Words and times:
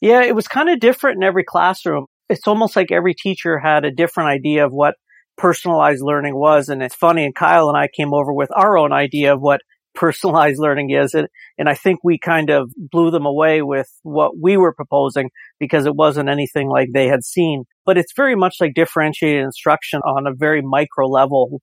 Yeah, 0.00 0.22
it 0.22 0.34
was 0.34 0.46
kind 0.48 0.68
of 0.68 0.80
different 0.80 1.16
in 1.16 1.22
every 1.24 1.44
classroom. 1.44 2.06
It's 2.28 2.46
almost 2.46 2.76
like 2.76 2.92
every 2.92 3.14
teacher 3.14 3.58
had 3.58 3.84
a 3.84 3.90
different 3.90 4.30
idea 4.30 4.64
of 4.64 4.72
what 4.72 4.94
personalized 5.36 6.02
learning 6.02 6.36
was. 6.36 6.68
And 6.68 6.82
it's 6.82 6.94
funny, 6.94 7.24
and 7.24 7.34
Kyle 7.34 7.68
and 7.68 7.76
I 7.76 7.88
came 7.88 8.14
over 8.14 8.32
with 8.32 8.50
our 8.54 8.76
own 8.78 8.92
idea 8.92 9.34
of 9.34 9.40
what 9.40 9.60
personalized 9.94 10.60
learning 10.60 10.90
is. 10.90 11.14
And, 11.14 11.26
and 11.56 11.68
I 11.68 11.74
think 11.74 12.00
we 12.04 12.18
kind 12.18 12.50
of 12.50 12.70
blew 12.76 13.10
them 13.10 13.26
away 13.26 13.62
with 13.62 13.88
what 14.02 14.32
we 14.40 14.56
were 14.56 14.72
proposing 14.72 15.30
because 15.58 15.86
it 15.86 15.96
wasn't 15.96 16.28
anything 16.28 16.68
like 16.68 16.90
they 16.94 17.08
had 17.08 17.24
seen. 17.24 17.64
But 17.84 17.98
it's 17.98 18.12
very 18.14 18.36
much 18.36 18.56
like 18.60 18.74
differentiated 18.74 19.42
instruction 19.42 20.00
on 20.00 20.26
a 20.28 20.34
very 20.36 20.62
micro 20.62 21.08
level 21.08 21.60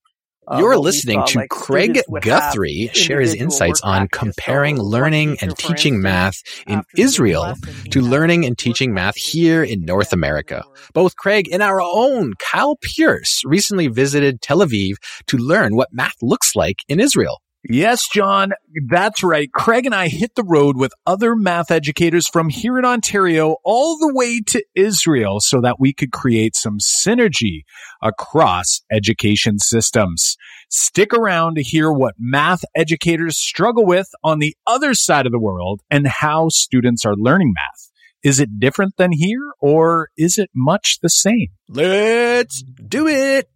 uh, 0.47 0.57
You're 0.59 0.77
listening 0.77 1.23
to 1.27 1.39
like 1.39 1.49
Craig 1.49 1.99
Guthrie 2.21 2.89
share 2.93 3.21
his 3.21 3.33
insights 3.33 3.81
on 3.81 4.07
comparing 4.07 4.79
learning 4.79 5.37
and 5.41 5.57
teaching 5.57 6.01
math 6.01 6.41
in 6.67 6.81
Israel 6.97 7.55
to 7.91 8.01
learning 8.01 8.45
and 8.45 8.57
teaching 8.57 8.93
math 8.93 9.15
here 9.15 9.63
in 9.63 9.81
North 9.85 10.13
America. 10.13 10.63
Both 10.93 11.15
Craig 11.15 11.49
and 11.51 11.63
our 11.63 11.81
own 11.81 12.33
Kyle 12.39 12.77
Pearce 12.77 13.41
recently 13.45 13.87
visited 13.87 14.41
Tel 14.41 14.59
Aviv 14.59 14.95
to 15.27 15.37
learn 15.37 15.75
what 15.75 15.89
math 15.91 16.15
looks 16.21 16.55
like 16.55 16.77
in 16.87 16.99
Israel. 16.99 17.41
Yes, 17.67 18.07
Jon, 18.13 18.51
that's 18.87 19.23
right. 19.23 19.51
Craig 19.51 19.87
and 19.87 19.95
I 19.95 20.07
hit 20.07 20.35
the 20.35 20.43
road 20.43 20.77
with 20.77 20.93
other 21.07 21.35
math 21.35 21.71
educators 21.71 22.27
from 22.27 22.49
here 22.49 22.77
in 22.77 22.85
Ontario 22.85 23.55
all 23.63 23.97
the 23.97 24.13
way 24.13 24.39
to 24.47 24.63
Israel 24.75 25.37
so 25.39 25.61
that 25.61 25.79
we 25.79 25.91
could 25.91 26.11
create 26.11 26.55
some 26.55 26.77
synergy 26.77 27.63
across 28.03 28.81
education 28.91 29.57
systems. 29.57 30.37
Stick 30.69 31.11
around 31.11 31.55
to 31.55 31.63
hear 31.63 31.91
what 31.91 32.13
math 32.19 32.61
educators 32.75 33.37
struggle 33.37 33.85
with 33.85 34.09
on 34.23 34.37
the 34.37 34.55
other 34.67 34.93
side 34.93 35.25
of 35.25 35.31
the 35.31 35.39
world 35.39 35.81
and 35.89 36.05
how 36.05 36.49
students 36.49 37.03
are 37.03 37.15
learning 37.15 37.51
math. 37.55 37.89
Is 38.23 38.39
it 38.39 38.59
different 38.59 38.97
than 38.97 39.11
here 39.11 39.53
or 39.59 40.09
is 40.17 40.37
it 40.37 40.51
much 40.53 40.99
the 41.01 41.09
same? 41.09 41.47
Let's 41.67 42.61
do 42.61 43.07
it. 43.07 43.49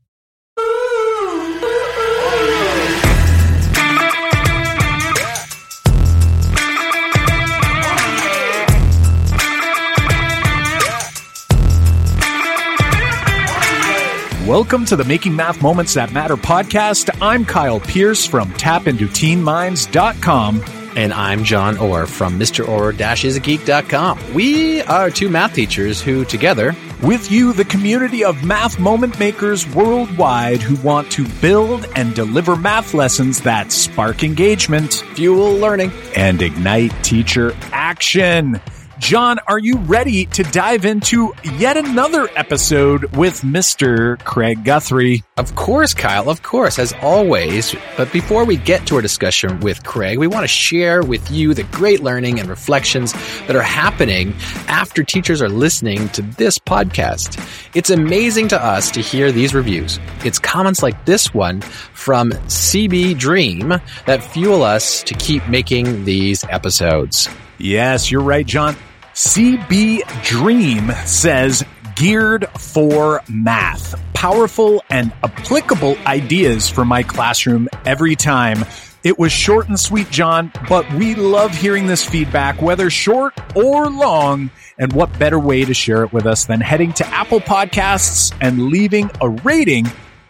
Welcome 14.50 14.84
to 14.86 14.96
the 14.96 15.06
Making 15.06 15.36
Math 15.36 15.62
Moments 15.62 15.94
That 15.94 16.12
Matter 16.12 16.36
podcast. 16.36 17.16
I'm 17.22 17.46
Kyle 17.46 17.80
Pearce 17.80 18.26
from 18.26 18.50
tapintoteenminds.com. 18.54 20.64
And 20.96 21.14
I'm 21.14 21.44
Jon 21.44 21.78
Orr 21.78 22.08
from 22.08 22.40
MrOrr-isageek.com. 22.40 24.34
We 24.34 24.82
are 24.82 25.12
two 25.12 25.30
math 25.30 25.54
teachers 25.54 26.02
who 26.02 26.26
together 26.26 26.76
with 27.04 27.32
you, 27.32 27.54
the 27.54 27.66
community 27.66 28.24
of 28.24 28.44
math 28.44 28.80
moment 28.80 29.20
makers 29.20 29.72
worldwide 29.76 30.64
who 30.64 30.78
want 30.78 31.12
to 31.12 31.28
build 31.42 31.86
and 31.96 32.16
deliver 32.16 32.56
math 32.56 32.96
lessons 32.96 33.42
that 33.42 33.72
spark 33.72 34.24
engagement, 34.24 35.04
fuel 35.14 35.58
learning, 35.58 35.92
and 36.16 36.42
ignite 36.42 37.04
teacher 37.04 37.56
action. 37.72 38.60
Jon, 39.00 39.40
are 39.48 39.58
you 39.58 39.78
ready 39.78 40.26
to 40.26 40.44
dive 40.44 40.84
into 40.84 41.34
yet 41.58 41.78
another 41.78 42.28
episode 42.36 43.06
with 43.16 43.42
Mr. 43.42 44.20
Craig 44.26 44.66
Guthrie? 44.66 45.24
Of 45.38 45.56
course, 45.56 45.94
Kyle, 45.94 46.30
of 46.30 46.44
course, 46.44 46.78
as 46.78 46.94
always. 47.02 47.74
But 47.96 48.12
before 48.12 48.44
we 48.44 48.58
get 48.58 48.86
to 48.88 48.98
our 48.98 49.02
discussion 49.02 49.62
with 49.62 49.86
Craig, 49.86 50.20
we 50.20 50.28
want 50.28 50.44
to 50.44 50.50
share 50.50 51.02
with 51.02 51.32
you 51.32 51.54
the 51.54 51.64
great 51.64 52.02
learning 52.02 52.42
and 52.42 52.50
reflections 52.50 53.14
that 53.48 53.56
are 53.56 53.62
happening 53.62 54.34
after 54.68 55.02
teachers 55.02 55.42
are 55.42 55.50
listening 55.50 56.10
to 56.10 56.22
this 56.22 56.60
podcast. 56.60 57.40
It's 57.74 57.90
amazing 57.90 58.50
to 58.50 58.62
us 58.62 58.92
to 58.92 59.02
hear 59.02 59.32
these 59.32 59.56
reviews. 59.56 59.98
It's 60.26 60.40
comments 60.40 60.84
like 60.84 61.06
this 61.06 61.34
one 61.34 61.62
from 61.62 62.32
CB 62.32 63.18
Dream 63.18 63.70
that 64.06 64.24
fuel 64.24 64.62
us 64.62 65.04
to 65.04 65.14
keep 65.14 65.48
making 65.48 66.04
these 66.04 66.44
episodes. 66.44 67.30
Yes, 67.58 68.12
you're 68.12 68.22
right, 68.22 68.46
Jon. 68.46 68.76
CB 69.20 70.24
Dream 70.24 70.92
says 71.06 71.66
geared 71.98 72.48
for 72.58 73.22
math. 73.28 74.02
Powerful 74.14 74.82
and 74.90 75.12
applicable 75.22 75.98
ideas 76.06 76.70
for 76.70 76.86
my 76.86 77.04
classroom 77.04 77.68
every 77.86 78.16
time. 78.16 78.64
It 79.04 79.20
was 79.20 79.34
short 79.34 79.68
and 79.68 79.78
sweet, 79.78 80.10
Jon, 80.10 80.54
but 80.70 80.90
we 80.94 81.16
love 81.16 81.54
hearing 81.54 81.86
this 81.86 82.02
feedback, 82.02 82.62
whether 82.62 82.90
short 82.90 83.34
or 83.58 83.90
long. 83.90 84.52
And 84.78 84.94
what 84.94 85.20
better 85.20 85.38
way 85.38 85.66
to 85.66 85.74
share 85.74 86.06
it 86.06 86.14
with 86.14 86.26
us 86.26 86.46
than 86.46 86.62
heading 86.62 86.94
to 86.94 87.08
Apple 87.08 87.42
Podcasts 87.42 88.34
and 88.40 88.68
leaving 88.68 89.12
a 89.20 89.28
rating 89.28 89.86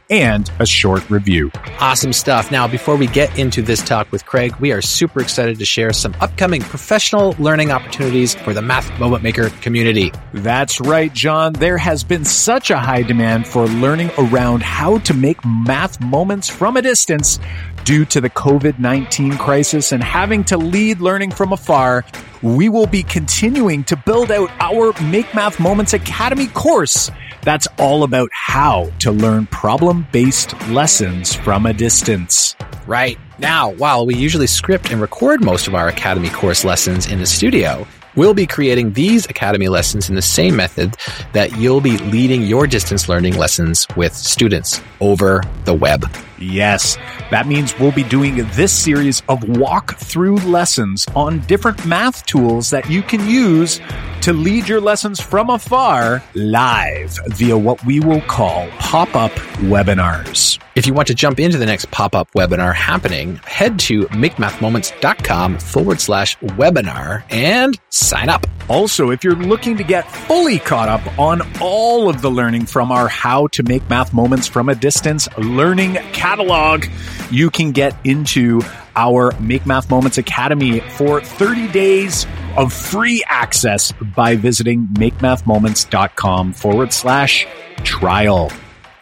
and 0.10 0.50
a 0.60 0.66
short 0.66 1.08
review. 1.10 1.52
Awesome 1.80 2.14
stuff. 2.14 2.52
Now, 2.52 2.68
before 2.68 2.96
we 2.96 3.08
get 3.08 3.38
into 3.38 3.62
this 3.62 3.82
talk 3.84 4.12
with 4.12 4.26
Craig, 4.26 4.56
we 4.60 4.72
are 4.72 4.82
super 4.82 5.22
excited 5.22 5.60
to 5.60 5.66
share 5.66 5.94
some 5.94 6.16
upcoming 6.20 6.62
professional 6.62 7.36
learning 7.40 7.72
opportunities 7.72 8.34
for 8.36 8.54
the 8.54 8.62
Math 8.62 9.00
Moment 9.00 9.24
Maker 9.24 9.50
community. 9.62 10.12
That's 10.34 10.82
right, 10.82 11.14
Jon. 11.14 11.54
There 11.54 11.78
has 11.78 12.04
been 12.04 12.26
such 12.26 12.72
a 12.72 12.78
high 12.78 13.04
demand 13.04 13.48
for 13.48 13.68
learning 13.68 14.12
around 14.18 14.64
how 14.64 14.98
to 15.00 15.14
make 15.14 15.38
math 15.46 16.02
moments 16.02 16.50
from 16.50 16.78
a 16.78 16.82
distance 16.82 17.40
due 17.84 18.06
to 18.06 18.22
the 18.22 18.30
COVID-19 18.30 19.38
crisis 19.40 19.92
and 19.92 20.04
having 20.04 20.44
to 20.46 20.58
lead 20.58 21.00
learning 21.00 21.32
from 21.32 21.54
afar. 21.54 22.04
We 22.42 22.70
will 22.70 22.88
be 22.88 23.04
continuing 23.04 23.84
to 23.86 23.96
build 23.96 24.32
out 24.32 24.50
our 24.60 24.94
Make 25.04 25.34
Math 25.36 25.60
Moments 25.60 25.94
Academy 25.94 26.48
course 26.48 27.12
that's 27.42 27.68
all 27.78 28.04
about 28.04 28.30
how 28.34 28.92
to 29.00 29.12
learn 29.12 29.48
problem 29.48 30.08
based 30.12 30.54
lessons 30.70 31.34
from 31.34 31.66
a 31.66 31.74
distance. 31.74 32.56
Right. 32.88 33.18
Now, 33.38 33.72
while 33.72 34.06
we 34.06 34.16
usually 34.16 34.48
script 34.48 34.92
and 34.92 35.00
record 35.00 35.44
most 35.44 35.68
of 35.68 35.76
our 35.76 35.88
Academy 35.88 36.30
course 36.30 36.66
lessons 36.66 37.08
in 37.08 37.20
the 37.20 37.26
studio, 37.26 37.88
We'll 38.20 38.34
be 38.34 38.48
creating 38.48 38.92
these 38.92 39.26
Academy 39.28 39.70
lessons 39.70 40.10
in 40.10 40.16
the 40.16 40.22
same 40.22 40.58
method 40.58 40.98
that 41.32 41.56
you'll 41.56 41.80
be 41.80 41.98
leading 42.00 42.42
your 42.42 42.68
distance 42.68 43.08
learning 43.08 43.38
lessons 43.38 43.88
with 43.96 44.14
students 44.14 44.82
over 45.00 45.42
the 45.64 45.74
web. 45.74 46.06
Yes, 46.38 46.98
that 47.32 47.48
means 47.48 47.78
we'll 47.80 47.94
be 47.94 48.04
doing 48.04 48.36
this 48.52 48.74
series 48.74 49.22
of 49.30 49.48
walk-through 49.58 50.38
lessons 50.38 51.06
on 51.16 51.40
different 51.42 51.86
math 51.86 52.26
tools 52.26 52.70
that 52.70 52.90
you 52.90 53.02
can 53.02 53.26
use 53.26 53.80
to 54.22 54.34
lead 54.34 54.68
your 54.68 54.82
lessons 54.82 55.22
from 55.22 55.50
afar 55.50 56.22
live 56.36 57.18
via 57.28 57.58
what 57.58 57.84
we 57.86 58.00
will 58.00 58.22
call 58.22 58.70
pop-up 58.80 59.32
webinars. 59.62 60.62
If 60.76 60.88
you 60.88 60.94
want 60.94 61.08
to 61.08 61.16
jump 61.16 61.40
into 61.40 61.58
the 61.58 61.66
next 61.66 61.92
pop-up 61.92 62.32
webinar 62.32 62.74
happening, 62.74 63.36
head 63.46 63.80
to 63.80 64.04
makemathmoments.com 64.08 65.60
forward 65.60 66.00
slash 66.00 66.38
webinar 66.40 67.24
and 67.30 67.80
sign 68.10 68.28
up. 68.28 68.46
Also, 68.68 69.12
if 69.12 69.24
you're 69.24 69.36
looking 69.36 69.78
to 69.78 69.84
get 69.84 70.10
fully 70.12 70.60
caught 70.60 70.90
up 70.90 71.20
on 71.20 71.42
all 71.62 72.10
of 72.10 72.22
the 72.22 72.30
learning 72.30 72.66
from 72.66 72.92
our 72.92 73.08
How 73.08 73.48
to 73.48 73.64
Make 73.64 73.88
Math 73.90 74.14
Moments 74.14 74.48
from 74.48 74.70
a 74.70 74.76
Distance 74.76 75.28
learning 75.38 75.94
catalog, 76.14 76.86
you 77.32 77.50
can 77.50 77.72
get 77.72 77.96
into 78.04 78.62
our 78.96 79.32
Make 79.40 79.66
Math 79.66 79.90
Moments 79.90 80.18
Academy 80.18 80.80
for 80.82 81.22
30 81.22 81.72
days 81.72 82.28
of 82.58 82.74
free 82.74 83.24
access 83.28 83.92
by 83.92 84.36
visiting 84.36 84.88
makemathmoments.com 84.88 86.54
forward 86.54 86.92
slash 86.92 87.48
trial. 87.84 88.52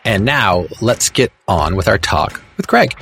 And 0.06 0.24
now 0.24 0.68
let's 0.82 1.10
get 1.10 1.32
on 1.48 1.76
with 1.76 1.88
our 1.88 1.98
talk 1.98 2.42
with 2.58 2.68
Craig. 2.68 2.94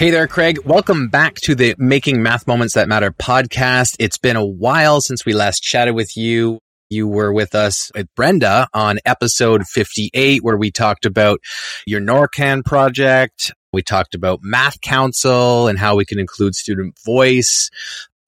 Hey 0.00 0.08
there, 0.10 0.26
Craig. 0.26 0.60
Welcome 0.64 1.08
back 1.08 1.34
to 1.42 1.54
the 1.54 1.74
Making 1.76 2.22
Math 2.22 2.46
Moments 2.46 2.72
That 2.72 2.88
Matter 2.88 3.10
podcast. 3.10 3.96
It's 3.98 4.16
been 4.16 4.34
a 4.34 4.46
while 4.46 5.02
since 5.02 5.26
we 5.26 5.34
last 5.34 5.62
chatted 5.62 5.94
with 5.94 6.16
you. 6.16 6.58
You 6.88 7.06
were 7.06 7.34
with 7.34 7.54
us 7.54 7.90
with 7.94 8.06
Brenda 8.16 8.66
on 8.72 8.98
episode 9.04 9.66
58, 9.66 10.42
where 10.42 10.56
we 10.56 10.70
talked 10.70 11.04
about 11.04 11.40
your 11.86 12.00
NORCAN 12.00 12.64
project. 12.64 13.52
We 13.74 13.82
talked 13.82 14.14
about 14.14 14.38
Math 14.42 14.80
Council 14.80 15.68
and 15.68 15.78
how 15.78 15.96
we 15.96 16.06
can 16.06 16.18
include 16.18 16.54
student 16.54 16.96
voice 17.04 17.68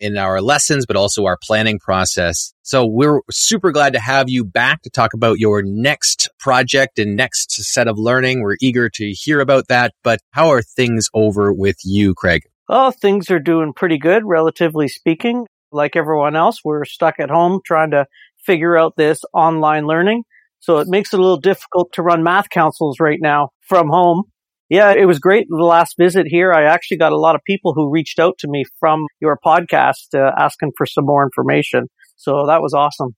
in 0.02 0.18
our 0.18 0.42
lessons, 0.42 0.84
but 0.84 0.96
also 0.96 1.24
our 1.24 1.38
planning 1.40 1.78
process. 1.78 2.52
So 2.62 2.86
we're 2.86 3.20
super 3.30 3.70
glad 3.70 3.92
to 3.92 4.00
have 4.00 4.28
you 4.28 4.44
back 4.44 4.82
to 4.82 4.90
talk 4.90 5.14
about 5.14 5.38
your 5.38 5.62
next 5.62 6.28
project 6.40 6.98
and 6.98 7.16
next 7.16 7.52
set 7.52 7.86
of 7.86 7.98
learning. 7.98 8.42
We're 8.42 8.56
eager 8.60 8.90
to 8.90 9.12
hear 9.12 9.40
about 9.40 9.68
that. 9.68 9.94
But 10.02 10.18
how 10.32 10.48
are 10.48 10.60
things 10.60 11.08
over 11.14 11.52
with 11.52 11.76
you, 11.84 12.14
Craig? 12.14 12.42
Oh, 12.68 12.90
things 12.90 13.30
are 13.30 13.38
doing 13.38 13.72
pretty 13.72 13.98
good, 13.98 14.24
relatively 14.24 14.88
speaking. 14.88 15.46
Like 15.70 15.94
everyone 15.94 16.36
else, 16.36 16.58
we're 16.64 16.84
stuck 16.84 17.20
at 17.20 17.30
home 17.30 17.60
trying 17.64 17.92
to 17.92 18.06
figure 18.44 18.76
out 18.76 18.94
this 18.96 19.20
online 19.32 19.86
learning. 19.86 20.24
So 20.58 20.78
it 20.78 20.88
makes 20.88 21.12
it 21.12 21.18
a 21.18 21.22
little 21.22 21.40
difficult 21.40 21.92
to 21.94 22.02
run 22.02 22.22
math 22.22 22.50
councils 22.50 22.98
right 23.00 23.18
now 23.20 23.50
from 23.68 23.88
home. 23.88 24.24
Yeah, 24.72 24.94
it 24.96 25.04
was 25.04 25.18
great. 25.18 25.48
The 25.50 25.56
last 25.56 25.96
visit 25.98 26.24
here, 26.26 26.50
I 26.50 26.62
actually 26.64 26.96
got 26.96 27.12
a 27.12 27.18
lot 27.18 27.34
of 27.34 27.42
people 27.46 27.74
who 27.74 27.90
reached 27.90 28.18
out 28.18 28.38
to 28.38 28.48
me 28.48 28.64
from 28.80 29.04
your 29.20 29.38
podcast 29.44 30.14
uh, 30.14 30.32
asking 30.38 30.72
for 30.78 30.86
some 30.86 31.04
more 31.04 31.22
information. 31.22 31.88
So 32.16 32.46
that 32.46 32.62
was 32.62 32.72
awesome. 32.72 33.14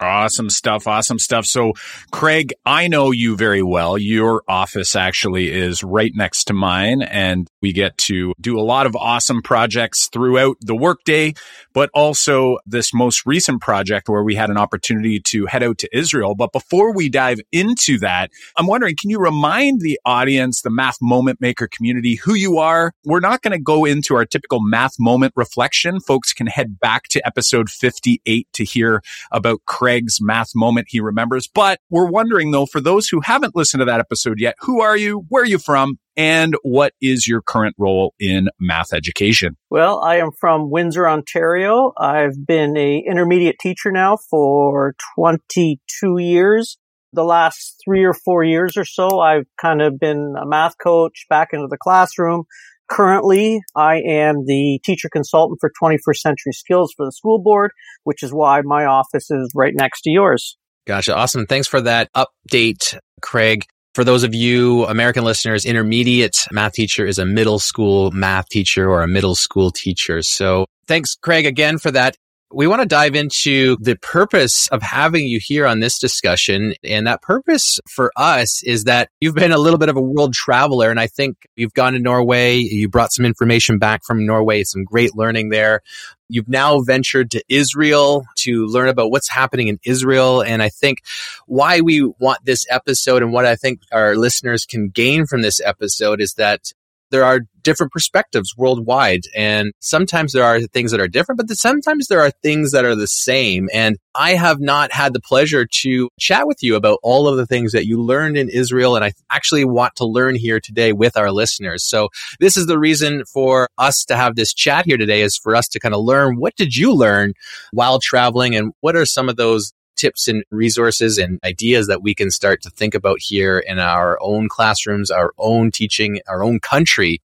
Awesome 0.00 0.48
stuff. 0.48 0.86
Awesome 0.86 1.18
stuff. 1.18 1.44
So, 1.44 1.72
Craig, 2.12 2.54
I 2.64 2.86
know 2.86 3.10
you 3.10 3.36
very 3.36 3.64
well. 3.64 3.98
Your 3.98 4.44
office 4.46 4.94
actually 4.94 5.50
is 5.50 5.82
right 5.82 6.12
next 6.14 6.44
to 6.44 6.54
mine, 6.54 7.02
and 7.02 7.48
we 7.60 7.72
get 7.72 7.98
to 7.98 8.32
do 8.40 8.60
a 8.60 8.62
lot 8.62 8.86
of 8.86 8.94
awesome 8.94 9.42
projects 9.42 10.08
throughout 10.12 10.56
the 10.60 10.76
workday, 10.76 11.34
but 11.74 11.90
also 11.94 12.58
this 12.64 12.94
most 12.94 13.26
recent 13.26 13.60
project 13.60 14.08
where 14.08 14.22
we 14.22 14.36
had 14.36 14.50
an 14.50 14.56
opportunity 14.56 15.18
to 15.18 15.46
head 15.46 15.64
out 15.64 15.78
to 15.78 15.88
Israel. 15.96 16.36
But 16.36 16.52
before 16.52 16.94
we 16.94 17.08
dive 17.08 17.40
into 17.50 17.98
that, 17.98 18.30
I'm 18.56 18.68
wondering, 18.68 18.94
can 18.94 19.10
you 19.10 19.18
remind 19.18 19.80
the 19.80 19.98
audience, 20.04 20.62
the 20.62 20.70
Math 20.70 20.98
Moment 21.02 21.40
Maker 21.40 21.66
community, 21.66 22.14
who 22.14 22.34
you 22.34 22.58
are? 22.58 22.92
We're 23.04 23.18
not 23.18 23.42
going 23.42 23.50
to 23.50 23.58
go 23.58 23.84
into 23.84 24.14
our 24.14 24.24
typical 24.24 24.60
math 24.62 24.94
moment 25.00 25.32
reflection. 25.34 25.98
Folks 25.98 26.32
can 26.32 26.46
head 26.46 26.78
back 26.78 27.08
to 27.08 27.26
episode 27.26 27.68
58 27.68 28.46
to 28.52 28.64
hear 28.64 29.02
about 29.32 29.58
Craig 29.66 29.87
Craig's 29.88 30.18
math 30.20 30.50
moment 30.54 30.86
he 30.90 31.00
remembers. 31.00 31.48
But 31.48 31.80
we're 31.88 32.10
wondering 32.10 32.50
though, 32.50 32.66
for 32.66 32.78
those 32.78 33.08
who 33.08 33.22
haven't 33.22 33.56
listened 33.56 33.80
to 33.80 33.86
that 33.86 34.00
episode 34.00 34.38
yet, 34.38 34.54
who 34.60 34.82
are 34.82 34.98
you? 34.98 35.24
Where 35.30 35.44
are 35.44 35.46
you 35.46 35.58
from? 35.58 35.98
And 36.14 36.56
what 36.62 36.92
is 37.00 37.26
your 37.26 37.40
current 37.40 37.74
role 37.78 38.12
in 38.20 38.50
math 38.60 38.92
education? 38.92 39.56
Well, 39.70 40.02
I 40.02 40.16
am 40.16 40.30
from 40.38 40.70
Windsor, 40.70 41.08
Ontario. 41.08 41.92
I've 41.98 42.44
been 42.46 42.76
a 42.76 43.02
intermediate 43.08 43.58
teacher 43.58 43.90
now 43.90 44.18
for 44.28 44.94
22 45.14 46.18
years. 46.18 46.76
The 47.14 47.24
last 47.24 47.80
three 47.82 48.04
or 48.04 48.12
four 48.12 48.44
years 48.44 48.76
or 48.76 48.84
so, 48.84 49.20
I've 49.20 49.46
kind 49.58 49.80
of 49.80 49.98
been 49.98 50.34
a 50.38 50.44
math 50.44 50.76
coach 50.76 51.24
back 51.30 51.54
into 51.54 51.68
the 51.70 51.78
classroom, 51.78 52.44
Currently, 52.88 53.60
I 53.76 53.96
am 53.96 54.46
the 54.46 54.80
teacher 54.84 55.08
consultant 55.12 55.58
for 55.60 55.70
21st 55.82 56.16
Century 56.16 56.52
Skills 56.52 56.92
for 56.96 57.04
the 57.04 57.12
school 57.12 57.38
board, 57.38 57.70
which 58.04 58.22
is 58.22 58.32
why 58.32 58.62
my 58.62 58.86
office 58.86 59.30
is 59.30 59.50
right 59.54 59.74
next 59.74 60.02
to 60.02 60.10
yours. 60.10 60.56
Gotcha. 60.86 61.14
Awesome. 61.14 61.46
Thanks 61.46 61.68
for 61.68 61.82
that 61.82 62.08
update, 62.14 62.96
Craig. 63.20 63.64
For 63.94 64.04
those 64.04 64.22
of 64.22 64.34
you 64.34 64.86
American 64.86 65.24
listeners, 65.24 65.66
intermediate 65.66 66.46
math 66.50 66.72
teacher 66.72 67.04
is 67.04 67.18
a 67.18 67.26
middle 67.26 67.58
school 67.58 68.10
math 68.10 68.48
teacher 68.48 68.88
or 68.88 69.02
a 69.02 69.08
middle 69.08 69.34
school 69.34 69.70
teacher. 69.70 70.22
So 70.22 70.66
thanks, 70.86 71.14
Craig, 71.14 71.46
again 71.46 71.78
for 71.78 71.90
that 71.90 72.16
we 72.50 72.66
want 72.66 72.80
to 72.80 72.88
dive 72.88 73.14
into 73.14 73.76
the 73.80 73.96
purpose 73.96 74.68
of 74.68 74.80
having 74.80 75.26
you 75.26 75.38
here 75.42 75.66
on 75.66 75.80
this 75.80 75.98
discussion. 75.98 76.74
And 76.82 77.06
that 77.06 77.20
purpose 77.20 77.78
for 77.88 78.10
us 78.16 78.62
is 78.62 78.84
that 78.84 79.10
you've 79.20 79.34
been 79.34 79.52
a 79.52 79.58
little 79.58 79.78
bit 79.78 79.90
of 79.90 79.96
a 79.96 80.00
world 80.00 80.32
traveler. 80.32 80.90
And 80.90 80.98
I 80.98 81.08
think 81.08 81.36
you've 81.56 81.74
gone 81.74 81.92
to 81.92 81.98
Norway. 81.98 82.56
You 82.56 82.88
brought 82.88 83.12
some 83.12 83.26
information 83.26 83.78
back 83.78 84.02
from 84.02 84.24
Norway, 84.24 84.64
some 84.64 84.84
great 84.84 85.14
learning 85.14 85.50
there. 85.50 85.82
You've 86.30 86.48
now 86.48 86.80
ventured 86.80 87.30
to 87.32 87.42
Israel 87.48 88.24
to 88.38 88.66
learn 88.66 88.88
about 88.88 89.10
what's 89.10 89.28
happening 89.28 89.68
in 89.68 89.78
Israel. 89.84 90.42
And 90.42 90.62
I 90.62 90.68
think 90.68 91.02
why 91.46 91.80
we 91.80 92.02
want 92.18 92.44
this 92.44 92.66
episode 92.70 93.22
and 93.22 93.32
what 93.32 93.46
I 93.46 93.56
think 93.56 93.80
our 93.92 94.16
listeners 94.16 94.64
can 94.64 94.88
gain 94.88 95.26
from 95.26 95.42
this 95.42 95.60
episode 95.60 96.20
is 96.20 96.34
that 96.34 96.72
there 97.10 97.24
are 97.24 97.40
different 97.62 97.92
perspectives 97.92 98.56
worldwide. 98.56 99.22
And 99.36 99.72
sometimes 99.80 100.32
there 100.32 100.44
are 100.44 100.60
things 100.60 100.90
that 100.90 101.00
are 101.00 101.08
different, 101.08 101.38
but 101.38 101.54
sometimes 101.56 102.08
there 102.08 102.20
are 102.20 102.30
things 102.42 102.72
that 102.72 102.84
are 102.84 102.94
the 102.94 103.06
same. 103.06 103.68
And 103.74 103.98
I 104.14 104.30
have 104.34 104.58
not 104.58 104.90
had 104.90 105.12
the 105.12 105.20
pleasure 105.20 105.66
to 105.82 106.08
chat 106.18 106.46
with 106.46 106.62
you 106.62 106.76
about 106.76 106.98
all 107.02 107.28
of 107.28 107.36
the 107.36 107.46
things 107.46 107.72
that 107.72 107.86
you 107.86 108.02
learned 108.02 108.38
in 108.38 108.48
Israel. 108.48 108.96
And 108.96 109.04
I 109.04 109.12
actually 109.30 109.64
want 109.64 109.96
to 109.96 110.06
learn 110.06 110.34
here 110.34 110.60
today 110.60 110.92
with 110.92 111.16
our 111.16 111.30
listeners. 111.30 111.84
So 111.84 112.08
this 112.40 112.56
is 112.56 112.66
the 112.66 112.78
reason 112.78 113.24
for 113.26 113.68
us 113.76 114.04
to 114.06 114.16
have 114.16 114.34
this 114.34 114.54
chat 114.54 114.86
here 114.86 114.96
today 114.96 115.20
is 115.20 115.36
for 115.36 115.54
us 115.54 115.68
to 115.68 115.80
kind 115.80 115.94
of 115.94 116.02
learn 116.02 116.36
what 116.36 116.56
did 116.56 116.74
you 116.74 116.94
learn 116.94 117.34
while 117.72 118.00
traveling 118.00 118.56
and 118.56 118.72
what 118.80 118.96
are 118.96 119.06
some 119.06 119.28
of 119.28 119.36
those 119.36 119.72
tips 119.98 120.28
and 120.28 120.44
resources 120.50 121.18
and 121.18 121.38
ideas 121.44 121.86
that 121.88 122.02
we 122.02 122.14
can 122.14 122.30
start 122.30 122.62
to 122.62 122.70
think 122.70 122.94
about 122.94 123.18
here 123.20 123.58
in 123.58 123.78
our 123.78 124.18
own 124.22 124.48
classrooms, 124.48 125.10
our 125.10 125.32
own 125.38 125.70
teaching, 125.70 126.20
our 126.28 126.42
own 126.42 126.60
country. 126.60 127.20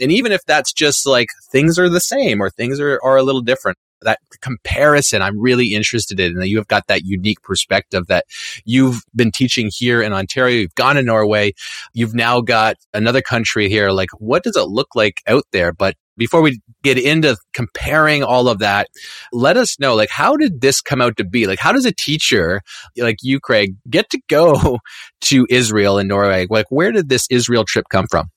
And 0.00 0.12
even 0.12 0.30
if 0.30 0.44
that's 0.46 0.72
just 0.72 1.06
like 1.06 1.28
things 1.50 1.78
are 1.78 1.88
the 1.88 2.00
same 2.00 2.40
or 2.40 2.50
things 2.50 2.78
are, 2.78 3.00
are 3.02 3.16
a 3.16 3.22
little 3.22 3.40
different, 3.40 3.78
that 4.02 4.20
comparison 4.40 5.22
I'm 5.22 5.40
really 5.40 5.74
interested 5.74 6.20
in. 6.20 6.38
And 6.38 6.46
you 6.46 6.56
have 6.58 6.68
got 6.68 6.86
that 6.86 7.02
unique 7.04 7.42
perspective 7.42 8.06
that 8.06 8.26
you've 8.64 9.02
been 9.14 9.32
teaching 9.32 9.70
here 9.74 10.02
in 10.02 10.12
Ontario. 10.12 10.60
You've 10.60 10.74
gone 10.74 10.96
to 10.96 11.02
Norway. 11.02 11.52
You've 11.94 12.14
now 12.14 12.40
got 12.40 12.76
another 12.94 13.22
country 13.22 13.68
here. 13.68 13.90
Like, 13.90 14.10
what 14.18 14.44
does 14.44 14.56
it 14.56 14.68
look 14.68 14.94
like 14.94 15.20
out 15.26 15.44
there? 15.52 15.72
But 15.72 15.96
before 16.18 16.42
we 16.42 16.60
get 16.82 16.98
into 16.98 17.36
comparing 17.54 18.22
all 18.22 18.48
of 18.48 18.58
that, 18.58 18.88
let 19.32 19.56
us 19.56 19.78
know, 19.78 19.94
like, 19.94 20.10
how 20.10 20.36
did 20.36 20.60
this 20.60 20.80
come 20.80 21.00
out 21.00 21.16
to 21.16 21.24
be? 21.24 21.46
Like, 21.46 21.58
how 21.58 21.72
does 21.72 21.86
a 21.86 21.92
teacher 21.92 22.60
like 22.96 23.18
you, 23.22 23.40
Craig, 23.40 23.76
get 23.88 24.10
to 24.10 24.20
go 24.28 24.78
to 25.22 25.46
Israel 25.48 25.98
and 25.98 26.08
Norway? 26.08 26.46
Like, 26.50 26.66
where 26.70 26.92
did 26.92 27.08
this 27.08 27.26
Israel 27.30 27.64
trip 27.64 27.86
come 27.90 28.06
from? 28.10 28.30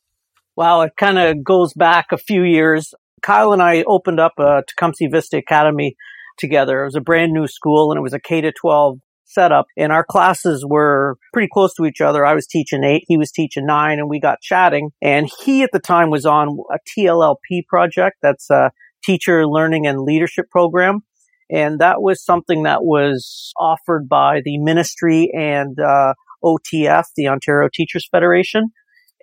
Well, 0.56 0.83
it 0.83 0.94
kind 0.98 1.18
of 1.18 1.44
goes 1.44 1.74
back 1.74 2.07
a 2.12 2.18
few 2.18 2.44
years. 2.44 2.94
Kyle 3.22 3.54
and 3.54 3.62
I 3.62 3.84
opened 3.84 4.19
up 4.19 4.34
a 4.38 4.63
Tecumseh 4.68 5.10
Vista 5.12 5.38
Academy 5.38 5.95
together. 6.38 6.81
It 6.81 6.86
was 6.86 6.95
a 6.95 7.01
brand 7.01 7.31
new 7.31 7.48
school 7.48 7.92
and 7.92 7.98
it 7.98 8.01
was 8.01 8.13
a 8.13 8.19
K 8.19 8.42
to 8.42 8.51
12 8.51 9.00
setup 9.31 9.66
and 9.78 9.92
our 9.92 10.04
classes 10.04 10.66
were 10.68 11.18
pretty 11.33 11.50
close 11.51 11.74
to 11.75 11.86
each 11.86 12.01
other. 12.01 12.25
I 12.25 12.33
was 12.33 12.48
teaching 12.48 12.83
eight, 12.83 13.04
he 13.07 13.18
was 13.18 13.31
teaching 13.31 13.66
nine 13.66 14.00
and 14.00 14.10
we 14.10 14.19
got 14.19 14.42
chatting 14.42 14.92
and 15.01 15.30
he 15.44 15.63
at 15.63 15.72
the 15.72 15.80
time 15.80 16.10
was 16.10 16.25
on 16.25 16.57
a 16.72 16.78
TLLP 16.89 17.66
project. 17.68 18.18
That's 18.22 18.50
a 18.50 18.72
teacher 19.04 19.48
learning 19.48 19.88
and 19.88 20.01
leadership 20.01 20.50
program. 20.50 21.01
And 21.50 21.80
that 21.80 22.01
was 22.01 22.24
something 22.24 22.63
that 22.63 22.83
was 22.83 23.51
offered 23.60 24.07
by 24.07 24.42
the 24.44 24.57
ministry 24.57 25.30
and, 25.36 25.77
uh, 25.80 26.13
OTF, 26.44 27.06
the 27.16 27.27
Ontario 27.27 27.69
Teachers 27.72 28.07
Federation. 28.10 28.69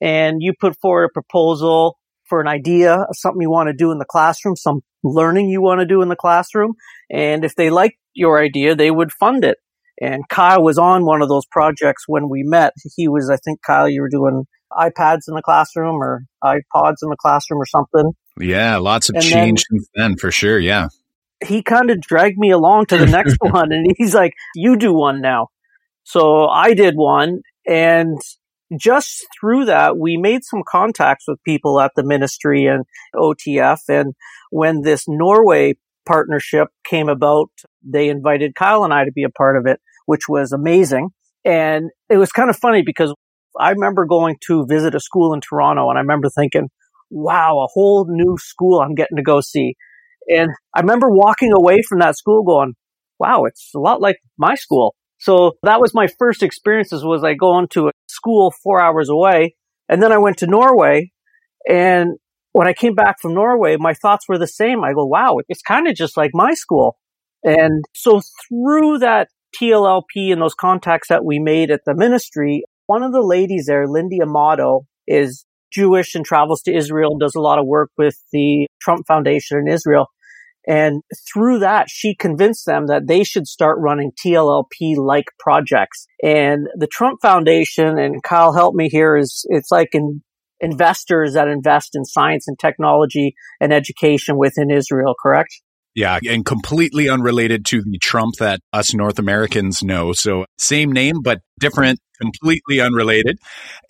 And 0.00 0.36
you 0.40 0.52
put 0.58 0.76
forward 0.80 1.04
a 1.04 1.12
proposal 1.12 1.98
for 2.28 2.40
an 2.40 2.46
idea, 2.46 3.06
something 3.12 3.40
you 3.40 3.50
want 3.50 3.68
to 3.68 3.72
do 3.72 3.90
in 3.90 3.98
the 3.98 4.04
classroom, 4.04 4.54
some 4.56 4.82
learning 5.02 5.48
you 5.48 5.62
want 5.62 5.80
to 5.80 5.86
do 5.86 6.02
in 6.02 6.08
the 6.08 6.16
classroom. 6.16 6.74
And 7.10 7.44
if 7.44 7.54
they 7.54 7.70
liked 7.70 7.96
your 8.14 8.42
idea, 8.42 8.74
they 8.74 8.90
would 8.90 9.12
fund 9.12 9.44
it. 9.44 9.58
And 10.00 10.22
Kyle 10.28 10.62
was 10.62 10.78
on 10.78 11.04
one 11.04 11.22
of 11.22 11.28
those 11.28 11.44
projects 11.50 12.04
when 12.06 12.28
we 12.28 12.42
met. 12.44 12.72
He 12.96 13.08
was, 13.08 13.30
I 13.30 13.36
think, 13.36 13.60
Kyle, 13.66 13.88
you 13.88 14.00
were 14.00 14.08
doing 14.08 14.44
iPads 14.72 15.22
in 15.28 15.34
the 15.34 15.42
classroom 15.42 15.96
or 15.96 16.24
iPods 16.44 16.96
in 17.02 17.08
the 17.08 17.16
classroom 17.18 17.60
or 17.60 17.66
something. 17.66 18.12
Yeah, 18.40 18.76
lots 18.76 19.08
of 19.08 19.16
and 19.16 19.24
change 19.24 19.64
then, 19.70 19.80
since 19.80 19.88
then 19.94 20.16
for 20.16 20.30
sure. 20.30 20.58
Yeah. 20.58 20.88
He 21.44 21.62
kind 21.62 21.90
of 21.90 22.00
dragged 22.00 22.38
me 22.38 22.50
along 22.50 22.86
to 22.86 22.98
the 22.98 23.06
next 23.10 23.36
one 23.40 23.72
and 23.72 23.94
he's 23.96 24.14
like, 24.14 24.32
you 24.54 24.76
do 24.76 24.92
one 24.92 25.20
now. 25.20 25.48
So 26.04 26.46
I 26.46 26.74
did 26.74 26.94
one 26.94 27.40
and 27.66 28.18
just 28.76 29.26
through 29.40 29.66
that, 29.66 29.96
we 29.96 30.16
made 30.16 30.44
some 30.44 30.62
contacts 30.68 31.24
with 31.26 31.42
people 31.42 31.80
at 31.80 31.92
the 31.96 32.02
ministry 32.04 32.66
and 32.66 32.84
OTF. 33.14 33.80
And 33.88 34.14
when 34.50 34.82
this 34.82 35.04
Norway 35.08 35.74
partnership 36.06 36.68
came 36.84 37.08
about, 37.08 37.50
they 37.82 38.08
invited 38.08 38.54
Kyle 38.54 38.84
and 38.84 38.92
I 38.92 39.04
to 39.04 39.12
be 39.12 39.24
a 39.24 39.30
part 39.30 39.56
of 39.56 39.66
it, 39.66 39.80
which 40.08 40.22
was 40.26 40.52
amazing. 40.52 41.10
And 41.44 41.90
it 42.08 42.16
was 42.16 42.32
kind 42.32 42.48
of 42.48 42.56
funny 42.56 42.82
because 42.82 43.14
I 43.60 43.72
remember 43.72 44.06
going 44.06 44.36
to 44.46 44.64
visit 44.66 44.94
a 44.94 45.00
school 45.00 45.34
in 45.34 45.42
Toronto 45.42 45.90
and 45.90 45.98
I 45.98 46.00
remember 46.00 46.30
thinking, 46.30 46.70
wow, 47.10 47.58
a 47.58 47.68
whole 47.70 48.06
new 48.08 48.38
school 48.38 48.80
I'm 48.80 48.94
getting 48.94 49.18
to 49.18 49.22
go 49.22 49.42
see. 49.42 49.74
And 50.26 50.48
I 50.74 50.80
remember 50.80 51.10
walking 51.10 51.52
away 51.54 51.82
from 51.86 51.98
that 51.98 52.16
school 52.16 52.42
going, 52.42 52.72
wow, 53.18 53.44
it's 53.44 53.70
a 53.76 53.78
lot 53.78 54.00
like 54.00 54.16
my 54.38 54.54
school. 54.54 54.94
So 55.18 55.52
that 55.62 55.78
was 55.78 55.92
my 55.92 56.06
first 56.18 56.42
experiences 56.42 57.04
was 57.04 57.22
I 57.22 57.34
going 57.34 57.68
to 57.72 57.88
a 57.88 57.92
school 58.08 58.50
four 58.62 58.80
hours 58.80 59.10
away. 59.10 59.56
And 59.90 60.02
then 60.02 60.10
I 60.10 60.16
went 60.16 60.38
to 60.38 60.46
Norway. 60.46 61.12
And 61.68 62.12
when 62.52 62.66
I 62.66 62.72
came 62.72 62.94
back 62.94 63.16
from 63.20 63.34
Norway, 63.34 63.76
my 63.78 63.92
thoughts 63.92 64.24
were 64.26 64.38
the 64.38 64.46
same. 64.46 64.82
I 64.84 64.94
go, 64.94 65.04
wow, 65.04 65.36
it's 65.50 65.60
kind 65.60 65.86
of 65.86 65.94
just 65.94 66.16
like 66.16 66.30
my 66.32 66.54
school. 66.54 66.96
And 67.44 67.84
so 67.94 68.22
through 68.48 69.00
that 69.00 69.28
TLLP 69.60 70.32
and 70.32 70.40
those 70.40 70.54
contacts 70.54 71.08
that 71.08 71.24
we 71.24 71.38
made 71.38 71.70
at 71.70 71.80
the 71.84 71.94
ministry, 71.94 72.64
one 72.86 73.02
of 73.02 73.12
the 73.12 73.22
ladies 73.22 73.66
there, 73.66 73.86
Lindy 73.86 74.20
Amato, 74.22 74.86
is 75.06 75.44
Jewish 75.72 76.14
and 76.14 76.24
travels 76.24 76.62
to 76.62 76.74
Israel 76.74 77.12
and 77.12 77.20
does 77.20 77.34
a 77.34 77.40
lot 77.40 77.58
of 77.58 77.66
work 77.66 77.90
with 77.96 78.16
the 78.32 78.66
Trump 78.80 79.06
Foundation 79.06 79.58
in 79.58 79.72
Israel. 79.72 80.06
And 80.66 81.02
through 81.32 81.60
that, 81.60 81.88
she 81.88 82.14
convinced 82.14 82.66
them 82.66 82.88
that 82.88 83.06
they 83.06 83.24
should 83.24 83.46
start 83.46 83.78
running 83.80 84.12
TLLP 84.12 84.96
like 84.96 85.26
projects. 85.38 86.06
And 86.22 86.66
the 86.74 86.86
Trump 86.86 87.20
Foundation, 87.22 87.98
and 87.98 88.22
Kyle 88.22 88.52
helped 88.52 88.76
me 88.76 88.90
here, 88.90 89.16
is 89.16 89.46
it's 89.48 89.70
like 89.70 89.90
in 89.92 90.22
investors 90.60 91.34
that 91.34 91.48
invest 91.48 91.94
in 91.94 92.04
science 92.04 92.48
and 92.48 92.58
technology 92.58 93.34
and 93.60 93.72
education 93.72 94.36
within 94.36 94.70
Israel, 94.70 95.14
correct? 95.20 95.54
Yeah, 95.94 96.18
and 96.28 96.44
completely 96.44 97.08
unrelated 97.08 97.64
to 97.66 97.82
the 97.82 97.98
Trump 97.98 98.36
that 98.38 98.60
us 98.72 98.94
North 98.94 99.18
Americans 99.18 99.82
know. 99.82 100.12
So 100.12 100.44
same 100.56 100.92
name, 100.92 101.22
but 101.22 101.40
different, 101.58 101.98
completely 102.20 102.80
unrelated. 102.80 103.38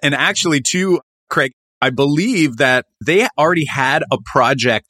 And 0.02 0.14
actually, 0.14 0.62
too, 0.62 1.00
Craig, 1.28 1.52
I 1.82 1.90
believe 1.90 2.56
that 2.56 2.86
they 3.04 3.28
already 3.38 3.66
had 3.66 4.02
a 4.10 4.18
project 4.24 4.88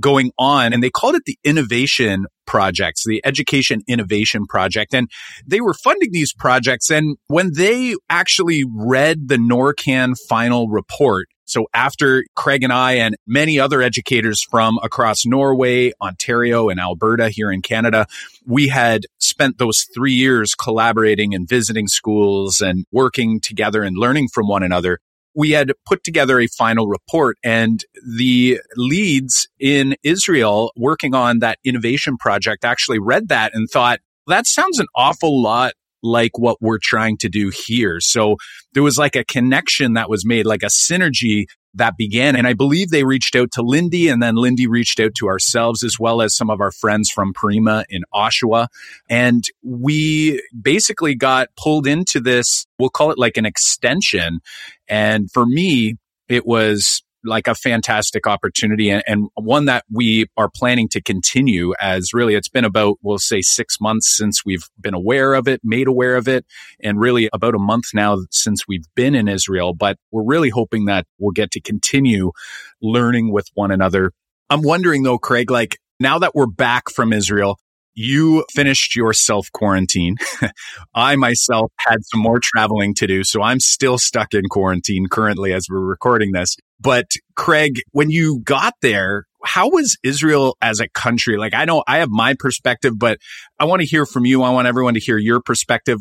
going 0.00 0.32
on 0.38 0.72
and 0.72 0.82
they 0.82 0.90
called 0.90 1.14
it 1.14 1.22
the 1.24 1.38
innovation 1.44 2.26
projects, 2.46 3.04
the 3.04 3.20
education 3.24 3.80
innovation 3.88 4.46
project. 4.46 4.94
And 4.94 5.08
they 5.46 5.60
were 5.60 5.74
funding 5.74 6.12
these 6.12 6.32
projects. 6.32 6.90
And 6.90 7.16
when 7.28 7.52
they 7.54 7.94
actually 8.08 8.64
read 8.64 9.28
the 9.28 9.36
NORCAN 9.36 10.16
final 10.28 10.68
report, 10.68 11.28
so 11.46 11.66
after 11.74 12.24
Craig 12.34 12.62
and 12.62 12.72
I 12.72 12.92
and 12.92 13.16
many 13.26 13.60
other 13.60 13.82
educators 13.82 14.42
from 14.42 14.78
across 14.82 15.26
Norway, 15.26 15.92
Ontario, 16.00 16.70
and 16.70 16.80
Alberta 16.80 17.28
here 17.28 17.52
in 17.52 17.60
Canada, 17.60 18.06
we 18.46 18.68
had 18.68 19.02
spent 19.18 19.58
those 19.58 19.86
three 19.94 20.14
years 20.14 20.54
collaborating 20.54 21.34
and 21.34 21.48
visiting 21.48 21.86
schools 21.86 22.60
and 22.60 22.86
working 22.90 23.40
together 23.40 23.82
and 23.82 23.96
learning 23.98 24.28
from 24.32 24.48
one 24.48 24.62
another 24.62 25.00
we 25.34 25.50
had 25.50 25.72
put 25.86 26.04
together 26.04 26.40
a 26.40 26.46
final 26.46 26.86
report 26.86 27.36
and 27.42 27.84
the 28.16 28.60
leads 28.76 29.48
in 29.58 29.96
Israel 30.02 30.72
working 30.76 31.14
on 31.14 31.40
that 31.40 31.58
innovation 31.64 32.16
project 32.16 32.64
actually 32.64 32.98
read 32.98 33.28
that 33.28 33.54
and 33.54 33.68
thought, 33.68 34.00
that 34.26 34.46
sounds 34.46 34.78
an 34.78 34.86
awful 34.94 35.42
lot 35.42 35.72
like 36.02 36.38
what 36.38 36.58
we're 36.60 36.78
trying 36.80 37.16
to 37.18 37.28
do 37.28 37.50
here. 37.66 37.98
So 38.00 38.36
there 38.74 38.82
was 38.82 38.98
like 38.98 39.16
a 39.16 39.24
connection 39.24 39.94
that 39.94 40.10
was 40.10 40.24
made, 40.26 40.46
like 40.46 40.62
a 40.62 40.66
synergy 40.66 41.46
that 41.74 41.96
began. 41.96 42.36
And 42.36 42.46
I 42.46 42.54
believe 42.54 42.90
they 42.90 43.04
reached 43.04 43.36
out 43.36 43.50
to 43.52 43.62
Lindy 43.62 44.08
and 44.08 44.22
then 44.22 44.34
Lindy 44.34 44.66
reached 44.66 45.00
out 45.00 45.14
to 45.18 45.28
ourselves 45.28 45.84
as 45.84 45.98
well 45.98 46.20
as 46.22 46.36
some 46.36 46.50
of 46.50 46.60
our 46.60 46.72
friends 46.72 47.10
from 47.10 47.32
Prima 47.32 47.84
in 47.88 48.02
Oshawa. 48.12 48.68
And 49.08 49.44
we 49.62 50.42
basically 50.60 51.14
got 51.14 51.48
pulled 51.56 51.86
into 51.86 52.20
this, 52.20 52.66
we'll 52.78 52.90
call 52.90 53.10
it 53.10 53.18
like 53.18 53.36
an 53.36 53.46
extension. 53.46 54.40
And 54.88 55.30
for 55.30 55.46
me, 55.46 55.96
it 56.28 56.46
was 56.46 57.03
like 57.24 57.48
a 57.48 57.54
fantastic 57.54 58.26
opportunity 58.26 58.90
and, 58.90 59.02
and, 59.06 59.28
one 59.34 59.64
that 59.66 59.84
we 59.90 60.26
are 60.36 60.48
planning 60.48 60.88
to 60.88 61.02
continue 61.02 61.74
as 61.80 62.14
really 62.14 62.34
it's 62.34 62.48
been 62.48 62.64
about, 62.64 62.96
we'll 63.02 63.18
say 63.18 63.40
six 63.40 63.80
months 63.80 64.16
since 64.16 64.44
we've 64.44 64.68
been 64.80 64.94
aware 64.94 65.34
of 65.34 65.48
it, 65.48 65.60
made 65.64 65.86
aware 65.86 66.16
of 66.16 66.28
it, 66.28 66.44
and 66.80 66.98
really 66.98 67.28
about 67.32 67.54
a 67.54 67.58
month 67.58 67.86
now 67.92 68.18
since 68.30 68.66
we've 68.68 68.86
been 68.94 69.14
in 69.14 69.28
Israel. 69.28 69.74
But 69.74 69.98
we're 70.10 70.24
really 70.24 70.50
hoping 70.50 70.86
that 70.86 71.06
we'll 71.18 71.32
get 71.32 71.50
to 71.52 71.60
continue 71.60 72.32
learning 72.80 73.32
with 73.32 73.48
one 73.54 73.70
another. 73.70 74.12
I'm 74.50 74.62
wondering 74.62 75.02
though, 75.02 75.18
Craig, 75.18 75.50
like 75.50 75.78
now 76.00 76.18
that 76.18 76.34
we're 76.34 76.46
back 76.46 76.90
from 76.90 77.12
Israel, 77.12 77.58
you 77.94 78.44
finished 78.52 78.96
your 78.96 79.12
self 79.12 79.50
quarantine. 79.52 80.16
I 80.94 81.16
myself 81.16 81.72
had 81.78 81.98
some 82.04 82.20
more 82.20 82.40
traveling 82.42 82.94
to 82.94 83.06
do. 83.06 83.24
So 83.24 83.42
I'm 83.42 83.60
still 83.60 83.98
stuck 83.98 84.34
in 84.34 84.44
quarantine 84.50 85.06
currently 85.08 85.52
as 85.52 85.66
we're 85.70 85.80
recording 85.80 86.32
this. 86.32 86.56
But 86.80 87.06
Craig, 87.36 87.80
when 87.92 88.10
you 88.10 88.40
got 88.40 88.74
there, 88.82 89.24
how 89.44 89.70
was 89.70 89.96
Israel 90.02 90.56
as 90.60 90.80
a 90.80 90.88
country? 90.88 91.36
Like, 91.36 91.54
I 91.54 91.64
know 91.64 91.84
I 91.86 91.98
have 91.98 92.10
my 92.10 92.34
perspective, 92.38 92.98
but 92.98 93.18
I 93.58 93.64
want 93.64 93.80
to 93.80 93.86
hear 93.86 94.06
from 94.06 94.26
you. 94.26 94.42
I 94.42 94.50
want 94.50 94.66
everyone 94.66 94.94
to 94.94 95.00
hear 95.00 95.18
your 95.18 95.40
perspective. 95.40 95.98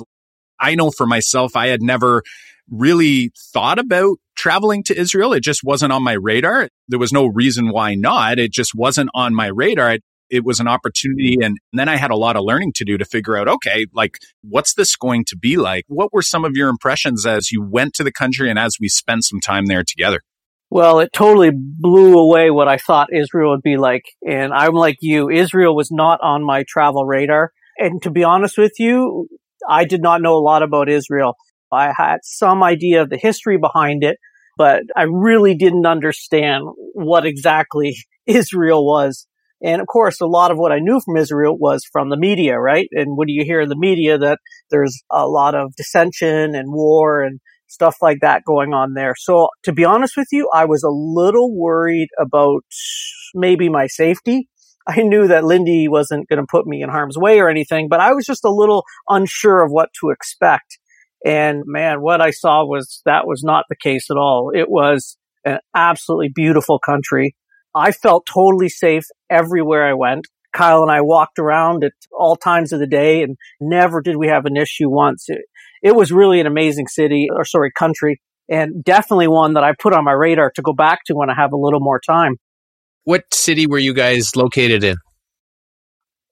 I 0.59 0.75
know 0.75 0.91
for 0.91 1.05
myself, 1.05 1.55
I 1.55 1.67
had 1.67 1.81
never 1.81 2.23
really 2.69 3.31
thought 3.53 3.79
about 3.79 4.17
traveling 4.35 4.83
to 4.83 4.97
Israel. 4.97 5.33
It 5.33 5.43
just 5.43 5.63
wasn't 5.63 5.91
on 5.91 6.03
my 6.03 6.13
radar. 6.13 6.69
There 6.87 6.99
was 6.99 7.11
no 7.11 7.27
reason 7.27 7.69
why 7.69 7.95
not. 7.95 8.39
It 8.39 8.51
just 8.51 8.73
wasn't 8.73 9.09
on 9.13 9.35
my 9.35 9.47
radar 9.47 9.97
it 10.33 10.43
was 10.43 10.59
an 10.59 10.67
opportunity. 10.67 11.37
And 11.43 11.59
then 11.73 11.87
I 11.87 11.95
had 11.95 12.09
a 12.09 12.15
lot 12.15 12.35
of 12.35 12.43
learning 12.43 12.73
to 12.77 12.85
do 12.85 12.97
to 12.97 13.05
figure 13.05 13.37
out, 13.37 13.47
okay, 13.47 13.85
like, 13.93 14.17
what's 14.41 14.73
this 14.73 14.95
going 14.95 15.25
to 15.25 15.37
be 15.37 15.57
like? 15.57 15.85
What 15.87 16.11
were 16.11 16.23
some 16.23 16.43
of 16.43 16.53
your 16.55 16.69
impressions 16.69 17.23
as 17.23 17.51
you 17.51 17.61
went 17.61 17.93
to 17.95 18.03
the 18.03 18.11
country 18.11 18.49
and 18.49 18.57
as 18.57 18.77
we 18.81 18.89
spent 18.89 19.25
some 19.25 19.39
time 19.39 19.67
there 19.67 19.83
together? 19.83 20.21
Well, 20.71 21.01
it 21.01 21.13
totally 21.13 21.51
blew 21.53 22.17
away 22.17 22.49
what 22.49 22.67
I 22.67 22.77
thought 22.77 23.09
Israel 23.13 23.51
would 23.51 23.61
be 23.61 23.77
like. 23.77 24.05
And 24.27 24.51
I'm 24.51 24.73
like 24.73 24.97
you, 25.01 25.29
Israel 25.29 25.75
was 25.75 25.91
not 25.91 26.19
on 26.23 26.43
my 26.43 26.63
travel 26.67 27.05
radar. 27.05 27.51
And 27.77 28.01
to 28.01 28.09
be 28.09 28.23
honest 28.23 28.57
with 28.57 28.73
you, 28.79 29.27
I 29.69 29.85
did 29.85 30.01
not 30.01 30.23
know 30.23 30.33
a 30.33 30.41
lot 30.41 30.63
about 30.63 30.89
Israel. 30.89 31.35
I 31.71 31.93
had 31.95 32.21
some 32.23 32.63
idea 32.63 33.03
of 33.03 33.11
the 33.11 33.17
history 33.17 33.57
behind 33.57 34.03
it, 34.03 34.17
but 34.57 34.81
I 34.95 35.03
really 35.03 35.53
didn't 35.53 35.85
understand 35.85 36.63
what 36.93 37.23
exactly 37.23 37.95
Israel 38.25 38.83
was. 38.83 39.27
And 39.63 39.81
of 39.81 39.87
course, 39.87 40.19
a 40.19 40.25
lot 40.25 40.51
of 40.51 40.57
what 40.57 40.71
I 40.71 40.79
knew 40.79 40.99
from 40.99 41.17
Israel 41.17 41.57
was 41.57 41.83
from 41.91 42.09
the 42.09 42.17
media, 42.17 42.59
right? 42.59 42.87
And 42.91 43.17
what 43.17 43.27
do 43.27 43.33
you 43.33 43.43
hear 43.45 43.61
in 43.61 43.69
the 43.69 43.77
media 43.77 44.17
that 44.17 44.39
there's 44.69 45.01
a 45.09 45.27
lot 45.27 45.55
of 45.55 45.75
dissension 45.75 46.53
and 46.53 46.71
war 46.71 47.23
and 47.23 47.39
stuff 47.73 47.97
like 48.01 48.19
that 48.21 48.43
going 48.45 48.73
on 48.73 48.93
there. 48.93 49.15
So 49.17 49.49
to 49.63 49.73
be 49.73 49.83
honest 49.83 50.15
with 50.15 50.27
you, 50.31 50.49
I 50.53 50.65
was 50.65 50.83
a 50.83 50.89
little 50.89 51.53
worried 51.53 52.09
about 52.19 52.63
maybe 53.33 53.67
my 53.67 53.87
safety. 53.87 54.47
I 54.87 55.01
knew 55.01 55.27
that 55.27 55.43
Lindy 55.43 55.87
wasn't 55.87 56.27
going 56.29 56.39
to 56.39 56.47
put 56.49 56.67
me 56.67 56.81
in 56.81 56.89
harm's 56.89 57.17
way 57.17 57.39
or 57.39 57.49
anything, 57.49 57.87
but 57.89 57.99
I 57.99 58.13
was 58.13 58.25
just 58.25 58.45
a 58.45 58.51
little 58.51 58.83
unsure 59.09 59.63
of 59.63 59.71
what 59.71 59.89
to 60.01 60.09
expect. 60.09 60.77
And 61.25 61.63
man, 61.65 62.01
what 62.01 62.21
I 62.21 62.31
saw 62.31 62.65
was 62.65 63.01
that 63.05 63.25
was 63.25 63.43
not 63.43 63.65
the 63.69 63.77
case 63.81 64.07
at 64.11 64.17
all. 64.17 64.51
It 64.53 64.69
was 64.69 65.17
an 65.45 65.59
absolutely 65.73 66.31
beautiful 66.33 66.79
country. 66.79 67.35
I 67.73 67.91
felt 67.91 68.27
totally 68.31 68.69
safe 68.69 69.05
everywhere 69.33 69.87
I 69.87 69.93
went. 69.93 70.27
Kyle 70.53 70.83
and 70.83 70.91
I 70.91 71.01
walked 71.01 71.39
around 71.39 71.83
at 71.83 71.93
all 72.11 72.35
times 72.35 72.71
of 72.71 72.79
the 72.79 72.87
day 72.87 73.23
and 73.23 73.37
never 73.59 74.01
did 74.01 74.15
we 74.17 74.27
have 74.27 74.45
an 74.45 74.55
issue 74.55 74.89
once. 74.89 75.25
It, 75.27 75.41
it 75.81 75.95
was 75.95 76.11
really 76.11 76.39
an 76.39 76.45
amazing 76.45 76.87
city 76.87 77.27
or 77.35 77.43
sorry, 77.43 77.71
country 77.71 78.21
and 78.49 78.83
definitely 78.83 79.27
one 79.27 79.53
that 79.53 79.63
I 79.63 79.73
put 79.73 79.93
on 79.93 80.03
my 80.03 80.11
radar 80.11 80.51
to 80.55 80.61
go 80.61 80.73
back 80.73 80.99
to 81.05 81.13
when 81.13 81.29
I 81.29 81.35
have 81.35 81.53
a 81.53 81.57
little 81.57 81.79
more 81.79 81.99
time. 81.99 82.37
What 83.03 83.23
city 83.33 83.67
were 83.67 83.79
you 83.79 83.93
guys 83.93 84.35
located 84.35 84.83
in? 84.83 84.97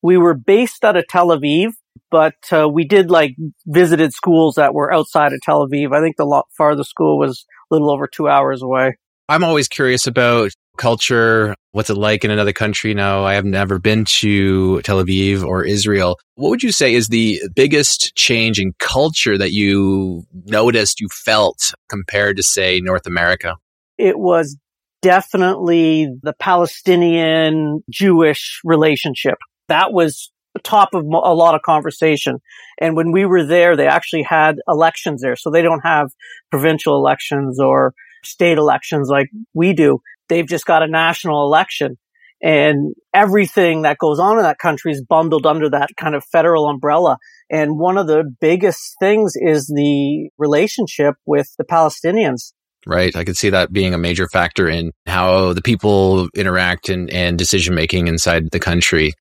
We 0.02 0.18
were 0.18 0.34
based 0.34 0.84
out 0.84 0.98
of 0.98 1.08
Tel 1.08 1.28
Aviv, 1.28 1.72
but 2.10 2.36
uh, 2.52 2.68
we 2.68 2.86
did 2.86 3.10
like 3.10 3.36
visited 3.66 4.14
schools 4.14 4.56
that 4.56 4.74
were 4.74 4.94
outside 4.94 5.34
of 5.34 5.42
Tel 5.42 5.68
Aviv. 5.68 5.96
I 5.96 6.02
think 6.02 6.18
the 6.18 6.44
farthest 6.58 6.90
school 6.90 7.20
was 7.20 7.46
a 7.70 7.76
little 7.76 7.92
over 7.92 8.08
two 8.08 8.28
hours 8.28 8.62
away. 8.62 8.98
I'm 9.30 9.44
always 9.44 9.68
curious 9.68 10.08
about 10.08 10.52
culture. 10.78 11.56
What's 11.72 11.90
it 11.90 11.96
like 11.96 12.24
in 12.26 12.32
another 12.32 12.54
country? 12.54 12.94
Now, 12.94 13.24
I 13.24 13.36
have 13.36 13.46
never 13.46 13.80
been 13.80 14.06
to 14.20 14.82
Tel 14.82 15.04
Aviv 15.04 15.44
or 15.44 15.64
Israel. 15.64 16.20
What 16.36 16.50
would 16.50 16.64
you 16.64 16.72
say 16.72 16.94
is 16.94 17.08
the 17.08 17.42
biggest 17.56 18.16
change 18.16 18.60
in 18.60 18.74
culture 18.80 19.38
that 19.38 19.52
you 19.52 20.24
noticed, 20.34 21.00
you 21.00 21.08
felt 21.12 21.74
compared 21.90 22.38
to, 22.38 22.44
say, 22.44 22.82
North 22.82 23.06
America? 23.06 23.56
It 23.98 24.18
was 24.18 24.58
definitely 25.02 26.08
the 26.22 26.34
Palestinian 26.34 27.84
Jewish 27.90 28.60
relationship. 28.64 29.38
That 29.68 29.94
was 29.94 30.32
top 30.64 30.90
of 30.94 31.06
a 31.06 31.34
lot 31.34 31.56
of 31.56 31.62
conversation. 31.62 32.40
And 32.80 32.96
when 32.96 33.12
we 33.12 33.26
were 33.26 33.46
there, 33.46 33.76
they 33.76 33.88
actually 33.88 34.24
had 34.24 34.58
elections 34.68 35.22
there. 35.22 35.36
So 35.36 35.50
they 35.50 35.62
don't 35.62 35.82
have 35.82 36.10
provincial 36.50 36.96
elections 36.96 37.60
or 37.60 37.94
state 38.24 38.58
elections 38.58 39.08
like 39.10 39.30
we 39.54 39.74
do. 39.74 40.00
They've 40.30 40.48
just 40.48 40.66
got 40.66 40.84
a 40.84 40.88
national 40.88 41.46
election 41.46 41.98
and 42.42 42.96
everything 43.14 43.84
that 43.84 43.98
goes 43.98 44.20
on 44.20 44.38
in 44.38 44.44
that 44.44 44.58
country 44.58 44.92
is 44.92 45.04
bundled 45.04 45.46
under 45.46 45.70
that 45.70 45.90
kind 45.98 46.16
of 46.16 46.24
federal 46.32 46.68
umbrella. 46.68 47.18
And 47.50 47.78
one 47.78 47.98
of 47.98 48.08
the 48.08 48.24
biggest 48.40 48.96
things 49.00 49.34
is 49.36 49.68
the 49.68 50.30
relationship 50.38 51.16
with 51.26 51.48
the 51.58 51.64
Palestinians. 51.64 52.54
Right. 52.88 53.16
I 53.16 53.24
could 53.24 53.38
see 53.38 53.52
that 53.52 53.72
being 53.72 53.94
a 53.94 54.00
major 54.00 54.28
factor 54.28 54.68
in 54.68 54.92
how 55.06 55.54
the 55.54 55.62
people 55.62 56.30
interact 56.36 56.90
and, 56.90 57.12
and 57.12 57.38
decision 57.38 57.76
making 57.76 58.08
inside 58.08 58.50
the 58.52 58.60
country. 58.60 59.14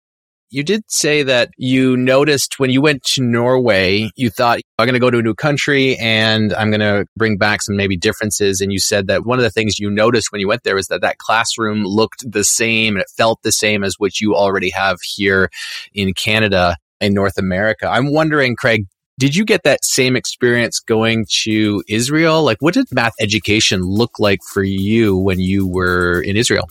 You 0.52 0.64
did 0.64 0.82
say 0.88 1.22
that 1.22 1.50
you 1.58 1.96
noticed 1.96 2.58
when 2.58 2.70
you 2.70 2.82
went 2.82 3.04
to 3.14 3.22
Norway, 3.22 4.10
you 4.16 4.30
thought, 4.30 4.58
I'm 4.80 4.86
going 4.86 4.94
to 4.94 4.98
go 4.98 5.08
to 5.08 5.18
a 5.18 5.22
new 5.22 5.34
country 5.34 5.96
and 5.98 6.52
I'm 6.52 6.70
going 6.70 6.80
to 6.80 7.06
bring 7.16 7.36
back 7.36 7.62
some 7.62 7.76
maybe 7.76 7.96
differences. 7.96 8.60
And 8.60 8.72
you 8.72 8.80
said 8.80 9.06
that 9.06 9.24
one 9.24 9.38
of 9.38 9.44
the 9.44 9.50
things 9.50 9.78
you 9.78 9.88
noticed 9.88 10.32
when 10.32 10.40
you 10.40 10.48
went 10.48 10.64
there 10.64 10.74
was 10.74 10.88
that 10.88 11.02
that 11.02 11.18
classroom 11.18 11.84
looked 11.84 12.28
the 12.28 12.42
same 12.42 12.96
and 12.96 13.02
it 13.02 13.08
felt 13.16 13.38
the 13.44 13.52
same 13.52 13.84
as 13.84 13.94
what 13.98 14.20
you 14.20 14.34
already 14.34 14.70
have 14.70 14.98
here 15.02 15.50
in 15.94 16.14
Canada 16.14 16.76
in 17.00 17.14
North 17.14 17.38
America. 17.38 17.86
I'm 17.86 18.12
wondering, 18.12 18.56
Craig, 18.56 18.86
did 19.20 19.36
you 19.36 19.44
get 19.44 19.62
that 19.62 19.84
same 19.84 20.16
experience 20.16 20.80
going 20.80 21.26
to 21.42 21.84
Israel? 21.88 22.42
Like, 22.42 22.56
what 22.58 22.74
did 22.74 22.86
math 22.90 23.12
education 23.20 23.82
look 23.82 24.18
like 24.18 24.40
for 24.52 24.64
you 24.64 25.16
when 25.16 25.38
you 25.38 25.68
were 25.68 26.20
in 26.20 26.36
Israel? 26.36 26.66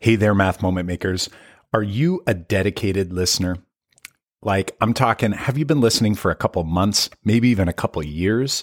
Hey 0.00 0.14
there, 0.14 0.32
math 0.32 0.62
moment 0.62 0.86
makers. 0.86 1.28
Are 1.72 1.82
you 1.82 2.22
a 2.24 2.32
dedicated 2.32 3.12
listener? 3.12 3.56
Like, 4.40 4.76
I'm 4.80 4.94
talking, 4.94 5.32
have 5.32 5.58
you 5.58 5.64
been 5.64 5.80
listening 5.80 6.14
for 6.14 6.30
a 6.30 6.36
couple 6.36 6.62
months, 6.62 7.10
maybe 7.24 7.48
even 7.48 7.66
a 7.66 7.72
couple 7.72 8.04
years? 8.04 8.62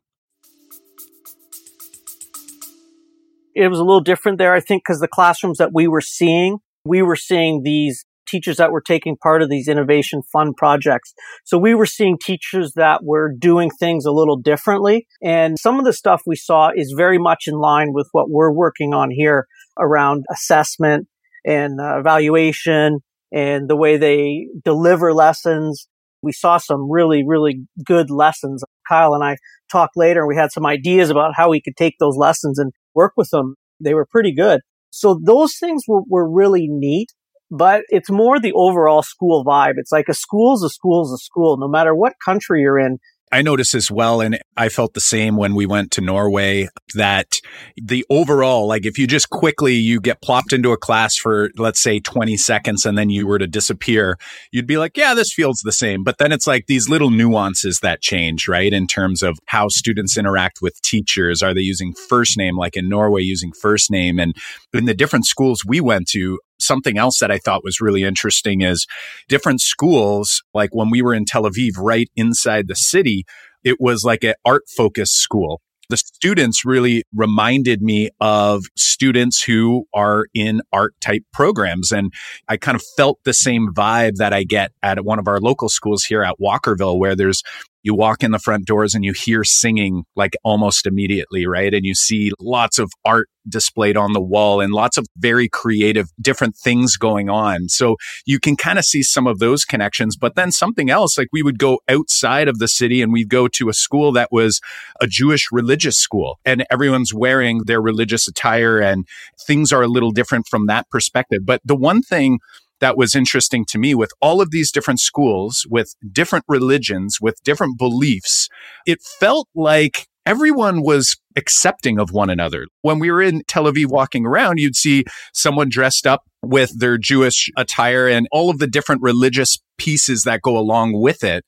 It 3.55 3.67
was 3.67 3.79
a 3.79 3.83
little 3.83 4.01
different 4.01 4.37
there, 4.37 4.53
I 4.53 4.59
think, 4.59 4.83
because 4.85 4.99
the 4.99 5.07
classrooms 5.07 5.57
that 5.57 5.71
we 5.73 5.87
were 5.87 6.01
seeing, 6.01 6.59
we 6.85 7.01
were 7.01 7.15
seeing 7.15 7.61
these 7.63 8.05
teachers 8.27 8.57
that 8.57 8.71
were 8.71 8.81
taking 8.81 9.17
part 9.17 9.41
of 9.41 9.49
these 9.49 9.67
innovation 9.67 10.21
fund 10.31 10.55
projects. 10.55 11.13
So 11.43 11.57
we 11.57 11.75
were 11.75 11.85
seeing 11.85 12.17
teachers 12.17 12.73
that 12.75 13.03
were 13.03 13.33
doing 13.37 13.69
things 13.69 14.05
a 14.05 14.11
little 14.11 14.37
differently. 14.37 15.05
And 15.21 15.59
some 15.59 15.79
of 15.79 15.85
the 15.85 15.93
stuff 15.93 16.21
we 16.25 16.37
saw 16.37 16.71
is 16.73 16.93
very 16.95 17.17
much 17.17 17.43
in 17.47 17.55
line 17.55 17.89
with 17.91 18.07
what 18.13 18.29
we're 18.29 18.53
working 18.53 18.93
on 18.93 19.11
here 19.11 19.47
around 19.77 20.23
assessment 20.31 21.07
and 21.45 21.79
uh, 21.79 21.99
evaluation 21.99 22.99
and 23.33 23.69
the 23.69 23.75
way 23.75 23.97
they 23.97 24.47
deliver 24.63 25.13
lessons. 25.13 25.87
We 26.23 26.31
saw 26.31 26.57
some 26.57 26.89
really, 26.89 27.23
really 27.25 27.65
good 27.83 28.09
lessons. 28.09 28.63
Kyle 28.87 29.13
and 29.13 29.23
I 29.23 29.37
talked 29.71 29.95
later. 29.95 30.27
We 30.27 30.35
had 30.35 30.51
some 30.51 30.65
ideas 30.65 31.09
about 31.09 31.33
how 31.35 31.49
we 31.49 31.61
could 31.61 31.77
take 31.77 31.95
those 31.99 32.17
lessons 32.17 32.59
and 32.59 32.71
work 32.93 33.13
with 33.15 33.29
them. 33.31 33.55
They 33.79 33.93
were 33.93 34.05
pretty 34.05 34.33
good. 34.33 34.61
So 34.91 35.19
those 35.23 35.57
things 35.57 35.83
were, 35.87 36.01
were 36.07 36.29
really 36.29 36.67
neat, 36.69 37.07
but 37.49 37.83
it's 37.89 38.09
more 38.09 38.39
the 38.39 38.53
overall 38.53 39.03
school 39.03 39.43
vibe. 39.45 39.73
It's 39.77 39.91
like 39.91 40.09
a 40.09 40.13
school's 40.13 40.63
a 40.63 40.69
school's 40.69 41.13
a 41.13 41.17
school, 41.17 41.57
no 41.57 41.67
matter 41.67 41.95
what 41.95 42.13
country 42.23 42.61
you're 42.61 42.79
in. 42.79 42.97
I 43.31 43.41
noticed 43.41 43.75
as 43.75 43.89
well, 43.89 44.21
and 44.21 44.39
I 44.57 44.69
felt 44.69 44.93
the 44.93 45.01
same 45.01 45.37
when 45.37 45.55
we 45.55 45.65
went 45.65 45.91
to 45.91 46.01
Norway, 46.01 46.67
that 46.95 47.39
the 47.81 48.05
overall, 48.09 48.67
like 48.67 48.85
if 48.85 48.97
you 48.97 49.07
just 49.07 49.29
quickly, 49.29 49.75
you 49.75 50.01
get 50.01 50.21
plopped 50.21 50.51
into 50.51 50.71
a 50.71 50.77
class 50.77 51.15
for, 51.15 51.49
let's 51.57 51.81
say 51.81 51.99
20 51.99 52.35
seconds 52.37 52.85
and 52.85 52.97
then 52.97 53.09
you 53.09 53.25
were 53.25 53.39
to 53.39 53.47
disappear, 53.47 54.17
you'd 54.51 54.67
be 54.67 54.77
like, 54.77 54.97
yeah, 54.97 55.13
this 55.13 55.33
feels 55.33 55.61
the 55.63 55.71
same. 55.71 56.03
But 56.03 56.17
then 56.17 56.31
it's 56.31 56.47
like 56.47 56.65
these 56.67 56.89
little 56.89 57.09
nuances 57.09 57.79
that 57.79 58.01
change, 58.01 58.47
right? 58.47 58.73
In 58.73 58.87
terms 58.87 59.23
of 59.23 59.39
how 59.45 59.69
students 59.69 60.17
interact 60.17 60.61
with 60.61 60.81
teachers. 60.81 61.41
Are 61.41 61.53
they 61.53 61.61
using 61.61 61.93
first 61.93 62.37
name, 62.37 62.57
like 62.57 62.75
in 62.75 62.89
Norway, 62.89 63.21
using 63.21 63.51
first 63.53 63.89
name? 63.89 64.19
And 64.19 64.35
in 64.73 64.85
the 64.85 64.93
different 64.93 65.25
schools 65.25 65.63
we 65.65 65.79
went 65.79 66.07
to, 66.09 66.39
something 66.61 66.97
else 66.97 67.19
that 67.19 67.31
I 67.31 67.37
thought 67.37 67.63
was 67.63 67.81
really 67.81 68.03
interesting 68.03 68.61
is 68.61 68.85
different 69.27 69.61
schools, 69.61 70.43
like 70.53 70.73
when 70.73 70.89
we 70.89 71.01
were 71.01 71.13
in 71.13 71.25
Tel 71.25 71.43
Aviv, 71.43 71.71
right 71.77 72.09
inside 72.15 72.67
the 72.67 72.75
city, 72.75 73.25
it 73.63 73.77
was 73.79 74.03
like 74.03 74.23
an 74.23 74.33
art 74.45 74.63
focused 74.75 75.17
school. 75.17 75.61
The 75.89 75.97
students 75.97 76.63
really 76.63 77.03
reminded 77.13 77.81
me 77.81 78.09
of 78.21 78.63
students 78.77 79.43
who 79.43 79.85
are 79.93 80.27
in 80.33 80.61
art 80.71 80.93
type 81.01 81.23
programs. 81.33 81.91
And 81.91 82.13
I 82.47 82.55
kind 82.55 82.75
of 82.75 82.83
felt 82.95 83.19
the 83.25 83.33
same 83.33 83.73
vibe 83.73 84.15
that 84.15 84.31
I 84.31 84.43
get 84.43 84.71
at 84.81 85.03
one 85.03 85.19
of 85.19 85.27
our 85.27 85.41
local 85.41 85.67
schools 85.67 86.05
here 86.05 86.23
at 86.23 86.39
Walkerville, 86.39 86.97
where 86.97 87.15
there's 87.15 87.43
you 87.83 87.95
walk 87.95 88.23
in 88.23 88.31
the 88.31 88.39
front 88.39 88.65
doors 88.65 88.93
and 88.93 89.03
you 89.03 89.13
hear 89.13 89.43
singing 89.43 90.03
like 90.15 90.33
almost 90.43 90.85
immediately, 90.85 91.45
right? 91.45 91.73
And 91.73 91.85
you 91.85 91.95
see 91.95 92.31
lots 92.39 92.79
of 92.79 92.91
art 93.05 93.27
displayed 93.49 93.97
on 93.97 94.13
the 94.13 94.21
wall 94.21 94.61
and 94.61 94.71
lots 94.71 94.97
of 94.97 95.07
very 95.17 95.49
creative 95.49 96.07
different 96.21 96.55
things 96.55 96.95
going 96.95 97.29
on. 97.29 97.69
So 97.69 97.95
you 98.25 98.39
can 98.39 98.55
kind 98.55 98.77
of 98.77 98.85
see 98.85 99.01
some 99.01 99.25
of 99.25 99.39
those 99.39 99.65
connections. 99.65 100.15
But 100.15 100.35
then 100.35 100.51
something 100.51 100.89
else, 100.89 101.17
like 101.17 101.27
we 101.31 101.41
would 101.41 101.57
go 101.57 101.79
outside 101.89 102.47
of 102.47 102.59
the 102.59 102.67
city 102.67 103.01
and 103.01 103.11
we'd 103.11 103.29
go 103.29 103.47
to 103.47 103.69
a 103.69 103.73
school 103.73 104.11
that 104.13 104.31
was 104.31 104.61
a 104.99 105.07
Jewish 105.07 105.47
religious 105.51 105.97
school 105.97 106.39
and 106.45 106.65
everyone's 106.69 107.13
wearing 107.13 107.63
their 107.65 107.81
religious 107.81 108.27
attire 108.27 108.79
and 108.79 109.07
things 109.47 109.71
are 109.71 109.81
a 109.81 109.87
little 109.87 110.11
different 110.11 110.47
from 110.47 110.67
that 110.67 110.89
perspective. 110.89 111.41
But 111.45 111.61
the 111.65 111.75
one 111.75 112.01
thing 112.03 112.39
that 112.81 112.97
was 112.97 113.15
interesting 113.15 113.65
to 113.69 113.79
me 113.79 113.95
with 113.95 114.11
all 114.21 114.41
of 114.41 114.51
these 114.51 114.71
different 114.71 114.99
schools, 114.99 115.65
with 115.69 115.93
different 116.11 116.45
religions, 116.47 117.19
with 117.21 117.41
different 117.43 117.77
beliefs. 117.77 118.49
It 118.85 118.99
felt 119.01 119.47
like 119.55 120.07
everyone 120.25 120.81
was 120.81 121.15
accepting 121.35 121.99
of 121.99 122.11
one 122.11 122.29
another. 122.29 122.65
When 122.81 122.99
we 122.99 123.09
were 123.11 123.21
in 123.21 123.43
Tel 123.47 123.65
Aviv 123.65 123.87
walking 123.87 124.25
around, 124.25 124.59
you'd 124.59 124.75
see 124.75 125.05
someone 125.33 125.69
dressed 125.69 126.05
up 126.05 126.23
with 126.43 126.77
their 126.79 126.97
Jewish 126.97 127.49
attire 127.57 128.07
and 128.07 128.27
all 128.31 128.49
of 128.49 128.59
the 128.59 128.67
different 128.67 129.01
religious 129.01 129.57
pieces 129.77 130.23
that 130.23 130.41
go 130.41 130.57
along 130.57 130.99
with 130.99 131.23
it. 131.23 131.45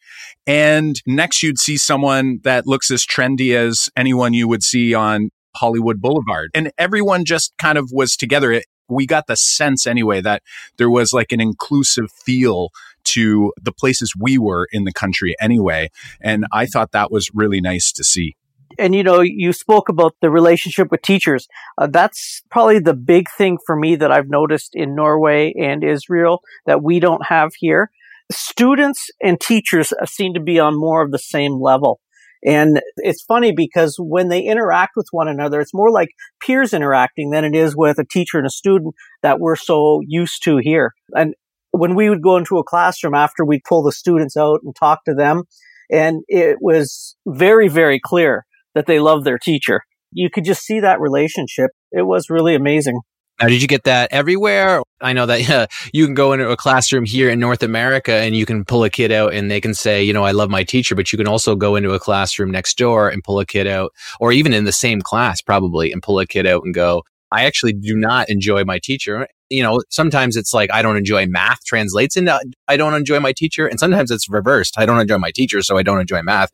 And 0.47 0.95
next 1.05 1.43
you'd 1.43 1.59
see 1.59 1.77
someone 1.77 2.39
that 2.43 2.67
looks 2.67 2.91
as 2.91 3.05
trendy 3.05 3.55
as 3.55 3.89
anyone 3.97 4.33
you 4.33 4.47
would 4.47 4.63
see 4.63 4.93
on 4.93 5.29
Hollywood 5.55 6.01
Boulevard. 6.01 6.49
And 6.53 6.71
everyone 6.77 7.25
just 7.25 7.53
kind 7.59 7.77
of 7.77 7.89
was 7.91 8.15
together 8.15 8.61
we 8.89 9.05
got 9.05 9.27
the 9.27 9.35
sense 9.35 9.87
anyway 9.87 10.21
that 10.21 10.43
there 10.77 10.89
was 10.89 11.13
like 11.13 11.31
an 11.31 11.41
inclusive 11.41 12.11
feel 12.11 12.69
to 13.05 13.53
the 13.61 13.71
places 13.71 14.13
we 14.17 14.37
were 14.37 14.67
in 14.71 14.85
the 14.85 14.93
country 14.93 15.35
anyway. 15.41 15.89
And 16.21 16.45
I 16.51 16.65
thought 16.65 16.91
that 16.91 17.11
was 17.11 17.29
really 17.33 17.61
nice 17.61 17.91
to 17.93 18.03
see. 18.03 18.35
And 18.79 18.95
you 18.95 19.03
know, 19.03 19.21
you 19.21 19.53
spoke 19.53 19.89
about 19.89 20.15
the 20.21 20.31
relationship 20.31 20.89
with 20.89 21.01
teachers. 21.01 21.47
Uh, 21.77 21.87
that's 21.87 22.41
probably 22.49 22.79
the 22.79 22.95
big 22.95 23.27
thing 23.37 23.57
for 23.65 23.75
me 23.75 23.95
that 23.95 24.11
I've 24.11 24.29
noticed 24.29 24.71
in 24.73 24.95
Norway 24.95 25.53
and 25.59 25.83
Israel 25.83 26.41
that 26.65 26.81
we 26.81 26.99
don't 26.99 27.25
have 27.27 27.51
here. 27.57 27.91
Students 28.31 29.09
and 29.21 29.39
teachers 29.39 29.93
seem 30.05 30.33
to 30.33 30.39
be 30.39 30.59
on 30.59 30.79
more 30.79 31.03
of 31.03 31.11
the 31.11 31.19
same 31.19 31.61
level. 31.61 31.99
And 32.45 32.81
it's 32.97 33.23
funny 33.23 33.53
because 33.55 33.95
when 33.97 34.27
they 34.27 34.41
interact 34.41 34.93
with 34.95 35.07
one 35.11 35.27
another, 35.27 35.61
it's 35.61 35.73
more 35.73 35.91
like 35.91 36.09
peers 36.45 36.73
interacting 36.73 37.31
than 37.31 37.45
it 37.45 37.55
is 37.55 37.75
with 37.75 37.99
a 37.99 38.05
teacher 38.05 38.37
and 38.37 38.47
a 38.47 38.51
student 38.51 38.95
that 39.21 39.39
we're 39.39 39.55
so 39.55 40.01
used 40.05 40.43
to 40.43 40.57
here. 40.57 40.91
And 41.13 41.35
when 41.71 41.95
we 41.95 42.09
would 42.09 42.21
go 42.21 42.37
into 42.37 42.57
a 42.57 42.63
classroom 42.63 43.15
after 43.15 43.45
we'd 43.45 43.63
pull 43.67 43.83
the 43.83 43.91
students 43.91 44.35
out 44.35 44.59
and 44.63 44.75
talk 44.75 45.05
to 45.05 45.13
them, 45.13 45.43
and 45.89 46.23
it 46.27 46.57
was 46.59 47.15
very, 47.25 47.67
very 47.67 47.99
clear 48.03 48.45
that 48.75 48.87
they 48.87 48.99
love 48.99 49.23
their 49.23 49.37
teacher. 49.37 49.81
You 50.11 50.29
could 50.29 50.45
just 50.45 50.63
see 50.63 50.79
that 50.79 50.99
relationship. 50.99 51.71
It 51.91 52.05
was 52.05 52.29
really 52.29 52.55
amazing. 52.55 52.99
Now, 53.41 53.47
did 53.47 53.61
you 53.61 53.67
get 53.67 53.83
that 53.83 54.09
everywhere? 54.11 54.81
I 55.01 55.13
know 55.13 55.25
that 55.25 55.69
you 55.93 56.05
can 56.05 56.13
go 56.13 56.33
into 56.33 56.49
a 56.49 56.57
classroom 56.57 57.03
here 57.05 57.29
in 57.29 57.39
North 57.39 57.63
America 57.63 58.13
and 58.13 58.35
you 58.35 58.45
can 58.45 58.63
pull 58.63 58.83
a 58.83 58.89
kid 58.89 59.11
out 59.11 59.33
and 59.33 59.49
they 59.49 59.59
can 59.59 59.73
say, 59.73 60.03
you 60.03 60.13
know, 60.13 60.23
I 60.23 60.31
love 60.31 60.49
my 60.49 60.63
teacher, 60.63 60.95
but 60.95 61.11
you 61.11 61.17
can 61.17 61.27
also 61.27 61.55
go 61.55 61.75
into 61.75 61.91
a 61.91 61.99
classroom 61.99 62.51
next 62.51 62.77
door 62.77 63.09
and 63.09 63.23
pull 63.23 63.39
a 63.39 63.45
kid 63.45 63.67
out, 63.67 63.91
or 64.19 64.31
even 64.31 64.53
in 64.53 64.65
the 64.65 64.71
same 64.71 65.01
class 65.01 65.41
probably, 65.41 65.91
and 65.91 66.01
pull 66.01 66.19
a 66.19 66.27
kid 66.27 66.45
out 66.45 66.63
and 66.63 66.73
go, 66.73 67.03
I 67.31 67.45
actually 67.45 67.73
do 67.73 67.95
not 67.95 68.29
enjoy 68.29 68.63
my 68.63 68.77
teacher. 68.77 69.27
You 69.49 69.63
know, 69.63 69.81
sometimes 69.89 70.37
it's 70.37 70.53
like 70.53 70.71
I 70.71 70.83
don't 70.83 70.97
enjoy 70.97 71.25
math 71.25 71.65
translates 71.65 72.15
into 72.15 72.39
I 72.67 72.77
don't 72.77 72.93
enjoy 72.93 73.19
my 73.19 73.33
teacher, 73.33 73.65
and 73.65 73.79
sometimes 73.79 74.11
it's 74.11 74.29
reversed. 74.29 74.75
I 74.77 74.85
don't 74.85 74.99
enjoy 74.99 75.17
my 75.17 75.31
teacher, 75.31 75.61
so 75.63 75.77
I 75.77 75.83
don't 75.83 75.99
enjoy 75.99 76.21
math. 76.21 76.51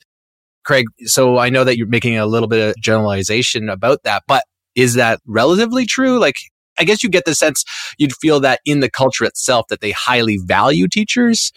Craig, 0.63 0.86
so 1.06 1.38
I 1.38 1.50
know 1.50 1.63
that 1.65 1.78
you're 1.78 1.88
making 1.88 2.18
a 2.18 2.26
little 2.26 2.48
bit 2.48 2.70
of 2.70 2.82
generalization 2.82 3.70
about 3.70 4.04
that, 4.04 4.24
but 4.28 4.44
is 4.76 4.94
that 4.94 5.20
relatively 5.26 5.86
true? 5.86 6.20
Like, 6.20 6.36
I 6.80 6.84
guess 6.84 7.04
you 7.04 7.10
get 7.10 7.26
the 7.26 7.36
sense 7.36 7.63
you'd 7.98 8.13
feel 8.13 8.39
that 8.42 8.62
in 8.65 8.80
the 8.80 8.89
culture 8.89 9.26
itself 9.26 9.68
that 9.70 9.82
they 9.82 9.92
highly 9.92 10.39
value 10.44 10.88
teachers 10.88 11.52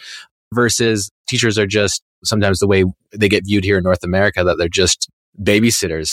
versus 0.53 1.11
teachers 1.29 1.59
are 1.59 1.67
just 1.67 2.03
sometimes 2.25 2.59
the 2.59 2.67
way 2.67 2.85
they 3.17 3.29
get 3.29 3.45
viewed 3.47 3.65
here 3.65 3.79
in 3.79 3.85
North 3.85 4.05
America 4.05 4.45
that 4.45 4.59
they're 4.59 4.69
just 4.69 5.09
babysitters. 5.41 6.09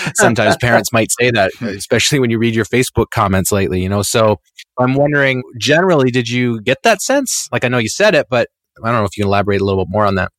sometimes 0.14 0.56
parents 0.58 0.92
might 0.92 1.10
say 1.12 1.30
that, 1.30 1.52
especially 1.60 2.18
when 2.18 2.30
you 2.30 2.38
read 2.38 2.54
your 2.54 2.64
Facebook 2.64 3.06
comments 3.10 3.50
lately, 3.52 3.82
you 3.82 3.88
know. 3.88 4.02
So 4.02 4.40
I'm 4.78 4.94
wondering 4.94 5.42
generally 5.58 6.10
did 6.10 6.28
you 6.28 6.60
get 6.60 6.78
that 6.84 7.02
sense? 7.02 7.48
Like 7.52 7.64
I 7.64 7.68
know 7.68 7.78
you 7.78 7.88
said 7.88 8.14
it, 8.14 8.26
but 8.30 8.48
I 8.82 8.90
don't 8.90 9.00
know 9.00 9.04
if 9.04 9.16
you 9.16 9.22
can 9.22 9.28
elaborate 9.28 9.60
a 9.60 9.64
little 9.64 9.84
bit 9.84 9.90
more 9.90 10.06
on 10.06 10.16
that. 10.16 10.32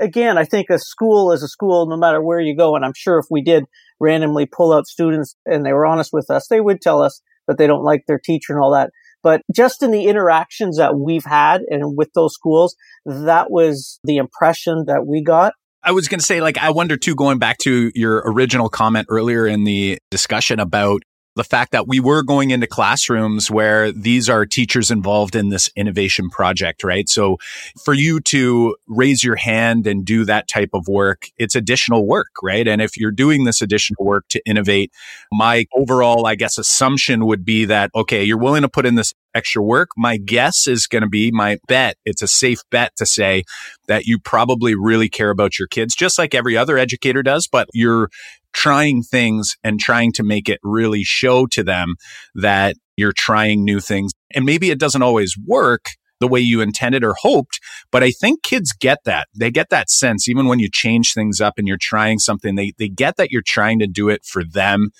Again, 0.00 0.38
I 0.38 0.44
think 0.44 0.68
a 0.70 0.78
school 0.78 1.32
is 1.32 1.42
a 1.42 1.48
school 1.48 1.86
no 1.86 1.96
matter 1.96 2.20
where 2.20 2.40
you 2.40 2.56
go 2.56 2.74
and 2.74 2.84
I'm 2.84 2.94
sure 2.96 3.18
if 3.18 3.26
we 3.30 3.42
did 3.42 3.64
randomly 4.00 4.46
pull 4.46 4.72
out 4.72 4.86
students 4.86 5.36
and 5.46 5.64
they 5.64 5.72
were 5.72 5.86
honest 5.86 6.10
with 6.12 6.30
us, 6.30 6.48
they 6.48 6.60
would 6.60 6.80
tell 6.80 7.02
us 7.02 7.20
that 7.52 7.58
they 7.58 7.66
don't 7.66 7.84
like 7.84 8.04
their 8.06 8.18
teacher 8.18 8.52
and 8.52 8.62
all 8.62 8.72
that. 8.72 8.90
But 9.22 9.42
just 9.54 9.82
in 9.82 9.92
the 9.92 10.06
interactions 10.06 10.78
that 10.78 10.96
we've 10.96 11.24
had 11.24 11.62
and 11.70 11.96
with 11.96 12.12
those 12.14 12.34
schools, 12.34 12.74
that 13.06 13.50
was 13.50 14.00
the 14.02 14.16
impression 14.16 14.84
that 14.86 15.06
we 15.06 15.22
got. 15.22 15.54
I 15.84 15.92
was 15.92 16.08
going 16.08 16.20
to 16.20 16.26
say, 16.26 16.40
like, 16.40 16.58
I 16.58 16.70
wonder 16.70 16.96
too, 16.96 17.14
going 17.14 17.38
back 17.38 17.58
to 17.58 17.90
your 17.94 18.22
original 18.26 18.68
comment 18.68 19.06
earlier 19.10 19.46
in 19.46 19.64
the 19.64 19.98
discussion 20.10 20.60
about 20.60 21.02
the 21.34 21.44
fact 21.44 21.72
that 21.72 21.88
we 21.88 21.98
were 22.00 22.22
going 22.22 22.50
into 22.50 22.66
classrooms 22.66 23.50
where 23.50 23.90
these 23.90 24.28
are 24.28 24.44
teachers 24.44 24.90
involved 24.90 25.34
in 25.34 25.48
this 25.48 25.70
innovation 25.76 26.28
project, 26.28 26.84
right? 26.84 27.08
So 27.08 27.38
for 27.84 27.94
you 27.94 28.20
to 28.20 28.76
raise 28.86 29.24
your 29.24 29.36
hand 29.36 29.86
and 29.86 30.04
do 30.04 30.24
that 30.26 30.48
type 30.48 30.70
of 30.74 30.88
work, 30.88 31.28
it's 31.38 31.54
additional 31.54 32.06
work, 32.06 32.30
right? 32.42 32.68
And 32.68 32.82
if 32.82 32.96
you're 32.96 33.10
doing 33.10 33.44
this 33.44 33.62
additional 33.62 34.04
work 34.04 34.26
to 34.30 34.42
innovate, 34.46 34.92
my 35.32 35.64
overall, 35.74 36.26
I 36.26 36.34
guess, 36.34 36.58
assumption 36.58 37.26
would 37.26 37.44
be 37.44 37.64
that, 37.64 37.90
okay, 37.94 38.22
you're 38.22 38.38
willing 38.38 38.62
to 38.62 38.68
put 38.68 38.86
in 38.86 38.94
this 38.94 39.14
extra 39.34 39.62
work. 39.62 39.88
My 39.96 40.18
guess 40.18 40.66
is 40.66 40.86
going 40.86 41.02
to 41.02 41.08
be 41.08 41.30
my 41.30 41.58
bet. 41.66 41.96
It's 42.04 42.20
a 42.20 42.28
safe 42.28 42.60
bet 42.70 42.94
to 42.96 43.06
say 43.06 43.44
that 43.88 44.04
you 44.04 44.18
probably 44.18 44.74
really 44.74 45.08
care 45.08 45.30
about 45.30 45.58
your 45.58 45.68
kids, 45.68 45.94
just 45.94 46.18
like 46.18 46.34
every 46.34 46.56
other 46.56 46.76
educator 46.76 47.22
does, 47.22 47.46
but 47.46 47.68
you're 47.72 48.10
trying 48.52 49.02
things 49.02 49.56
and 49.64 49.80
trying 49.80 50.12
to 50.12 50.22
make 50.22 50.48
it 50.48 50.60
really 50.62 51.02
show 51.04 51.46
to 51.46 51.62
them 51.62 51.94
that 52.34 52.76
you're 52.96 53.12
trying 53.12 53.64
new 53.64 53.80
things. 53.80 54.12
And 54.34 54.44
maybe 54.44 54.70
it 54.70 54.78
doesn't 54.78 55.02
always 55.02 55.34
work 55.46 55.86
the 56.20 56.28
way 56.28 56.40
you 56.40 56.60
intended 56.60 57.02
or 57.02 57.14
hoped, 57.20 57.58
but 57.90 58.04
I 58.04 58.12
think 58.12 58.44
kids 58.44 58.72
get 58.72 58.98
that. 59.06 59.26
They 59.34 59.50
get 59.50 59.70
that 59.70 59.90
sense 59.90 60.28
even 60.28 60.46
when 60.46 60.60
you 60.60 60.68
change 60.72 61.14
things 61.14 61.40
up 61.40 61.54
and 61.58 61.66
you're 61.66 61.78
trying 61.80 62.20
something, 62.20 62.54
they 62.54 62.72
they 62.78 62.88
get 62.88 63.16
that 63.16 63.32
you're 63.32 63.42
trying 63.44 63.80
to 63.80 63.88
do 63.88 64.08
it 64.08 64.24
for 64.24 64.44
them 64.44 64.90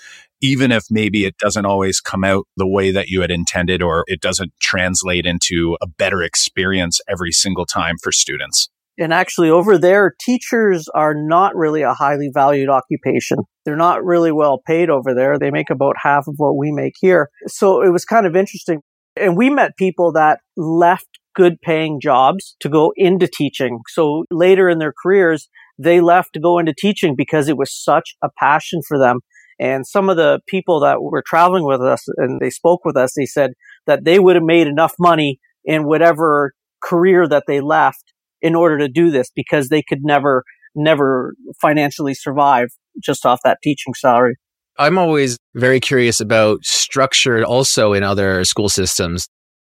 even 0.42 0.72
if 0.72 0.84
maybe 0.90 1.24
it 1.24 1.38
doesn't 1.38 1.64
always 1.64 2.00
come 2.00 2.24
out 2.24 2.46
the 2.56 2.66
way 2.66 2.90
that 2.90 3.08
you 3.08 3.20
had 3.20 3.30
intended 3.30 3.80
or 3.80 4.04
it 4.08 4.20
doesn't 4.20 4.52
translate 4.60 5.24
into 5.24 5.78
a 5.80 5.86
better 5.86 6.20
experience 6.20 7.00
every 7.08 7.30
single 7.30 7.64
time 7.64 7.94
for 8.02 8.10
students. 8.10 8.68
And 8.98 9.12
actually, 9.12 9.48
over 9.48 9.78
there, 9.78 10.14
teachers 10.20 10.86
are 10.94 11.14
not 11.16 11.56
really 11.56 11.82
a 11.82 11.94
highly 11.94 12.30
valued 12.32 12.68
occupation. 12.68 13.38
They're 13.64 13.76
not 13.76 14.04
really 14.04 14.32
well 14.32 14.60
paid 14.66 14.90
over 14.90 15.14
there. 15.14 15.38
They 15.38 15.50
make 15.50 15.70
about 15.70 15.96
half 16.02 16.28
of 16.28 16.34
what 16.36 16.58
we 16.58 16.72
make 16.72 16.94
here. 17.00 17.30
So 17.46 17.82
it 17.82 17.90
was 17.90 18.04
kind 18.04 18.26
of 18.26 18.36
interesting. 18.36 18.80
And 19.16 19.36
we 19.36 19.48
met 19.50 19.76
people 19.78 20.12
that 20.12 20.40
left 20.56 21.06
good 21.34 21.60
paying 21.62 22.00
jobs 22.00 22.56
to 22.60 22.68
go 22.68 22.92
into 22.96 23.26
teaching. 23.26 23.80
So 23.88 24.24
later 24.30 24.68
in 24.68 24.78
their 24.78 24.92
careers, 25.02 25.48
they 25.78 26.00
left 26.00 26.34
to 26.34 26.40
go 26.40 26.58
into 26.58 26.74
teaching 26.76 27.14
because 27.16 27.48
it 27.48 27.56
was 27.56 27.74
such 27.74 28.14
a 28.22 28.28
passion 28.38 28.80
for 28.86 28.98
them. 28.98 29.20
And 29.58 29.86
some 29.86 30.10
of 30.10 30.16
the 30.16 30.40
people 30.46 30.80
that 30.80 31.02
were 31.02 31.22
traveling 31.26 31.64
with 31.64 31.80
us 31.80 32.04
and 32.16 32.40
they 32.40 32.50
spoke 32.50 32.84
with 32.84 32.96
us, 32.96 33.14
they 33.16 33.26
said 33.26 33.52
that 33.86 34.04
they 34.04 34.18
would 34.18 34.36
have 34.36 34.44
made 34.44 34.66
enough 34.66 34.94
money 34.98 35.38
in 35.64 35.84
whatever 35.86 36.52
career 36.82 37.28
that 37.28 37.44
they 37.46 37.60
left 37.60 38.11
in 38.42 38.54
order 38.54 38.76
to 38.78 38.88
do 38.88 39.10
this 39.10 39.30
because 39.34 39.68
they 39.68 39.82
could 39.82 40.00
never, 40.02 40.44
never 40.74 41.34
financially 41.60 42.14
survive 42.14 42.68
just 43.02 43.24
off 43.24 43.40
that 43.44 43.58
teaching 43.62 43.94
salary. 43.94 44.36
I'm 44.78 44.98
always 44.98 45.38
very 45.54 45.80
curious 45.80 46.20
about 46.20 46.64
structure 46.64 47.44
also 47.44 47.92
in 47.92 48.02
other 48.02 48.44
school 48.44 48.68
systems. 48.68 49.28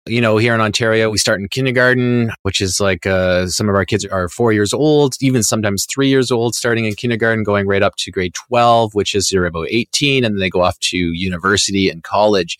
You 0.07 0.21
know, 0.21 0.37
here 0.37 0.53
in 0.53 0.61
Ontario, 0.61 1.09
we 1.09 1.17
start 1.17 1.41
in 1.41 1.47
kindergarten, 1.49 2.31
which 2.43 2.61
is 2.61 2.79
like 2.79 3.07
uh, 3.07 3.47
some 3.47 3.67
of 3.69 3.75
our 3.75 3.85
kids 3.85 4.05
are 4.05 4.29
four 4.29 4.53
years 4.53 4.71
old, 4.71 5.15
even 5.19 5.41
sometimes 5.41 5.87
three 5.91 6.09
years 6.09 6.29
old, 6.29 6.53
starting 6.53 6.85
in 6.85 6.93
kindergarten, 6.93 7.43
going 7.43 7.65
right 7.65 7.81
up 7.81 7.95
to 7.97 8.11
grade 8.11 8.35
12, 8.47 8.93
which 8.93 9.15
is 9.15 9.29
they're 9.29 9.45
about 9.45 9.67
18, 9.69 10.23
and 10.23 10.35
then 10.35 10.39
they 10.39 10.49
go 10.49 10.61
off 10.61 10.77
to 10.79 10.97
university 10.97 11.89
and 11.89 12.03
college 12.03 12.59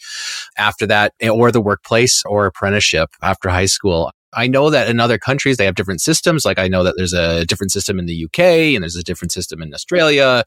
after 0.58 0.88
that, 0.88 1.14
or 1.32 1.52
the 1.52 1.62
workplace 1.62 2.24
or 2.26 2.48
apprenticeship 2.48 3.12
after 3.22 3.50
high 3.50 3.68
school. 3.68 4.12
I 4.36 4.48
know 4.48 4.70
that 4.70 4.90
in 4.90 5.00
other 5.00 5.18
countries 5.18 5.58
they 5.58 5.66
have 5.66 5.76
different 5.76 6.02
systems. 6.02 6.46
Like 6.46 6.60
I 6.60 6.68
know 6.68 6.84
that 6.84 6.96
there's 6.98 7.14
a 7.14 7.46
different 7.46 7.72
system 7.72 7.98
in 8.00 8.06
the 8.06 8.26
UK 8.26 8.40
and 8.76 8.84
there's 8.84 8.96
a 8.96 9.04
different 9.04 9.32
system 9.32 9.62
in 9.62 9.74
Australia. 9.74 10.44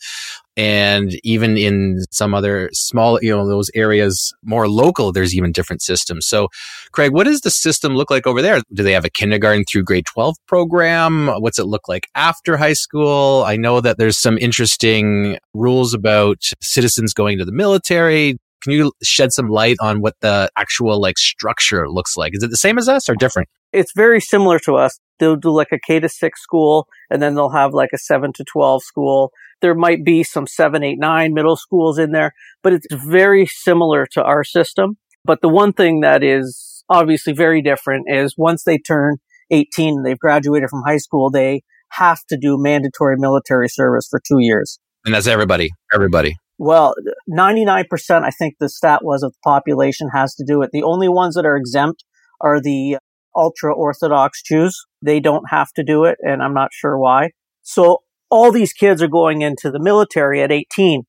And 0.57 1.13
even 1.23 1.57
in 1.57 2.05
some 2.11 2.35
other 2.35 2.69
small, 2.73 3.23
you 3.23 3.31
know, 3.31 3.47
those 3.47 3.71
areas 3.75 4.35
more 4.43 4.69
local, 4.69 5.13
there's 5.13 5.35
even 5.35 5.53
different 5.53 5.83
systems. 5.83 6.27
So, 6.27 6.49
Craig, 6.93 7.13
what 7.13 7.25
does 7.25 7.41
the 7.43 7.51
system 7.51 7.95
look 7.95 8.11
like 8.11 8.27
over 8.27 8.43
there? 8.43 8.61
Do 8.73 8.83
they 8.83 8.93
have 8.93 9.05
a 9.05 9.11
kindergarten 9.11 9.65
through 9.65 9.85
grade 9.85 10.07
12 10.07 10.37
program? 10.47 11.29
What's 11.29 11.59
it 11.59 11.67
look 11.67 11.89
like 11.89 12.09
after 12.15 12.57
high 12.57 12.73
school? 12.73 13.45
I 13.47 13.57
know 13.57 13.81
that 13.81 13.99
there's 13.99 14.19
some 14.19 14.37
interesting 14.37 15.39
rules 15.55 15.95
about 15.95 16.43
citizens 16.61 17.15
going 17.15 17.39
to 17.39 17.45
the 17.45 17.53
military. 17.53 18.37
Can 18.61 18.73
you 18.73 18.93
shed 19.03 19.33
some 19.33 19.49
light 19.49 19.77
on 19.81 20.01
what 20.01 20.17
the 20.21 20.51
actual 20.57 21.01
like 21.01 21.19
structure 21.19 21.89
looks 21.89 22.17
like? 22.17 22.35
Is 22.35 22.43
it 22.43 22.51
the 22.51 22.57
same 22.57 22.79
as 22.79 22.89
us 22.89 23.09
or 23.09 23.15
different? 23.15 23.49
It's 23.73 23.93
very 23.95 24.21
similar 24.21 24.59
to 24.61 24.77
us. 24.77 24.99
They'll 25.19 25.37
do 25.37 25.51
like 25.51 25.73
a 25.73 25.79
K 25.79 26.01
to 26.01 26.09
six 26.09 26.41
school 26.43 26.89
and 27.11 27.21
then 27.21 27.35
they'll 27.35 27.51
have 27.51 27.75
like 27.75 27.91
a 27.93 27.99
seven 27.99 28.33
to 28.35 28.45
12 28.45 28.83
school. 28.83 29.33
There 29.61 29.75
might 29.75 30.05
be 30.05 30.23
some 30.23 30.47
seven, 30.47 30.83
eight, 30.83 30.99
nine 30.99 31.35
middle 31.35 31.57
schools 31.57 31.99
in 31.99 32.13
there, 32.13 32.33
but 32.63 32.73
it's 32.73 32.87
very 32.93 33.47
similar 33.47 34.07
to 34.13 34.23
our 34.23 34.45
system. 34.45 34.97
But 35.25 35.41
the 35.43 35.49
one 35.49 35.73
thing 35.73 36.01
that 36.01 36.23
is 36.23 36.85
obviously 36.89 37.33
very 37.33 37.61
different 37.61 38.07
is 38.09 38.35
once 38.39 38.65
they 38.65 38.79
turn 38.79 39.17
18 39.51 39.99
and 39.99 40.07
they've 40.07 40.19
graduated 40.19 40.71
from 40.71 40.83
high 40.87 40.99
school, 40.99 41.31
they 41.31 41.63
have 41.91 42.21
to 42.29 42.37
do 42.37 42.57
mandatory 42.59 43.17
military 43.19 43.69
service 43.69 44.07
for 44.09 44.21
two 44.27 44.39
years. 44.39 44.79
And 45.05 45.15
that's 45.15 45.27
everybody, 45.27 45.71
everybody. 45.93 46.37
Well, 46.59 46.95
99%, 47.31 47.87
I 48.25 48.31
think 48.31 48.57
the 48.59 48.69
stat 48.69 49.05
was 49.05 49.23
of 49.23 49.33
the 49.33 49.39
population 49.45 50.09
has 50.13 50.35
to 50.35 50.45
do 50.47 50.63
it. 50.63 50.71
The 50.73 50.83
only 50.83 51.09
ones 51.09 51.35
that 51.35 51.47
are 51.47 51.57
exempt 51.57 52.05
are 52.41 52.61
the 52.61 52.99
ultra 53.39 53.75
Orthodox 53.75 54.43
Jews. 54.43 54.77
They 55.01 55.21
don't 55.21 55.45
have 55.49 55.69
to 55.77 55.85
do 55.85 56.05
it, 56.05 56.19
and 56.21 56.43
I'm 56.43 56.55
not 56.55 56.71
sure 56.73 56.99
why. 56.99 57.31
So 57.63 57.99
all 58.31 58.53
these 58.53 58.73
kids 58.73 59.03
are 59.03 59.09
going 59.09 59.43
into 59.43 59.71
the 59.71 59.81
military 59.81 60.43
at 60.43 60.53
18. 60.53 61.05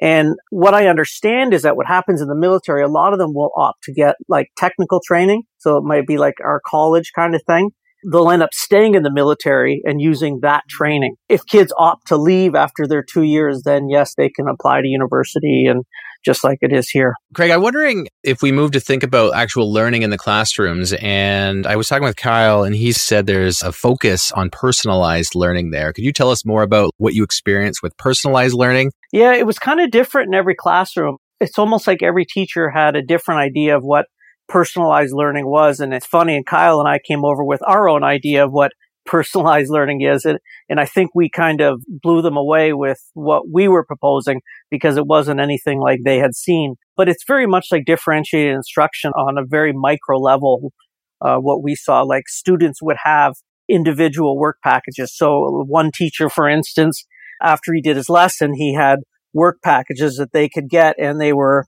And 0.00 0.34
what 0.50 0.74
I 0.74 0.88
understand 0.88 1.54
is 1.54 1.62
that 1.62 1.76
what 1.76 1.86
happens 1.86 2.20
in 2.20 2.28
the 2.28 2.34
military, 2.34 2.82
a 2.82 2.88
lot 2.88 3.12
of 3.12 3.18
them 3.18 3.32
will 3.32 3.52
opt 3.56 3.84
to 3.84 3.92
get 3.92 4.16
like 4.28 4.48
technical 4.56 5.00
training. 5.06 5.42
So 5.58 5.76
it 5.76 5.84
might 5.84 6.06
be 6.06 6.18
like 6.18 6.34
our 6.42 6.60
college 6.68 7.12
kind 7.14 7.34
of 7.34 7.42
thing. 7.46 7.70
They'll 8.10 8.30
end 8.30 8.42
up 8.42 8.52
staying 8.52 8.96
in 8.96 9.02
the 9.02 9.12
military 9.12 9.80
and 9.84 10.00
using 10.00 10.40
that 10.42 10.64
training. 10.68 11.14
If 11.28 11.46
kids 11.46 11.72
opt 11.78 12.08
to 12.08 12.16
leave 12.16 12.54
after 12.54 12.86
their 12.86 13.02
two 13.02 13.22
years, 13.22 13.62
then 13.64 13.88
yes, 13.88 14.14
they 14.16 14.28
can 14.28 14.46
apply 14.48 14.82
to 14.82 14.88
university 14.88 15.66
and 15.66 15.84
just 16.24 16.44
like 16.44 16.58
it 16.62 16.72
is 16.72 16.88
here. 16.88 17.14
Craig, 17.34 17.50
I'm 17.50 17.62
wondering 17.62 18.08
if 18.22 18.42
we 18.42 18.52
move 18.52 18.72
to 18.72 18.80
think 18.80 19.02
about 19.02 19.34
actual 19.34 19.72
learning 19.72 20.02
in 20.02 20.10
the 20.10 20.18
classrooms. 20.18 20.92
And 20.94 21.66
I 21.66 21.76
was 21.76 21.88
talking 21.88 22.04
with 22.04 22.16
Kyle, 22.16 22.64
and 22.64 22.74
he 22.74 22.92
said 22.92 23.26
there's 23.26 23.62
a 23.62 23.72
focus 23.72 24.32
on 24.32 24.50
personalized 24.50 25.34
learning 25.34 25.70
there. 25.70 25.92
Could 25.92 26.04
you 26.04 26.12
tell 26.12 26.30
us 26.30 26.44
more 26.44 26.62
about 26.62 26.92
what 26.98 27.14
you 27.14 27.22
experienced 27.22 27.82
with 27.82 27.96
personalized 27.96 28.54
learning? 28.54 28.92
Yeah, 29.12 29.34
it 29.34 29.46
was 29.46 29.58
kind 29.58 29.80
of 29.80 29.90
different 29.90 30.28
in 30.28 30.34
every 30.34 30.54
classroom. 30.54 31.18
It's 31.40 31.58
almost 31.58 31.86
like 31.86 32.02
every 32.02 32.24
teacher 32.24 32.70
had 32.70 32.96
a 32.96 33.02
different 33.02 33.40
idea 33.40 33.76
of 33.76 33.82
what 33.82 34.06
personalized 34.48 35.14
learning 35.14 35.46
was. 35.46 35.80
And 35.80 35.92
it's 35.92 36.06
funny, 36.06 36.36
and 36.36 36.46
Kyle 36.46 36.80
and 36.80 36.88
I 36.88 36.98
came 36.98 37.24
over 37.24 37.44
with 37.44 37.60
our 37.66 37.88
own 37.88 38.02
idea 38.02 38.44
of 38.44 38.52
what 38.52 38.72
personalized 39.04 39.70
learning 39.70 40.00
is. 40.00 40.24
And, 40.24 40.38
and 40.68 40.80
I 40.80 40.86
think 40.86 41.10
we 41.14 41.28
kind 41.28 41.60
of 41.60 41.82
blew 41.86 42.22
them 42.22 42.36
away 42.36 42.72
with 42.72 42.98
what 43.14 43.42
we 43.52 43.68
were 43.68 43.84
proposing 43.84 44.40
because 44.74 44.96
it 44.96 45.06
wasn't 45.06 45.38
anything 45.38 45.78
like 45.78 46.00
they 46.04 46.18
had 46.18 46.34
seen. 46.34 46.74
But 46.96 47.08
it's 47.08 47.22
very 47.24 47.46
much 47.46 47.68
like 47.70 47.84
differentiated 47.84 48.54
instruction 48.54 49.12
on 49.12 49.38
a 49.38 49.46
very 49.46 49.72
micro 49.72 50.18
level. 50.18 50.72
Uh, 51.20 51.36
what 51.36 51.62
we 51.62 51.76
saw, 51.76 52.02
like 52.02 52.28
students 52.28 52.82
would 52.82 52.96
have 53.04 53.34
individual 53.68 54.36
work 54.36 54.56
packages. 54.64 55.16
So 55.16 55.64
one 55.68 55.92
teacher, 55.94 56.28
for 56.28 56.48
instance, 56.48 57.04
after 57.40 57.72
he 57.72 57.80
did 57.80 57.96
his 57.96 58.10
lesson, 58.10 58.52
he 58.54 58.74
had 58.74 58.98
work 59.32 59.58
packages 59.62 60.16
that 60.16 60.32
they 60.32 60.48
could 60.48 60.68
get 60.68 60.96
and 60.98 61.20
they 61.20 61.32
were, 61.32 61.66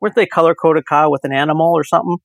weren't 0.00 0.16
they 0.16 0.26
color 0.26 0.54
coded 0.54 0.84
Kyle 0.86 1.12
with 1.12 1.24
an 1.24 1.32
animal 1.32 1.72
or 1.72 1.84
something? 1.84 2.16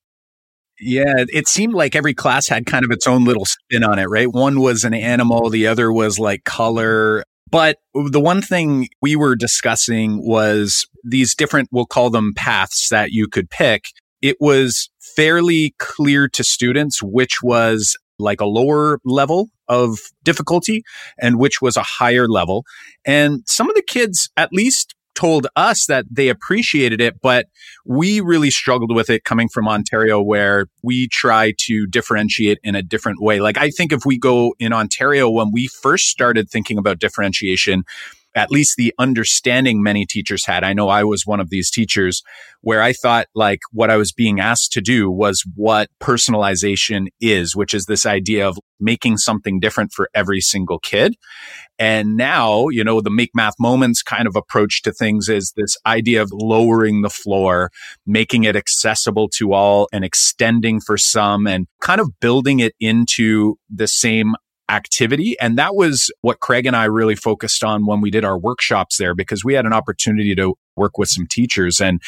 Yeah, 0.79 1.13
it 1.29 1.47
seemed 1.47 1.75
like 1.75 1.95
every 1.95 2.15
class 2.15 2.47
had 2.47 2.65
kind 2.65 2.83
of 2.83 2.91
its 2.91 3.05
own 3.05 3.23
little 3.23 3.45
spin 3.45 3.83
on 3.83 3.99
it, 3.99 4.05
right? 4.05 4.31
One 4.31 4.59
was 4.59 4.83
an 4.83 4.95
animal, 4.95 5.49
the 5.49 5.67
other 5.67 5.93
was 5.93 6.17
like 6.17 6.43
color. 6.43 7.23
But 7.53 7.77
the 7.93 8.19
one 8.19 8.41
thing 8.41 8.87
we 8.99 9.15
were 9.15 9.35
discussing 9.35 10.27
was 10.27 10.87
these 11.03 11.35
different, 11.35 11.69
we'll 11.71 11.85
call 11.85 12.09
them 12.09 12.33
paths 12.35 12.89
that 12.89 13.11
you 13.11 13.27
could 13.27 13.47
pick. 13.51 13.83
It 14.23 14.37
was 14.39 14.89
fairly 15.15 15.75
clear 15.77 16.27
to 16.29 16.43
students 16.43 17.03
which 17.03 17.43
was 17.43 17.95
like 18.17 18.41
a 18.41 18.45
lower 18.45 18.97
level 19.05 19.49
of 19.67 19.99
difficulty 20.23 20.81
and 21.19 21.37
which 21.37 21.61
was 21.61 21.77
a 21.77 21.83
higher 21.83 22.27
level. 22.27 22.63
And 23.05 23.41
some 23.45 23.69
of 23.69 23.75
the 23.75 23.83
kids, 23.87 24.31
at 24.35 24.51
least 24.51 24.95
told 25.15 25.47
us 25.55 25.85
that 25.87 26.05
they 26.09 26.29
appreciated 26.29 27.01
it, 27.01 27.21
but 27.21 27.47
we 27.85 28.19
really 28.19 28.49
struggled 28.49 28.93
with 28.93 29.09
it 29.09 29.23
coming 29.23 29.49
from 29.49 29.67
Ontario 29.67 30.21
where 30.21 30.67
we 30.81 31.07
try 31.07 31.53
to 31.59 31.85
differentiate 31.87 32.59
in 32.63 32.75
a 32.75 32.81
different 32.81 33.21
way. 33.21 33.39
Like 33.39 33.57
I 33.57 33.69
think 33.69 33.91
if 33.91 34.05
we 34.05 34.17
go 34.17 34.53
in 34.59 34.73
Ontario, 34.73 35.29
when 35.29 35.51
we 35.51 35.67
first 35.67 36.07
started 36.07 36.49
thinking 36.49 36.77
about 36.77 36.99
differentiation, 36.99 37.83
at 38.35 38.51
least 38.51 38.75
the 38.77 38.93
understanding 38.97 39.83
many 39.83 40.05
teachers 40.05 40.45
had. 40.45 40.63
I 40.63 40.73
know 40.73 40.89
I 40.89 41.03
was 41.03 41.25
one 41.25 41.39
of 41.39 41.49
these 41.49 41.69
teachers 41.69 42.23
where 42.61 42.81
I 42.81 42.93
thought 42.93 43.27
like 43.35 43.59
what 43.71 43.89
I 43.89 43.97
was 43.97 44.11
being 44.11 44.39
asked 44.39 44.71
to 44.73 44.81
do 44.81 45.11
was 45.11 45.43
what 45.55 45.89
personalization 46.01 47.07
is, 47.21 47.55
which 47.55 47.73
is 47.73 47.85
this 47.85 48.05
idea 48.05 48.47
of 48.47 48.57
making 48.79 49.17
something 49.17 49.59
different 49.59 49.91
for 49.91 50.09
every 50.13 50.41
single 50.41 50.79
kid. 50.79 51.15
And 51.79 52.15
now, 52.15 52.67
you 52.69 52.83
know, 52.83 53.01
the 53.01 53.09
make 53.09 53.31
math 53.33 53.55
moments 53.59 54.03
kind 54.03 54.27
of 54.27 54.35
approach 54.35 54.81
to 54.83 54.91
things 54.91 55.29
is 55.29 55.53
this 55.55 55.77
idea 55.85 56.21
of 56.21 56.31
lowering 56.31 57.01
the 57.01 57.09
floor, 57.09 57.71
making 58.05 58.43
it 58.43 58.55
accessible 58.55 59.29
to 59.37 59.53
all 59.53 59.87
and 59.91 60.03
extending 60.03 60.79
for 60.79 60.97
some 60.97 61.47
and 61.47 61.67
kind 61.81 61.99
of 61.99 62.19
building 62.19 62.59
it 62.59 62.73
into 62.79 63.55
the 63.69 63.87
same 63.87 64.35
activity. 64.69 65.35
And 65.41 65.57
that 65.57 65.75
was 65.75 66.09
what 66.21 66.39
Craig 66.39 66.65
and 66.65 66.75
I 66.75 66.85
really 66.85 67.15
focused 67.15 67.63
on 67.63 67.85
when 67.85 68.01
we 68.01 68.09
did 68.11 68.25
our 68.25 68.37
workshops 68.37 68.97
there 68.97 69.13
because 69.13 69.43
we 69.43 69.53
had 69.53 69.65
an 69.65 69.73
opportunity 69.73 70.35
to 70.35 70.55
work 70.75 70.97
with 70.97 71.09
some 71.09 71.27
teachers 71.27 71.79
and 71.79 72.01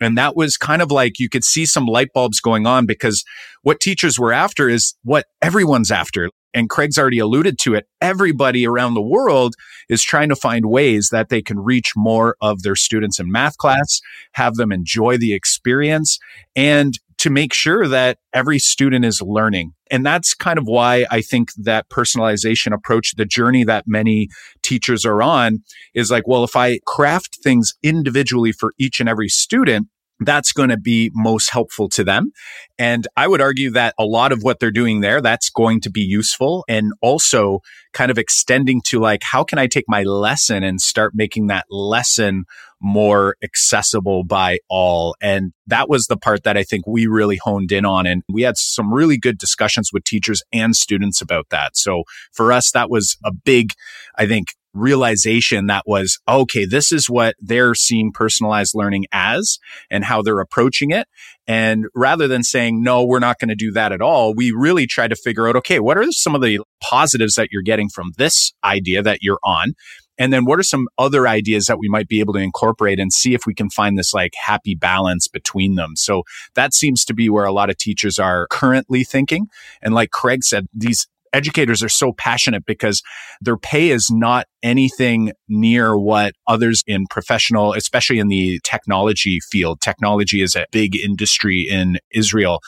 and 0.00 0.18
that 0.18 0.36
was 0.36 0.56
kind 0.56 0.82
of 0.82 0.90
like 0.90 1.18
you 1.18 1.28
could 1.28 1.44
see 1.44 1.66
some 1.66 1.86
light 1.86 2.08
bulbs 2.12 2.40
going 2.40 2.66
on 2.66 2.86
because 2.86 3.24
what 3.62 3.80
teachers 3.80 4.18
were 4.18 4.32
after 4.32 4.68
is 4.68 4.94
what 5.04 5.26
everyone's 5.40 5.90
after. 5.90 6.30
And 6.54 6.68
Craig's 6.68 6.98
already 6.98 7.18
alluded 7.18 7.58
to 7.60 7.74
it. 7.74 7.86
Everybody 8.00 8.66
around 8.66 8.92
the 8.92 9.02
world 9.02 9.54
is 9.88 10.02
trying 10.02 10.28
to 10.28 10.36
find 10.36 10.66
ways 10.66 11.08
that 11.10 11.30
they 11.30 11.40
can 11.40 11.58
reach 11.58 11.92
more 11.96 12.36
of 12.42 12.62
their 12.62 12.76
students 12.76 13.18
in 13.18 13.32
math 13.32 13.56
class, 13.56 14.00
have 14.32 14.56
them 14.56 14.70
enjoy 14.70 15.16
the 15.16 15.32
experience 15.32 16.18
and 16.54 16.98
to 17.22 17.30
make 17.30 17.54
sure 17.54 17.86
that 17.86 18.18
every 18.34 18.58
student 18.58 19.04
is 19.04 19.22
learning. 19.22 19.72
And 19.92 20.04
that's 20.04 20.34
kind 20.34 20.58
of 20.58 20.64
why 20.66 21.06
I 21.08 21.20
think 21.20 21.52
that 21.56 21.88
personalization 21.88 22.74
approach, 22.74 23.14
the 23.16 23.24
journey 23.24 23.62
that 23.62 23.84
many 23.86 24.26
teachers 24.64 25.04
are 25.04 25.22
on 25.22 25.62
is 25.94 26.10
like, 26.10 26.26
well, 26.26 26.42
if 26.42 26.56
I 26.56 26.80
craft 26.84 27.38
things 27.40 27.74
individually 27.80 28.50
for 28.50 28.72
each 28.76 28.98
and 28.98 29.08
every 29.08 29.28
student, 29.28 29.86
that's 30.26 30.52
going 30.52 30.68
to 30.68 30.76
be 30.76 31.10
most 31.14 31.50
helpful 31.50 31.88
to 31.90 32.04
them. 32.04 32.32
And 32.78 33.06
I 33.16 33.28
would 33.28 33.40
argue 33.40 33.70
that 33.70 33.94
a 33.98 34.04
lot 34.04 34.32
of 34.32 34.42
what 34.42 34.58
they're 34.58 34.70
doing 34.70 35.00
there, 35.00 35.20
that's 35.20 35.50
going 35.50 35.80
to 35.82 35.90
be 35.90 36.00
useful 36.00 36.64
and 36.68 36.92
also 37.00 37.60
kind 37.92 38.10
of 38.10 38.18
extending 38.18 38.80
to 38.86 38.98
like, 38.98 39.22
how 39.22 39.44
can 39.44 39.58
I 39.58 39.66
take 39.66 39.84
my 39.88 40.02
lesson 40.02 40.62
and 40.62 40.80
start 40.80 41.12
making 41.14 41.46
that 41.48 41.66
lesson 41.70 42.44
more 42.80 43.36
accessible 43.42 44.24
by 44.24 44.58
all? 44.68 45.14
And 45.20 45.52
that 45.66 45.88
was 45.88 46.06
the 46.06 46.16
part 46.16 46.42
that 46.44 46.56
I 46.56 46.64
think 46.64 46.86
we 46.86 47.06
really 47.06 47.36
honed 47.36 47.70
in 47.70 47.84
on. 47.84 48.06
And 48.06 48.22
we 48.28 48.42
had 48.42 48.56
some 48.56 48.92
really 48.92 49.18
good 49.18 49.38
discussions 49.38 49.90
with 49.92 50.04
teachers 50.04 50.42
and 50.52 50.74
students 50.74 51.20
about 51.20 51.50
that. 51.50 51.76
So 51.76 52.04
for 52.32 52.52
us, 52.52 52.70
that 52.72 52.90
was 52.90 53.16
a 53.24 53.32
big, 53.32 53.72
I 54.16 54.26
think, 54.26 54.48
realization 54.74 55.66
that 55.66 55.84
was, 55.86 56.18
okay, 56.28 56.64
this 56.64 56.92
is 56.92 57.08
what 57.08 57.34
they're 57.40 57.74
seeing 57.74 58.12
personalized 58.12 58.74
learning 58.74 59.06
as 59.12 59.58
and 59.90 60.04
how 60.04 60.22
they're 60.22 60.40
approaching 60.40 60.90
it. 60.90 61.06
And 61.46 61.86
rather 61.94 62.28
than 62.28 62.42
saying, 62.42 62.82
no, 62.82 63.04
we're 63.04 63.18
not 63.18 63.38
going 63.38 63.48
to 63.48 63.54
do 63.54 63.72
that 63.72 63.92
at 63.92 64.00
all, 64.00 64.34
we 64.34 64.52
really 64.52 64.86
try 64.86 65.08
to 65.08 65.16
figure 65.16 65.48
out, 65.48 65.56
okay, 65.56 65.80
what 65.80 65.98
are 65.98 66.10
some 66.12 66.34
of 66.34 66.42
the 66.42 66.60
positives 66.80 67.34
that 67.34 67.48
you're 67.50 67.62
getting 67.62 67.88
from 67.88 68.12
this 68.16 68.52
idea 68.64 69.02
that 69.02 69.18
you're 69.22 69.40
on? 69.44 69.74
And 70.18 70.32
then 70.32 70.44
what 70.44 70.58
are 70.58 70.62
some 70.62 70.88
other 70.98 71.26
ideas 71.26 71.66
that 71.66 71.78
we 71.78 71.88
might 71.88 72.06
be 72.06 72.20
able 72.20 72.34
to 72.34 72.38
incorporate 72.38 73.00
and 73.00 73.12
see 73.12 73.34
if 73.34 73.46
we 73.46 73.54
can 73.54 73.70
find 73.70 73.98
this 73.98 74.14
like 74.14 74.32
happy 74.40 74.74
balance 74.74 75.26
between 75.26 75.74
them? 75.74 75.96
So 75.96 76.22
that 76.54 76.74
seems 76.74 77.04
to 77.06 77.14
be 77.14 77.28
where 77.28 77.44
a 77.44 77.52
lot 77.52 77.70
of 77.70 77.78
teachers 77.78 78.18
are 78.18 78.46
currently 78.48 79.04
thinking. 79.04 79.46
And 79.80 79.94
like 79.94 80.10
Craig 80.10 80.44
said, 80.44 80.66
these 80.72 81.08
educators 81.32 81.82
are 81.82 81.88
so 81.88 82.12
passionate 82.12 82.64
because 82.66 83.02
their 83.40 83.56
pay 83.56 83.90
is 83.90 84.08
not 84.10 84.46
anything 84.62 85.32
near 85.48 85.96
what 85.96 86.34
others 86.46 86.82
in 86.86 87.06
professional, 87.08 87.72
especially 87.72 88.18
in 88.18 88.28
the 88.28 88.60
technology 88.64 89.40
field. 89.50 89.80
Technology 89.80 90.42
is 90.42 90.54
a 90.54 90.66
big 90.70 90.96
industry 90.96 91.66
in 91.68 91.98
Israel 92.12 92.60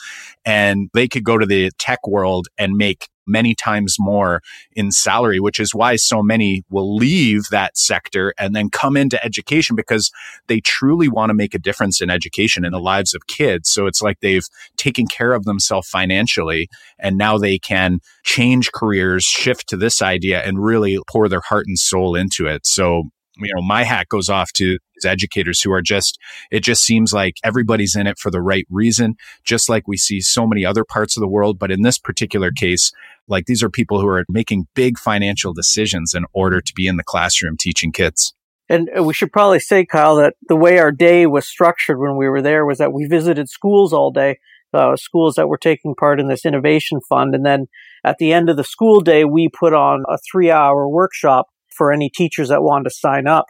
and 0.45 0.89
they 0.93 1.07
could 1.07 1.23
go 1.23 1.37
to 1.37 1.45
the 1.45 1.71
tech 1.77 2.05
world 2.07 2.47
and 2.57 2.73
make 2.73 3.07
many 3.27 3.55
times 3.55 3.95
more 3.99 4.41
in 4.73 4.91
salary, 4.91 5.39
which 5.39 5.59
is 5.59 5.73
why 5.73 5.95
so 5.95 6.21
many 6.21 6.63
will 6.69 6.95
leave 6.95 7.43
that 7.51 7.77
sector 7.77 8.33
and 8.37 8.55
then 8.55 8.69
come 8.69 8.97
into 8.97 9.23
education 9.23 9.75
because 9.75 10.11
they 10.47 10.59
truly 10.59 11.07
want 11.07 11.29
to 11.29 11.33
make 11.33 11.53
a 11.53 11.59
difference 11.59 12.01
in 12.01 12.09
education 12.09 12.65
in 12.65 12.71
the 12.71 12.79
lives 12.79 13.13
of 13.13 13.27
kids. 13.27 13.69
So 13.69 13.85
it's 13.87 14.01
like 14.01 14.19
they've 14.19 14.45
taken 14.77 15.07
care 15.07 15.33
of 15.33 15.45
themselves 15.45 15.87
financially 15.89 16.67
and 16.99 17.17
now 17.17 17.37
they 17.37 17.57
can 17.57 17.99
change 18.23 18.71
careers, 18.71 19.23
shift 19.23 19.67
to 19.69 19.77
this 19.77 20.01
idea 20.01 20.41
and 20.43 20.63
really 20.63 20.99
pour 21.09 21.29
their 21.29 21.41
heart 21.41 21.65
and 21.67 21.77
soul 21.77 22.15
into 22.15 22.45
it. 22.45 22.65
So 22.65 23.03
you 23.37 23.53
know, 23.53 23.61
my 23.61 23.83
hat 23.83 24.07
goes 24.09 24.29
off 24.29 24.51
to 24.53 24.77
educators 25.03 25.61
who 25.61 25.71
are 25.71 25.81
just, 25.81 26.17
it 26.51 26.61
just 26.61 26.83
seems 26.83 27.11
like 27.11 27.35
everybody's 27.43 27.95
in 27.95 28.07
it 28.07 28.17
for 28.17 28.31
the 28.31 28.41
right 28.41 28.65
reason, 28.69 29.15
just 29.43 29.69
like 29.69 29.87
we 29.87 29.97
see 29.97 30.21
so 30.21 30.47
many 30.47 30.65
other 30.65 30.85
parts 30.85 31.17
of 31.17 31.21
the 31.21 31.27
world. 31.27 31.59
But 31.59 31.71
in 31.71 31.81
this 31.81 31.97
particular 31.97 32.51
case, 32.51 32.91
like 33.27 33.45
these 33.45 33.63
are 33.63 33.69
people 33.69 33.99
who 33.99 34.07
are 34.07 34.25
making 34.29 34.67
big 34.75 34.97
financial 34.97 35.53
decisions 35.53 36.13
in 36.13 36.25
order 36.33 36.61
to 36.61 36.73
be 36.75 36.87
in 36.87 36.97
the 36.97 37.03
classroom 37.03 37.57
teaching 37.57 37.91
kids. 37.91 38.33
And 38.67 38.89
we 39.05 39.13
should 39.13 39.31
probably 39.31 39.59
say, 39.59 39.85
Kyle, 39.85 40.15
that 40.15 40.35
the 40.47 40.55
way 40.55 40.79
our 40.79 40.91
day 40.91 41.27
was 41.27 41.47
structured 41.47 41.99
when 41.99 42.17
we 42.17 42.27
were 42.27 42.41
there 42.41 42.65
was 42.65 42.79
that 42.79 42.93
we 42.93 43.05
visited 43.05 43.47
schools 43.47 43.93
all 43.93 44.11
day, 44.11 44.39
uh, 44.73 44.95
schools 44.95 45.35
that 45.35 45.47
were 45.47 45.57
taking 45.57 45.93
part 45.93 46.19
in 46.19 46.27
this 46.27 46.45
innovation 46.45 46.99
fund. 47.07 47.35
And 47.35 47.45
then 47.45 47.67
at 48.03 48.17
the 48.17 48.33
end 48.33 48.49
of 48.49 48.57
the 48.57 48.63
school 48.63 49.01
day, 49.01 49.23
we 49.23 49.49
put 49.49 49.73
on 49.73 50.03
a 50.09 50.17
three 50.31 50.49
hour 50.49 50.89
workshop 50.89 51.47
for 51.75 51.91
any 51.91 52.09
teachers 52.09 52.49
that 52.49 52.63
wanted 52.63 52.85
to 52.85 52.95
sign 52.95 53.27
up. 53.27 53.45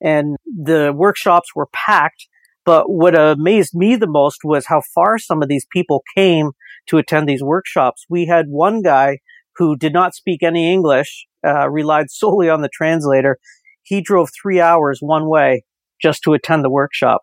And 0.00 0.36
the 0.46 0.92
workshops 0.94 1.48
were 1.54 1.68
packed. 1.72 2.26
But 2.64 2.90
what 2.90 3.18
amazed 3.18 3.74
me 3.74 3.96
the 3.96 4.06
most 4.06 4.38
was 4.44 4.66
how 4.66 4.80
far 4.94 5.18
some 5.18 5.42
of 5.42 5.48
these 5.48 5.66
people 5.70 6.02
came 6.14 6.52
to 6.88 6.98
attend 6.98 7.28
these 7.28 7.42
workshops. 7.42 8.04
We 8.08 8.26
had 8.26 8.46
one 8.48 8.82
guy 8.82 9.18
who 9.56 9.76
did 9.76 9.92
not 9.92 10.14
speak 10.14 10.42
any 10.42 10.72
English, 10.72 11.26
uh, 11.46 11.68
relied 11.70 12.10
solely 12.10 12.48
on 12.48 12.62
the 12.62 12.70
translator. 12.72 13.38
He 13.82 14.00
drove 14.00 14.30
three 14.30 14.60
hours 14.60 14.98
one 15.00 15.28
way 15.28 15.64
just 16.00 16.22
to 16.22 16.34
attend 16.34 16.64
the 16.64 16.70
workshop. 16.70 17.22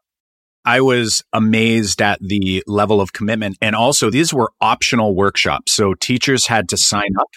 I 0.63 0.82
was 0.82 1.24
amazed 1.34 2.02
at 2.02 2.19
the 2.21 2.63
level 2.67 3.02
of 3.02 3.13
commitment. 3.13 3.58
And 3.62 3.76
also, 3.76 4.12
these 4.12 4.34
were 4.34 4.52
optional 4.62 5.15
workshops. 5.15 5.71
So 5.71 5.95
teachers 5.95 6.45
had 6.45 6.69
to 6.69 6.78
sign 6.78 7.17
up 7.19 7.30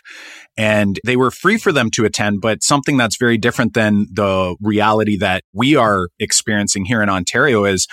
and 0.56 1.00
they 1.04 1.16
were 1.16 1.30
free 1.30 1.56
for 1.56 1.72
them 1.72 1.90
to 1.92 2.04
attend, 2.04 2.40
but 2.42 2.62
something 2.62 2.96
that's 2.96 3.16
very 3.16 3.38
different 3.38 3.72
than 3.72 4.06
the 4.12 4.56
reality 4.60 5.16
that 5.18 5.42
we 5.52 5.74
are 5.74 6.08
experiencing 6.18 6.84
here 6.84 7.02
in 7.02 7.08
Ontario 7.08 7.64
is 7.64 7.88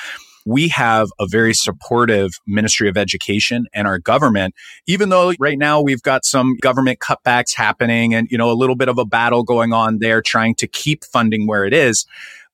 we 0.46 0.68
have 0.70 1.10
a 1.20 1.28
very 1.28 1.54
supportive 1.54 2.32
Ministry 2.48 2.90
of 2.90 2.98
Education 2.98 3.66
and 3.74 3.88
our 3.88 4.00
government, 4.00 4.56
even 4.88 5.10
though 5.10 5.34
right 5.40 5.58
now 5.58 5.82
we've 5.82 6.02
got 6.02 6.26
some 6.26 6.58
government 6.62 7.00
cutbacks 7.00 7.56
happening 7.56 8.14
and, 8.14 8.28
you 8.30 8.38
know, 8.38 8.52
a 8.52 8.54
little 8.54 8.76
bit 8.76 8.90
of 8.90 8.98
a 8.98 9.06
battle 9.06 9.44
going 9.44 9.74
on 9.74 10.00
there 10.00 10.22
trying 10.22 10.56
to 10.56 10.68
keep 10.68 11.04
funding 11.06 11.48
where 11.48 11.66
it 11.66 11.74
is. 11.74 12.06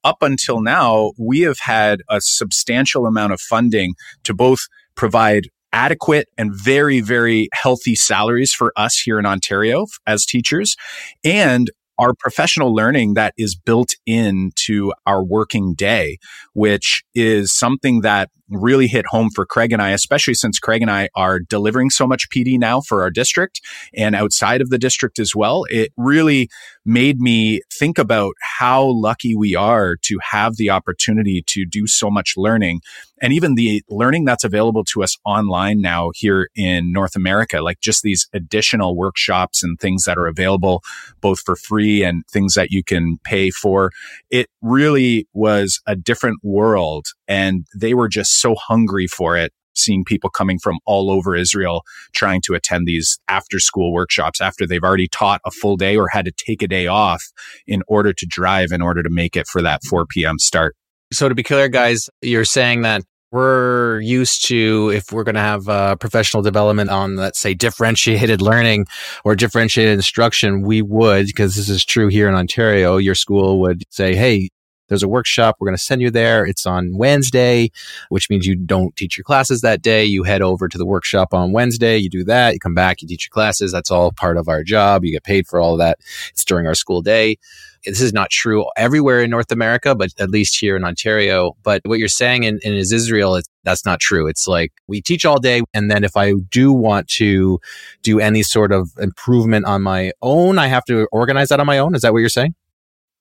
Up 0.04 0.21
until 0.21 0.62
now, 0.62 1.12
we 1.17 1.41
have 1.41 1.60
had 1.60 2.02
a 2.10 2.21
substantial 2.21 3.06
amount 3.06 3.34
of 3.34 3.41
funding 3.41 3.95
to 4.23 4.34
both 4.34 4.60
provide 4.95 5.50
adequate 5.73 6.28
and 6.38 6.52
very, 6.54 7.02
very 7.02 7.50
healthy 7.54 7.95
salaries 7.95 8.54
for 8.54 8.71
us 8.76 8.97
here 8.97 9.19
in 9.19 9.26
Ontario 9.26 9.86
as 10.06 10.26
teachers 10.26 10.76
and 11.23 11.69
our 11.99 12.13
professional 12.13 12.73
learning 12.73 13.15
that 13.15 13.33
is 13.38 13.55
built 13.55 13.93
into 14.05 14.93
our 15.05 15.23
working 15.23 15.73
day, 15.73 16.17
which 16.53 17.03
is 17.15 17.53
something 17.53 18.01
that 18.01 18.29
really 18.49 18.88
hit 18.88 19.05
home 19.07 19.29
for 19.29 19.45
Craig 19.45 19.71
and 19.73 19.81
I, 19.81 19.89
especially 19.89 20.33
since 20.33 20.60
Craig 20.60 20.81
and 20.81 20.91
I 20.91 21.10
are 21.15 21.39
delivering 21.39 21.89
so 21.89 22.07
much 22.07 22.29
PD 22.29 22.57
now 22.57 22.81
for 22.81 23.01
our 23.01 23.10
district 23.10 23.62
and 23.93 24.15
outside 24.15 24.62
of 24.62 24.69
the 24.69 24.77
district 24.77 25.19
as 25.19 25.36
well. 25.36 25.65
It 25.69 25.91
really 25.97 26.49
made 26.88 27.19
me 27.19 27.62
think 27.71 27.97
about 27.97 28.34
how 28.41 28.86
lucky 28.86 29.36
we 29.36 29.56
are 29.56 29.97
to 30.04 30.17
have 30.32 30.56
the 30.56 30.69
opportunity 30.69 31.43
to 31.45 31.65
do 31.65 31.86
so 31.86 32.10
much 32.10 32.34
learning 32.38 32.80
and 33.21 33.34
even 33.34 33.56
the 33.56 33.84
learning 33.89 34.26
that's 34.26 34.43
available 34.43 34.84
to 34.86 35.04
us 35.04 35.17
online 35.26 35.82
now 35.82 36.12
here 36.15 36.50
in 36.56 36.93
North 36.93 37.15
America, 37.15 37.62
like 37.62 37.82
just 37.82 38.04
these 38.04 38.28
additional 38.34 38.95
workshops 38.95 39.63
and 39.63 39.80
things 39.80 40.04
that 40.04 40.17
are 40.17 40.28
available 40.28 40.82
both 41.19 41.41
for 41.41 41.56
free 41.56 42.04
and 42.04 42.23
things 42.32 42.54
that 42.54 42.71
you 42.71 42.84
can 42.84 43.17
pay 43.23 43.50
for. 43.50 43.91
It 44.30 44.47
really 44.62 45.28
was 45.34 45.82
a 45.88 45.95
different 45.95 46.39
world 46.43 47.08
and 47.28 47.65
they 47.76 47.93
were 47.93 48.08
just 48.08 48.39
so 48.39 48.56
hungry 48.56 49.08
for 49.08 49.36
it 49.36 49.52
seeing 49.77 50.03
people 50.03 50.29
coming 50.29 50.59
from 50.59 50.79
all 50.85 51.09
over 51.11 51.35
Israel 51.35 51.83
trying 52.13 52.41
to 52.41 52.53
attend 52.53 52.87
these 52.87 53.19
after 53.27 53.59
school 53.59 53.93
workshops 53.93 54.41
after 54.41 54.65
they've 54.65 54.83
already 54.83 55.07
taught 55.07 55.41
a 55.45 55.51
full 55.51 55.77
day 55.77 55.95
or 55.95 56.07
had 56.09 56.25
to 56.25 56.31
take 56.31 56.61
a 56.61 56.67
day 56.67 56.87
off 56.87 57.23
in 57.65 57.83
order 57.87 58.13
to 58.13 58.25
drive 58.25 58.71
in 58.71 58.81
order 58.81 59.03
to 59.03 59.09
make 59.09 59.35
it 59.35 59.47
for 59.47 59.61
that 59.61 59.83
4 59.83 60.05
p.m. 60.05 60.39
start. 60.39 60.75
So 61.13 61.29
to 61.29 61.35
be 61.35 61.43
clear, 61.43 61.69
guys, 61.69 62.09
you're 62.21 62.45
saying 62.45 62.81
that 62.81 63.03
we're 63.31 63.99
used 63.99 64.47
to 64.47 64.91
if 64.93 65.11
we're 65.11 65.23
going 65.23 65.35
to 65.35 65.41
have 65.41 65.67
uh, 65.67 65.95
professional 65.97 66.41
development 66.41 66.89
on 66.89 67.15
let's 67.15 67.39
say 67.39 67.53
differentiated 67.53 68.41
learning 68.41 68.85
or 69.25 69.35
differentiated 69.35 69.93
instruction 69.93 70.61
we 70.61 70.81
would 70.81 71.25
because 71.25 71.55
this 71.55 71.67
is 71.67 71.83
true 71.83 72.07
here 72.07 72.29
in 72.29 72.35
ontario 72.35 72.95
your 72.95 73.15
school 73.15 73.59
would 73.59 73.83
say 73.89 74.15
hey 74.15 74.49
there's 74.88 75.04
a 75.04 75.08
workshop. 75.08 75.58
We're 75.60 75.67
going 75.67 75.78
to 75.78 75.84
send 75.84 76.02
you 76.02 76.12
there. 76.12 76.45
It's 76.45 76.65
on 76.65 76.97
Wednesday, 76.97 77.71
which 78.10 78.30
means 78.30 78.45
you 78.45 78.56
don't 78.56 78.95
teach 78.95 79.17
your 79.17 79.23
classes 79.23 79.62
that 79.62 79.82
day. 79.82 80.06
You 80.06 80.23
head 80.23 80.41
over 80.41 80.67
to 80.67 80.78
the 80.78 80.86
workshop 80.86 81.34
on 81.34 81.52
Wednesday. 81.52 81.97
You 81.97 82.10
do 82.10 82.23
that. 82.26 82.54
You 82.54 82.60
come 82.60 82.76
back, 82.76 83.02
you 83.02 83.08
teach 83.08 83.26
your 83.26 83.34
classes. 83.34 83.71
That's 83.71 83.91
all 83.91 84.12
part 84.12 84.38
of 84.38 84.47
our 84.47 84.63
job. 84.63 85.04
You 85.04 85.12
get 85.12 85.23
paid 85.23 85.47
for 85.47 85.60
all 85.60 85.73
of 85.73 85.80
that. 85.80 86.00
It's 86.30 86.45
during 86.45 86.67
our 86.67 86.76
school 86.76 87.02
day. 87.02 87.38
This 87.86 88.02
is 88.02 88.12
not 88.12 88.30
true 88.30 88.65
everywhere 88.76 89.21
in 89.21 89.30
North 89.30 89.52
America, 89.52 89.95
but 89.95 90.10
at 90.19 90.30
least 90.30 90.60
here 90.60 90.76
in 90.76 90.84
Ontario. 90.84 91.56
But 91.63 91.82
what 91.86 92.00
you're 92.00 92.10
saying 92.10 92.43
in, 92.43 92.60
in 92.63 92.73
Israel, 92.73 93.39
that's 93.63 93.86
not 93.86 94.00
true. 94.00 94.28
It's 94.28 94.47
like 94.47 94.73
we 94.88 95.02
teach 95.02 95.26
all 95.26 95.39
day. 95.39 95.62
And 95.73 95.89
then 95.89 96.04
if 96.04 96.17
I 96.17 96.34
do 96.34 96.73
want 96.73 97.08
to 97.10 97.60
do 98.04 98.19
any 98.19 98.43
sort 98.43 98.71
of 98.71 98.91
improvement 99.00 99.65
on 99.65 99.84
my 99.84 100.12
own, 100.21 100.58
I 100.60 100.67
have 100.67 100.84
to 100.86 101.08
organize 101.12 101.50
that 101.50 101.60
on 101.60 101.65
my 101.65 101.78
own. 101.78 101.95
Is 101.95 102.02
that 102.02 102.12
what 102.12 102.19
you're 102.19 102.30
saying? 102.30 102.56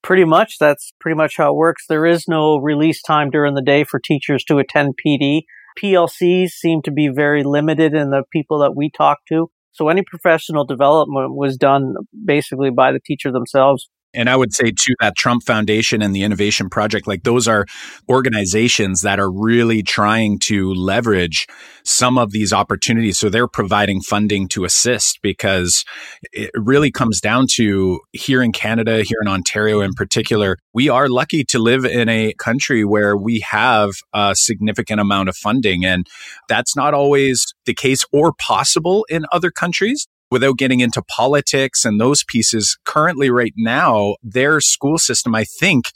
Pretty 0.06 0.24
much. 0.24 0.58
That's 0.60 0.92
pretty 1.00 1.16
much 1.16 1.32
how 1.36 1.50
it 1.50 1.56
works. 1.56 1.82
There 1.88 2.06
is 2.06 2.26
no 2.28 2.58
release 2.58 3.02
time 3.02 3.28
during 3.28 3.54
the 3.54 3.60
day 3.60 3.82
for 3.82 3.98
teachers 3.98 4.44
to 4.44 4.58
attend 4.58 4.94
PD. 5.04 5.40
PLCs 5.82 6.50
seem 6.50 6.80
to 6.82 6.92
be 6.92 7.08
very 7.12 7.42
limited 7.42 7.92
in 7.92 8.10
the 8.10 8.22
people 8.32 8.60
that 8.60 8.76
we 8.76 8.88
talk 8.88 9.18
to. 9.30 9.50
So 9.72 9.88
any 9.88 10.02
professional 10.08 10.64
development 10.64 11.34
was 11.34 11.56
done 11.56 11.94
basically 12.24 12.70
by 12.70 12.92
the 12.92 13.00
teacher 13.04 13.32
themselves. 13.32 13.90
And 14.16 14.30
I 14.30 14.36
would 14.36 14.54
say 14.54 14.72
to 14.72 14.94
that 15.00 15.16
Trump 15.16 15.44
Foundation 15.44 16.02
and 16.02 16.14
the 16.14 16.22
Innovation 16.22 16.68
Project, 16.68 17.06
like 17.06 17.22
those 17.22 17.46
are 17.46 17.66
organizations 18.08 19.02
that 19.02 19.20
are 19.20 19.30
really 19.30 19.82
trying 19.82 20.38
to 20.40 20.72
leverage 20.74 21.46
some 21.84 22.18
of 22.18 22.32
these 22.32 22.52
opportunities. 22.52 23.18
So 23.18 23.28
they're 23.28 23.46
providing 23.46 24.00
funding 24.00 24.48
to 24.48 24.64
assist 24.64 25.20
because 25.22 25.84
it 26.32 26.50
really 26.54 26.90
comes 26.90 27.20
down 27.20 27.46
to 27.54 28.00
here 28.12 28.42
in 28.42 28.52
Canada, 28.52 29.02
here 29.02 29.18
in 29.22 29.28
Ontario 29.28 29.80
in 29.80 29.92
particular, 29.92 30.56
we 30.72 30.88
are 30.88 31.08
lucky 31.08 31.44
to 31.44 31.58
live 31.58 31.84
in 31.84 32.08
a 32.08 32.32
country 32.38 32.84
where 32.84 33.16
we 33.16 33.40
have 33.48 33.90
a 34.12 34.34
significant 34.34 35.00
amount 35.00 35.28
of 35.28 35.36
funding. 35.36 35.84
And 35.84 36.06
that's 36.48 36.74
not 36.74 36.94
always 36.94 37.44
the 37.66 37.74
case 37.74 38.04
or 38.12 38.32
possible 38.32 39.06
in 39.08 39.26
other 39.30 39.50
countries 39.50 40.06
without 40.30 40.58
getting 40.58 40.80
into 40.80 41.02
politics 41.02 41.84
and 41.84 42.00
those 42.00 42.24
pieces 42.24 42.76
currently 42.84 43.30
right 43.30 43.54
now 43.56 44.16
their 44.22 44.60
school 44.60 44.98
system 44.98 45.34
i 45.34 45.44
think 45.44 45.86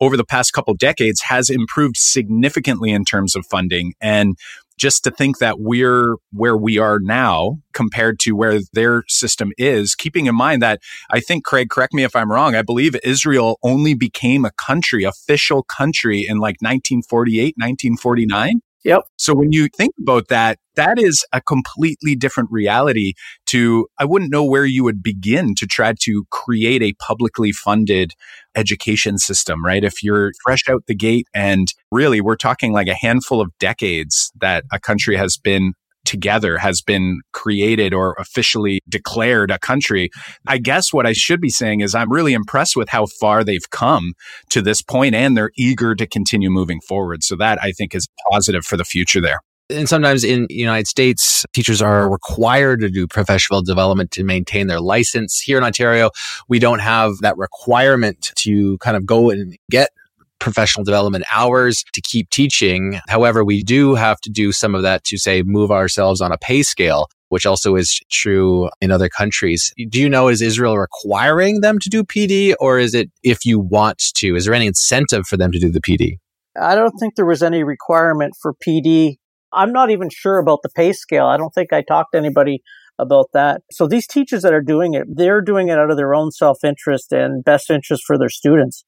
over 0.00 0.16
the 0.16 0.24
past 0.24 0.52
couple 0.52 0.74
decades 0.74 1.22
has 1.22 1.50
improved 1.50 1.96
significantly 1.96 2.90
in 2.90 3.04
terms 3.04 3.34
of 3.34 3.44
funding 3.46 3.94
and 4.00 4.36
just 4.78 5.04
to 5.04 5.10
think 5.10 5.38
that 5.38 5.56
we're 5.58 6.16
where 6.32 6.56
we 6.56 6.78
are 6.78 6.98
now 7.00 7.58
compared 7.74 8.18
to 8.20 8.32
where 8.32 8.60
their 8.72 9.02
system 9.08 9.52
is, 9.58 9.94
keeping 9.94 10.26
in 10.26 10.34
mind 10.34 10.62
that 10.62 10.80
I 11.10 11.20
think, 11.20 11.44
Craig, 11.44 11.68
correct 11.68 11.92
me 11.92 12.04
if 12.04 12.16
I'm 12.16 12.30
wrong, 12.30 12.54
I 12.54 12.62
believe 12.62 12.96
Israel 13.04 13.58
only 13.62 13.94
became 13.94 14.44
a 14.44 14.52
country, 14.52 15.04
official 15.04 15.62
country 15.64 16.24
in 16.26 16.38
like 16.38 16.56
1948, 16.60 17.54
1949. 17.58 18.60
Yep. 18.84 19.02
So 19.16 19.34
when 19.34 19.52
you 19.52 19.68
think 19.76 19.94
about 20.00 20.28
that, 20.28 20.58
that 20.76 20.98
is 20.98 21.24
a 21.32 21.40
completely 21.40 22.14
different 22.14 22.48
reality 22.52 23.14
to, 23.46 23.88
I 23.98 24.04
wouldn't 24.04 24.30
know 24.30 24.44
where 24.44 24.64
you 24.64 24.84
would 24.84 25.02
begin 25.02 25.54
to 25.56 25.66
try 25.66 25.94
to 26.02 26.24
create 26.30 26.82
a 26.82 26.92
publicly 26.94 27.50
funded 27.50 28.12
education 28.54 29.18
system, 29.18 29.64
right? 29.64 29.82
If 29.82 30.02
you're 30.02 30.32
fresh 30.44 30.68
out 30.68 30.84
the 30.86 30.94
gate 30.94 31.26
and 31.34 31.72
really 31.90 32.20
we're 32.20 32.36
talking 32.36 32.72
like 32.72 32.88
a 32.88 32.94
handful 32.94 33.40
of 33.40 33.50
decades 33.58 34.30
that 34.40 34.64
a 34.72 34.78
country 34.78 35.16
has 35.16 35.36
been 35.36 35.72
together 36.08 36.56
has 36.56 36.80
been 36.80 37.20
created 37.32 37.92
or 37.92 38.16
officially 38.18 38.80
declared 38.88 39.50
a 39.50 39.58
country. 39.58 40.10
I 40.46 40.56
guess 40.56 40.90
what 40.90 41.06
I 41.06 41.12
should 41.12 41.40
be 41.40 41.50
saying 41.50 41.82
is 41.82 41.94
I'm 41.94 42.10
really 42.10 42.32
impressed 42.32 42.76
with 42.76 42.88
how 42.88 43.04
far 43.06 43.44
they've 43.44 43.68
come 43.70 44.14
to 44.48 44.62
this 44.62 44.80
point 44.80 45.14
and 45.14 45.36
they're 45.36 45.52
eager 45.56 45.94
to 45.94 46.06
continue 46.06 46.48
moving 46.48 46.80
forward. 46.80 47.22
So 47.22 47.36
that 47.36 47.58
I 47.62 47.72
think 47.72 47.94
is 47.94 48.08
positive 48.30 48.64
for 48.64 48.78
the 48.78 48.84
future 48.84 49.20
there. 49.20 49.40
And 49.70 49.86
sometimes 49.86 50.24
in 50.24 50.46
the 50.48 50.54
United 50.54 50.86
States, 50.86 51.44
teachers 51.52 51.82
are 51.82 52.10
required 52.10 52.80
to 52.80 52.88
do 52.88 53.06
professional 53.06 53.60
development 53.60 54.10
to 54.12 54.24
maintain 54.24 54.66
their 54.66 54.80
license. 54.80 55.38
Here 55.38 55.58
in 55.58 55.64
Ontario, 55.64 56.10
we 56.48 56.58
don't 56.58 56.78
have 56.78 57.18
that 57.18 57.36
requirement 57.36 58.32
to 58.36 58.78
kind 58.78 58.96
of 58.96 59.04
go 59.04 59.28
and 59.28 59.58
get 59.70 59.90
professional 60.38 60.84
development 60.84 61.24
hours 61.32 61.84
to 61.92 62.00
keep 62.00 62.30
teaching. 62.30 63.00
However, 63.08 63.44
we 63.44 63.62
do 63.62 63.94
have 63.94 64.20
to 64.22 64.30
do 64.30 64.52
some 64.52 64.74
of 64.74 64.82
that 64.82 65.04
to 65.04 65.18
say 65.18 65.42
move 65.42 65.70
ourselves 65.70 66.20
on 66.20 66.32
a 66.32 66.38
pay 66.38 66.62
scale 66.62 67.08
which 67.28 67.46
also 67.46 67.76
is 67.76 68.00
true 68.10 68.68
in 68.80 68.90
other 68.90 69.08
countries. 69.08 69.72
Do 69.88 70.00
you 70.00 70.08
know, 70.08 70.28
is 70.28 70.40
Israel 70.42 70.78
requiring 70.78 71.60
them 71.60 71.78
to 71.78 71.88
do 71.88 72.02
PD 72.02 72.54
or 72.58 72.78
is 72.78 72.94
it 72.94 73.10
if 73.22 73.44
you 73.44 73.58
want 73.58 73.98
to? 74.16 74.34
Is 74.34 74.44
there 74.44 74.54
any 74.54 74.66
incentive 74.66 75.26
for 75.26 75.36
them 75.36 75.52
to 75.52 75.58
do 75.58 75.70
the 75.70 75.80
PD? 75.80 76.18
I 76.60 76.74
don't 76.74 76.96
think 76.98 77.14
there 77.14 77.26
was 77.26 77.42
any 77.42 77.62
requirement 77.62 78.34
for 78.40 78.54
PD. 78.54 79.16
I'm 79.52 79.72
not 79.72 79.90
even 79.90 80.08
sure 80.10 80.38
about 80.38 80.60
the 80.62 80.70
pay 80.70 80.92
scale. 80.92 81.26
I 81.26 81.36
don't 81.36 81.54
think 81.54 81.72
I 81.72 81.82
talked 81.82 82.12
to 82.12 82.18
anybody 82.18 82.62
about 82.98 83.26
that. 83.32 83.62
So 83.70 83.86
these 83.86 84.06
teachers 84.06 84.42
that 84.42 84.52
are 84.52 84.60
doing 84.60 84.94
it, 84.94 85.06
they're 85.08 85.40
doing 85.40 85.68
it 85.68 85.78
out 85.78 85.90
of 85.90 85.96
their 85.96 86.14
own 86.14 86.32
self 86.32 86.64
interest 86.64 87.12
and 87.12 87.44
best 87.44 87.70
interest 87.70 88.02
for 88.06 88.18
their 88.18 88.28
students. 88.28 88.84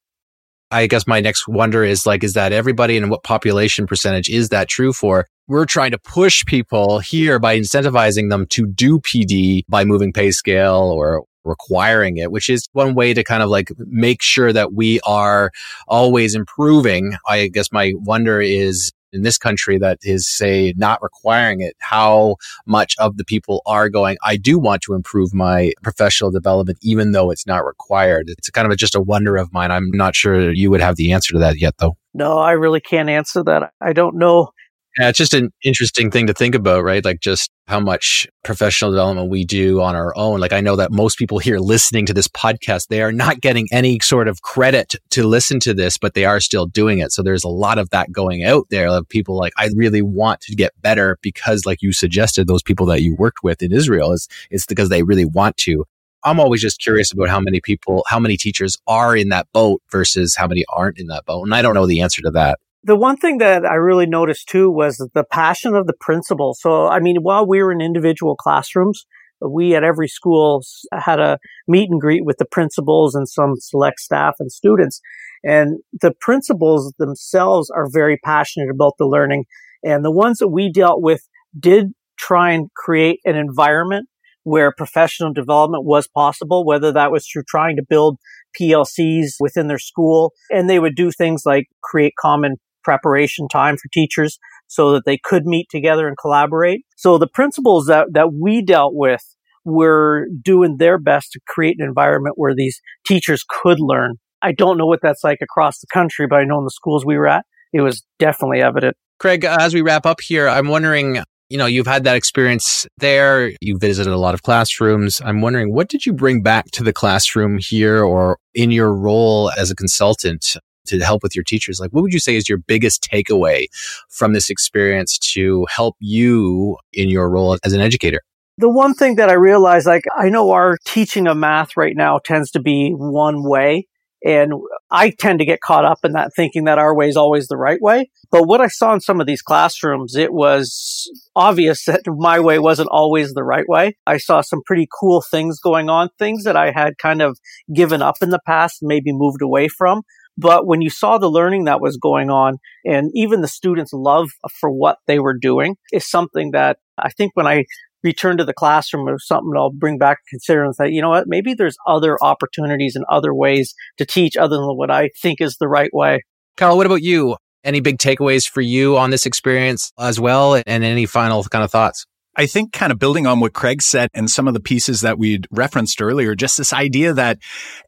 I 0.70 0.87
guess 0.87 1.06
my 1.06 1.20
next 1.20 1.48
wonder 1.48 1.83
is 1.83 2.06
like, 2.06 2.22
is 2.22 2.35
that 2.35 2.52
everybody 2.52 2.96
and 2.96 3.11
what 3.11 3.24
population 3.24 3.87
percentage 3.87 4.28
is 4.28 4.50
that 4.50 4.68
true 4.68 4.92
for? 4.92 5.26
We're 5.48 5.66
trying 5.66 5.90
to 5.90 5.98
push 5.98 6.44
people 6.44 7.00
here 7.00 7.40
by 7.40 7.59
incentivizing 7.59 8.30
them 8.30 8.46
to 8.50 8.66
do 8.66 9.00
PD 9.00 9.62
by 9.68 9.85
moving 9.85 10.12
pay 10.12 10.30
scale 10.30 10.92
or 10.94 11.24
requiring 11.44 12.18
it, 12.18 12.30
which 12.30 12.48
is 12.48 12.68
one 12.72 12.94
way 12.94 13.14
to 13.14 13.24
kind 13.24 13.42
of 13.42 13.48
like 13.48 13.70
make 13.78 14.22
sure 14.22 14.52
that 14.52 14.72
we 14.72 15.00
are 15.00 15.50
always 15.88 16.35
improving. 16.35 17.14
I 17.26 17.48
guess 17.48 17.72
my 17.72 17.92
wonder 17.96 18.40
is 18.40 18.92
in 19.12 19.22
this 19.22 19.38
country 19.38 19.78
that 19.78 19.98
is 20.02 20.28
say 20.28 20.74
not 20.76 21.02
requiring 21.02 21.60
it 21.60 21.76
how 21.78 22.36
much 22.66 22.96
of 22.98 23.16
the 23.16 23.24
people 23.24 23.62
are 23.66 23.88
going 23.88 24.16
i 24.24 24.36
do 24.36 24.58
want 24.58 24.82
to 24.82 24.94
improve 24.94 25.32
my 25.34 25.72
professional 25.82 26.30
development 26.30 26.78
even 26.82 27.12
though 27.12 27.30
it's 27.30 27.46
not 27.46 27.64
required. 27.64 28.26
It's 28.28 28.50
kind 28.50 28.66
of 28.66 28.72
a, 28.72 28.76
just 28.76 28.94
a 28.94 29.00
wonder 29.00 29.36
of 29.36 29.52
mine. 29.52 29.70
I'm 29.70 29.90
not 29.90 30.14
sure 30.14 30.52
you 30.52 30.70
would 30.70 30.80
have 30.80 30.96
the 30.96 31.12
answer 31.12 31.32
to 31.34 31.38
that 31.40 31.60
yet 31.60 31.74
though. 31.78 31.96
No 32.14 32.38
i 32.38 32.52
really 32.52 32.80
can't 32.80 33.08
answer 33.08 33.42
that. 33.44 33.72
I 33.80 33.92
don't 33.92 34.16
know 34.16 34.50
yeah, 34.98 35.09
it's 35.09 35.18
just 35.18 35.35
an 35.35 35.53
interesting 35.62 36.11
thing 36.11 36.26
to 36.26 36.35
think 36.35 36.55
about, 36.55 36.83
right? 36.83 37.05
Like 37.05 37.20
just 37.20 37.48
how 37.68 37.79
much 37.79 38.26
professional 38.42 38.90
development 38.90 39.31
we 39.31 39.44
do 39.44 39.81
on 39.81 39.94
our 39.94 40.12
own. 40.16 40.40
Like 40.40 40.53
I 40.53 40.61
know 40.61 40.74
that 40.76 40.90
most 40.90 41.16
people 41.16 41.38
here 41.38 41.59
listening 41.59 42.07
to 42.07 42.12
this 42.12 42.26
podcast, 42.26 42.88
they 42.88 43.00
are 43.00 43.12
not 43.12 43.40
getting 43.40 43.68
any 43.70 44.00
sort 44.00 44.26
of 44.26 44.42
credit 44.42 44.96
to 45.11 45.22
listen 45.22 45.61
to 45.61 45.74
this, 45.74 45.96
but 45.96 46.14
they 46.14 46.24
are 46.24 46.40
still 46.40 46.66
doing 46.66 46.98
it. 46.98 47.12
So 47.12 47.22
there's 47.22 47.44
a 47.44 47.48
lot 47.48 47.79
of 47.79 47.90
that 47.90 48.11
going 48.11 48.42
out 48.42 48.66
there 48.70 48.88
of 48.88 49.09
people 49.09 49.37
like, 49.37 49.53
I 49.57 49.70
really 49.76 50.03
want 50.03 50.40
to 50.42 50.57
get 50.57 50.72
better 50.83 51.18
because 51.22 51.64
like 51.64 51.83
you 51.83 51.92
suggested, 51.92 52.48
those 52.48 52.62
people 52.62 52.87
that 52.87 53.00
you 53.00 53.14
worked 53.14 53.44
with 53.44 53.62
in 53.62 53.72
Israel 53.72 54.12
is, 54.12 54.26
it's 54.50 54.66
because 54.66 54.88
they 54.88 55.05
really 55.05 55.24
want 55.24 55.57
to. 55.59 55.85
I'm 56.24 56.40
always 56.40 56.61
just 56.61 56.81
curious 56.81 57.12
about 57.12 57.29
how 57.29 57.40
many 57.40 57.61
people, 57.61 58.05
how 58.09 58.18
many 58.18 58.37
teachers 58.37 58.76
are 58.88 59.16
in 59.16 59.29
that 59.29 59.46
boat 59.53 59.83
versus 59.90 60.35
how 60.35 60.48
many 60.48 60.64
aren't 60.68 60.98
in 60.98 61.07
that 61.07 61.24
boat. 61.24 61.44
And 61.44 61.55
I 61.55 61.62
don't 61.62 61.74
know 61.74 61.87
the 61.87 62.00
answer 62.00 62.20
to 62.22 62.31
that. 62.33 62.59
The 62.82 62.96
one 62.96 63.18
thing 63.18 63.38
that 63.38 63.66
I 63.66 63.74
really 63.74 64.06
noticed 64.06 64.48
too 64.48 64.70
was 64.70 64.96
the 64.96 65.24
passion 65.24 65.74
of 65.74 65.86
the 65.86 65.94
principal. 66.00 66.54
So, 66.58 66.86
I 66.86 66.98
mean, 66.98 67.16
while 67.20 67.46
we 67.46 67.62
were 67.62 67.72
in 67.72 67.82
individual 67.82 68.36
classrooms, 68.36 69.04
we 69.40 69.74
at 69.74 69.84
every 69.84 70.08
school 70.08 70.62
had 70.92 71.20
a 71.20 71.38
meet 71.68 71.90
and 71.90 72.00
greet 72.00 72.24
with 72.24 72.38
the 72.38 72.46
principals 72.46 73.14
and 73.14 73.28
some 73.28 73.54
select 73.56 74.00
staff 74.00 74.36
and 74.38 74.50
students. 74.50 75.00
And 75.42 75.80
the 76.00 76.12
principals 76.20 76.92
themselves 76.98 77.70
are 77.70 77.88
very 77.90 78.18
passionate 78.18 78.70
about 78.70 78.94
the 78.98 79.06
learning. 79.06 79.44
And 79.82 80.04
the 80.04 80.12
ones 80.12 80.38
that 80.38 80.48
we 80.48 80.70
dealt 80.70 81.02
with 81.02 81.26
did 81.58 81.92
try 82.18 82.52
and 82.52 82.68
create 82.76 83.20
an 83.24 83.36
environment 83.36 84.08
where 84.42 84.72
professional 84.72 85.32
development 85.32 85.84
was 85.84 86.08
possible, 86.08 86.64
whether 86.64 86.92
that 86.92 87.12
was 87.12 87.26
through 87.26 87.44
trying 87.46 87.76
to 87.76 87.84
build 87.86 88.18
PLCs 88.58 89.34
within 89.38 89.68
their 89.68 89.78
school. 89.78 90.32
And 90.50 90.68
they 90.68 90.78
would 90.78 90.96
do 90.96 91.10
things 91.10 91.42
like 91.44 91.66
create 91.82 92.14
common 92.18 92.56
preparation 92.84 93.48
time 93.48 93.76
for 93.76 93.88
teachers 93.92 94.38
so 94.66 94.92
that 94.92 95.04
they 95.04 95.18
could 95.22 95.46
meet 95.46 95.68
together 95.70 96.06
and 96.06 96.16
collaborate. 96.20 96.82
So 96.96 97.18
the 97.18 97.26
principals 97.26 97.86
that, 97.86 98.08
that 98.12 98.32
we 98.32 98.62
dealt 98.62 98.92
with 98.94 99.22
were 99.64 100.26
doing 100.42 100.76
their 100.78 100.98
best 100.98 101.32
to 101.32 101.40
create 101.46 101.76
an 101.78 101.86
environment 101.86 102.34
where 102.38 102.54
these 102.54 102.80
teachers 103.06 103.44
could 103.48 103.78
learn. 103.80 104.14
I 104.42 104.52
don't 104.52 104.78
know 104.78 104.86
what 104.86 105.00
that's 105.02 105.24
like 105.24 105.38
across 105.42 105.80
the 105.80 105.86
country, 105.92 106.26
but 106.26 106.36
I 106.36 106.44
know 106.44 106.58
in 106.58 106.64
the 106.64 106.70
schools 106.70 107.04
we 107.04 107.16
were 107.16 107.28
at, 107.28 107.44
it 107.72 107.80
was 107.80 108.04
definitely 108.18 108.62
evident. 108.62 108.96
Craig, 109.18 109.44
as 109.44 109.74
we 109.74 109.82
wrap 109.82 110.06
up 110.06 110.20
here, 110.20 110.48
I'm 110.48 110.68
wondering, 110.68 111.22
you 111.50 111.58
know, 111.58 111.66
you've 111.66 111.86
had 111.86 112.04
that 112.04 112.16
experience 112.16 112.86
there. 112.98 113.52
You 113.60 113.76
visited 113.76 114.12
a 114.12 114.16
lot 114.16 114.34
of 114.34 114.42
classrooms. 114.42 115.20
I'm 115.22 115.42
wondering, 115.42 115.74
what 115.74 115.88
did 115.88 116.06
you 116.06 116.14
bring 116.14 116.42
back 116.42 116.70
to 116.72 116.82
the 116.82 116.92
classroom 116.92 117.58
here 117.58 118.02
or 118.02 118.38
in 118.54 118.70
your 118.70 118.94
role 118.94 119.50
as 119.58 119.70
a 119.70 119.74
consultant 119.74 120.56
to 120.98 121.05
help 121.05 121.22
with 121.22 121.35
your 121.35 121.44
teachers, 121.44 121.81
like 121.81 121.90
what 121.90 122.03
would 122.03 122.12
you 122.12 122.20
say 122.20 122.37
is 122.37 122.48
your 122.48 122.59
biggest 122.59 123.09
takeaway 123.11 123.66
from 124.09 124.33
this 124.33 124.50
experience 124.50 125.18
to 125.18 125.66
help 125.74 125.96
you 125.98 126.76
in 126.92 127.09
your 127.09 127.31
role 127.31 127.57
as 127.64 127.72
an 127.72 127.81
educator? 127.81 128.20
The 128.59 128.68
one 128.68 128.94
thing 128.94 129.16
that 129.16 129.31
I 129.31 129.35
realized, 129.35 129.87
like, 129.87 130.05
I 130.18 130.29
know 130.29 130.50
our 130.50 130.76
teaching 130.85 131.26
of 131.26 131.37
math 131.37 131.76
right 131.76 131.96
now 131.96 132.18
tends 132.22 132.50
to 132.50 132.61
be 132.61 132.90
one 132.90 133.42
way. 133.42 133.87
And 134.22 134.53
I 134.90 135.14
tend 135.18 135.38
to 135.38 135.46
get 135.46 135.62
caught 135.62 135.87
up 135.87 136.00
in 136.05 136.12
that 136.12 136.33
thinking 136.37 136.64
that 136.64 136.76
our 136.76 136.94
way 136.94 137.09
is 137.09 137.16
always 137.16 137.48
the 137.48 137.57
right 137.57 137.81
way. 137.81 138.11
But 138.31 138.44
what 138.44 138.61
I 138.61 138.68
saw 138.68 138.92
in 138.92 139.00
some 139.00 139.18
of 139.18 139.26
these 139.26 139.40
classrooms, 139.40 140.14
it 140.14 140.33
was 140.33 141.11
obvious 141.34 141.86
that 141.86 142.03
my 142.07 142.38
way 142.38 142.59
wasn't 142.59 142.91
always 142.93 143.32
the 143.32 143.43
right 143.43 143.64
way. 143.66 143.97
I 144.07 144.18
saw 144.18 144.43
some 144.43 144.61
pretty 144.66 144.86
cool 145.01 145.22
things 145.22 145.59
going 145.59 145.88
on, 145.88 146.11
things 146.18 146.45
that 146.45 146.55
I 146.55 146.70
had 146.70 146.99
kind 146.99 147.22
of 147.22 147.38
given 147.74 148.03
up 148.03 148.16
in 148.20 148.28
the 148.28 148.41
past, 148.47 148.80
maybe 148.82 149.11
moved 149.11 149.41
away 149.41 149.68
from. 149.68 150.03
But 150.41 150.66
when 150.66 150.80
you 150.80 150.91
saw 150.91 151.18
the 151.18 151.30
learning 151.30 151.64
that 151.64 151.80
was 151.80 151.97
going 151.97 152.30
on 152.30 152.59
and 152.84 153.11
even 153.14 153.41
the 153.41 153.49
students' 153.49 153.93
love 153.93 154.30
for 154.59 154.70
what 154.70 154.99
they 155.07 155.18
were 155.18 155.36
doing 155.36 155.76
is 155.93 156.09
something 156.09 156.53
that 156.53 156.78
I 156.99 157.11
think 157.11 157.32
when 157.34 157.47
I 157.47 157.64
return 158.03 158.38
to 158.38 158.45
the 158.45 158.55
classroom 158.55 159.07
or 159.07 159.18
something 159.18 159.53
I'll 159.55 159.70
bring 159.70 159.99
back 159.99 160.18
consider 160.28 160.64
and 160.64 160.74
say, 160.74 160.88
you 160.88 161.03
know 161.03 161.11
what, 161.11 161.24
maybe 161.26 161.53
there's 161.53 161.76
other 161.86 162.16
opportunities 162.22 162.97
and 162.97 163.05
other 163.11 163.34
ways 163.34 163.74
to 163.99 164.07
teach 164.07 164.36
other 164.36 164.57
than 164.57 164.76
what 164.76 164.91
I 164.91 165.11
think 165.20 165.41
is 165.41 165.57
the 165.59 165.68
right 165.68 165.91
way. 165.93 166.22
Kyle, 166.57 166.76
what 166.76 166.86
about 166.86 167.03
you? 167.03 167.36
Any 167.62 167.80
big 167.80 167.99
takeaways 167.99 168.49
for 168.49 168.62
you 168.62 168.97
on 168.97 169.11
this 169.11 169.26
experience 169.26 169.93
as 169.99 170.18
well? 170.18 170.55
And 170.66 170.82
any 170.82 171.05
final 171.05 171.45
kind 171.45 171.62
of 171.62 171.70
thoughts? 171.70 172.07
I 172.37 172.47
think 172.47 172.72
kind 172.72 172.93
of 172.93 172.99
building 172.99 173.26
on 173.26 173.41
what 173.41 173.53
Craig 173.53 173.83
said 173.83 174.09
and 174.14 174.31
some 174.31 174.47
of 174.47 174.55
the 174.55 174.61
pieces 174.61 175.01
that 175.01 175.18
we'd 175.18 175.47
referenced 175.51 176.01
earlier, 176.01 176.35
just 176.35 176.57
this 176.57 176.72
idea 176.72 177.12
that 177.12 177.39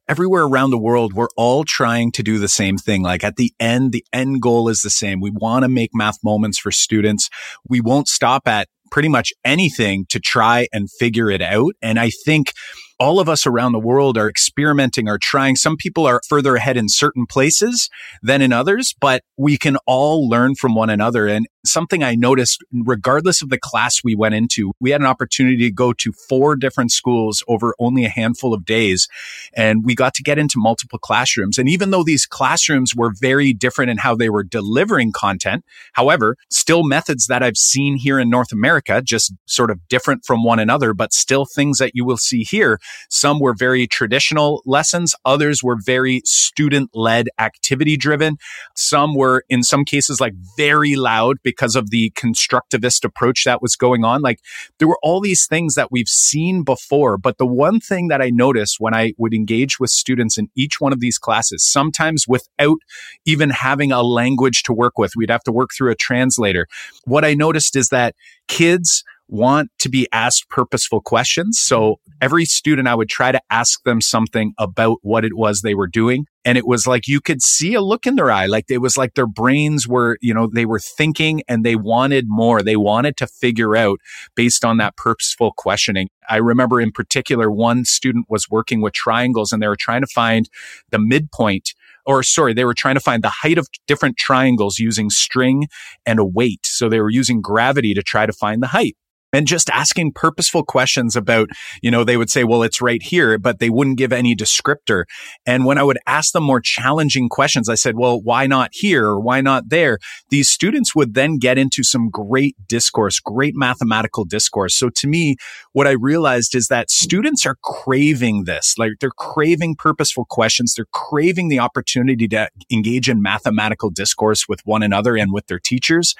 everywhere 0.08 0.42
around 0.42 0.70
the 0.70 0.78
world, 0.78 1.12
we're 1.12 1.28
all 1.36 1.64
trying 1.64 2.12
to 2.12 2.22
do 2.22 2.38
the 2.38 2.48
same 2.48 2.76
thing. 2.76 3.02
Like 3.02 3.22
at 3.22 3.36
the 3.36 3.52
end, 3.60 3.92
the 3.92 4.04
end 4.12 4.42
goal 4.42 4.68
is 4.68 4.80
the 4.80 4.90
same. 4.90 5.20
We 5.20 5.30
want 5.30 5.62
to 5.62 5.68
make 5.68 5.90
math 5.94 6.18
moments 6.24 6.58
for 6.58 6.72
students. 6.72 7.30
We 7.68 7.80
won't 7.80 8.08
stop 8.08 8.48
at 8.48 8.68
pretty 8.90 9.08
much 9.08 9.32
anything 9.44 10.06
to 10.10 10.20
try 10.20 10.66
and 10.72 10.88
figure 10.98 11.30
it 11.30 11.40
out. 11.40 11.72
And 11.80 11.98
I 11.98 12.10
think 12.10 12.52
all 13.00 13.18
of 13.18 13.28
us 13.28 13.46
around 13.46 13.72
the 13.72 13.80
world 13.80 14.16
are 14.16 14.28
experimenting, 14.28 15.08
are 15.08 15.18
trying. 15.20 15.56
Some 15.56 15.76
people 15.76 16.06
are 16.06 16.20
further 16.28 16.54
ahead 16.54 16.76
in 16.76 16.88
certain 16.88 17.26
places 17.26 17.88
than 18.22 18.42
in 18.42 18.52
others, 18.52 18.94
but 19.00 19.22
we 19.36 19.56
can 19.56 19.76
all 19.86 20.28
learn 20.28 20.54
from 20.54 20.74
one 20.74 20.90
another. 20.90 21.26
And 21.26 21.48
something 21.64 22.02
I 22.02 22.14
noticed, 22.14 22.62
regardless 22.72 23.42
of 23.42 23.50
the 23.50 23.58
class 23.58 24.00
we 24.02 24.14
went 24.14 24.34
into, 24.34 24.72
we 24.80 24.90
had 24.90 25.00
an 25.00 25.06
opportunity 25.06 25.58
to 25.58 25.70
go 25.70 25.92
to 25.94 26.12
four 26.12 26.56
different 26.56 26.92
schools 26.92 27.42
over 27.48 27.74
only 27.78 28.04
a 28.04 28.08
handful 28.08 28.54
of 28.54 28.64
days. 28.64 29.08
And 29.54 29.84
we 29.84 29.94
got 29.94 30.14
to 30.14 30.22
get 30.22 30.38
into 30.38 30.54
multiple 30.58 30.98
classrooms. 30.98 31.58
And 31.58 31.68
even 31.68 31.90
though 31.90 32.02
these 32.02 32.26
classrooms 32.26 32.94
were 32.94 33.12
very 33.20 33.52
different 33.52 33.90
in 33.90 33.98
how 33.98 34.14
they 34.14 34.30
were 34.30 34.44
delivering 34.44 35.12
content, 35.12 35.64
however, 35.92 36.36
still 36.50 36.84
methods 36.84 37.26
that 37.26 37.42
I've 37.42 37.56
seen 37.56 37.96
here 37.96 38.18
in 38.18 38.30
North 38.30 38.52
America, 38.52 39.02
just 39.02 39.32
sort 39.46 39.70
of 39.70 39.80
different 39.88 40.24
from 40.24 40.44
one 40.44 40.58
another, 40.58 40.94
but 40.94 41.12
still 41.12 41.44
things 41.44 41.78
that 41.78 41.92
you 41.94 42.04
will 42.04 42.16
see 42.16 42.42
here. 42.42 42.78
Some 43.08 43.40
were 43.40 43.54
very 43.54 43.86
traditional 43.86 44.62
lessons. 44.66 45.14
Others 45.24 45.62
were 45.62 45.76
very 45.84 46.22
student 46.24 46.90
led 46.94 47.28
activity 47.38 47.96
driven. 47.96 48.36
Some 48.74 49.14
were 49.14 49.44
in 49.48 49.62
some 49.62 49.84
cases 49.84 50.20
like 50.20 50.34
very 50.56 50.96
loud 50.96 51.38
because 51.52 51.76
of 51.76 51.90
the 51.90 52.10
constructivist 52.10 53.04
approach 53.04 53.44
that 53.44 53.60
was 53.60 53.76
going 53.76 54.04
on. 54.04 54.22
Like 54.22 54.40
there 54.78 54.88
were 54.88 54.98
all 55.02 55.20
these 55.20 55.46
things 55.46 55.74
that 55.74 55.92
we've 55.92 56.08
seen 56.08 56.62
before. 56.62 57.18
But 57.18 57.36
the 57.36 57.46
one 57.46 57.78
thing 57.78 58.08
that 58.08 58.22
I 58.22 58.30
noticed 58.30 58.76
when 58.80 58.94
I 58.94 59.12
would 59.18 59.34
engage 59.34 59.78
with 59.78 59.90
students 59.90 60.38
in 60.38 60.48
each 60.56 60.80
one 60.80 60.92
of 60.92 61.00
these 61.00 61.18
classes, 61.18 61.64
sometimes 61.64 62.26
without 62.26 62.78
even 63.26 63.50
having 63.50 63.92
a 63.92 64.02
language 64.02 64.62
to 64.64 64.72
work 64.72 64.96
with, 64.96 65.12
we'd 65.14 65.30
have 65.30 65.44
to 65.44 65.52
work 65.52 65.70
through 65.76 65.90
a 65.90 65.94
translator. 65.94 66.66
What 67.04 67.24
I 67.24 67.34
noticed 67.34 67.76
is 67.76 67.88
that 67.88 68.14
kids 68.48 69.04
want 69.32 69.70
to 69.78 69.88
be 69.88 70.06
asked 70.12 70.48
purposeful 70.50 71.00
questions. 71.00 71.58
So 71.58 71.80
mm-hmm. 71.80 72.12
every 72.20 72.44
student, 72.44 72.86
I 72.86 72.94
would 72.94 73.08
try 73.08 73.32
to 73.32 73.40
ask 73.50 73.82
them 73.84 74.00
something 74.00 74.52
about 74.58 74.98
what 75.00 75.24
it 75.24 75.32
was 75.34 75.62
they 75.62 75.74
were 75.74 75.88
doing. 75.88 76.26
And 76.44 76.58
it 76.58 76.66
was 76.66 76.86
like 76.86 77.08
you 77.08 77.20
could 77.20 77.40
see 77.40 77.72
a 77.74 77.80
look 77.80 78.06
in 78.06 78.16
their 78.16 78.30
eye. 78.30 78.46
Like 78.46 78.66
it 78.68 78.78
was 78.78 78.96
like 78.96 79.14
their 79.14 79.26
brains 79.26 79.88
were, 79.88 80.18
you 80.20 80.34
know, 80.34 80.48
they 80.52 80.66
were 80.66 80.78
thinking 80.78 81.42
and 81.48 81.64
they 81.64 81.76
wanted 81.76 82.26
more. 82.28 82.62
They 82.62 82.76
wanted 82.76 83.16
to 83.18 83.26
figure 83.26 83.74
out 83.74 84.00
based 84.34 84.64
on 84.64 84.76
that 84.78 84.96
purposeful 84.96 85.52
questioning. 85.56 86.08
I 86.28 86.36
remember 86.36 86.80
in 86.80 86.92
particular, 86.92 87.50
one 87.50 87.84
student 87.84 88.26
was 88.28 88.50
working 88.50 88.82
with 88.82 88.92
triangles 88.92 89.50
and 89.50 89.62
they 89.62 89.68
were 89.68 89.76
trying 89.78 90.02
to 90.02 90.08
find 90.08 90.48
the 90.90 90.98
midpoint 90.98 91.74
or 92.04 92.24
sorry, 92.24 92.52
they 92.52 92.64
were 92.64 92.74
trying 92.74 92.96
to 92.96 93.00
find 93.00 93.22
the 93.22 93.28
height 93.28 93.58
of 93.58 93.68
different 93.86 94.16
triangles 94.16 94.80
using 94.80 95.08
string 95.08 95.68
and 96.04 96.18
a 96.18 96.24
weight. 96.24 96.66
So 96.66 96.88
they 96.88 97.00
were 97.00 97.10
using 97.10 97.40
gravity 97.40 97.94
to 97.94 98.02
try 98.02 98.26
to 98.26 98.32
find 98.32 98.60
the 98.60 98.66
height 98.66 98.96
and 99.32 99.46
just 99.46 99.70
asking 99.70 100.12
purposeful 100.12 100.64
questions 100.64 101.16
about, 101.16 101.48
you 101.82 101.90
know, 101.90 102.04
they 102.04 102.16
would 102.16 102.30
say, 102.30 102.44
well, 102.44 102.62
it's 102.62 102.82
right 102.82 103.02
here, 103.02 103.38
but 103.38 103.58
they 103.58 103.70
wouldn't 103.70 103.98
give 103.98 104.12
any 104.12 104.36
descriptor. 104.36 105.04
And 105.46 105.64
when 105.64 105.78
I 105.78 105.82
would 105.82 105.98
ask 106.06 106.32
them 106.32 106.44
more 106.44 106.60
challenging 106.60 107.28
questions, 107.28 107.68
I 107.68 107.74
said, 107.74 107.96
well, 107.96 108.20
why 108.20 108.46
not 108.46 108.70
here 108.72 109.06
or 109.06 109.20
why 109.20 109.40
not 109.40 109.68
there? 109.68 109.98
These 110.30 110.50
students 110.50 110.94
would 110.94 111.14
then 111.14 111.38
get 111.38 111.58
into 111.58 111.82
some 111.82 112.10
great 112.10 112.56
discourse, 112.66 113.20
great 113.20 113.54
mathematical 113.56 114.24
discourse. 114.24 114.76
So 114.76 114.90
to 114.90 115.08
me, 115.08 115.36
what 115.72 115.86
I 115.86 115.92
realized 115.92 116.54
is 116.54 116.68
that 116.68 116.90
students 116.90 117.46
are 117.46 117.56
craving 117.62 118.44
this, 118.44 118.74
like 118.78 118.92
they're 119.00 119.10
craving 119.10 119.76
purposeful 119.76 120.26
questions. 120.28 120.74
They're 120.74 120.84
craving 120.92 121.48
the 121.48 121.58
opportunity 121.58 122.28
to 122.28 122.48
engage 122.70 123.08
in 123.08 123.22
mathematical 123.22 123.90
discourse 123.90 124.48
with 124.48 124.60
one 124.64 124.82
another 124.82 125.16
and 125.16 125.32
with 125.32 125.46
their 125.46 125.58
teachers. 125.58 126.14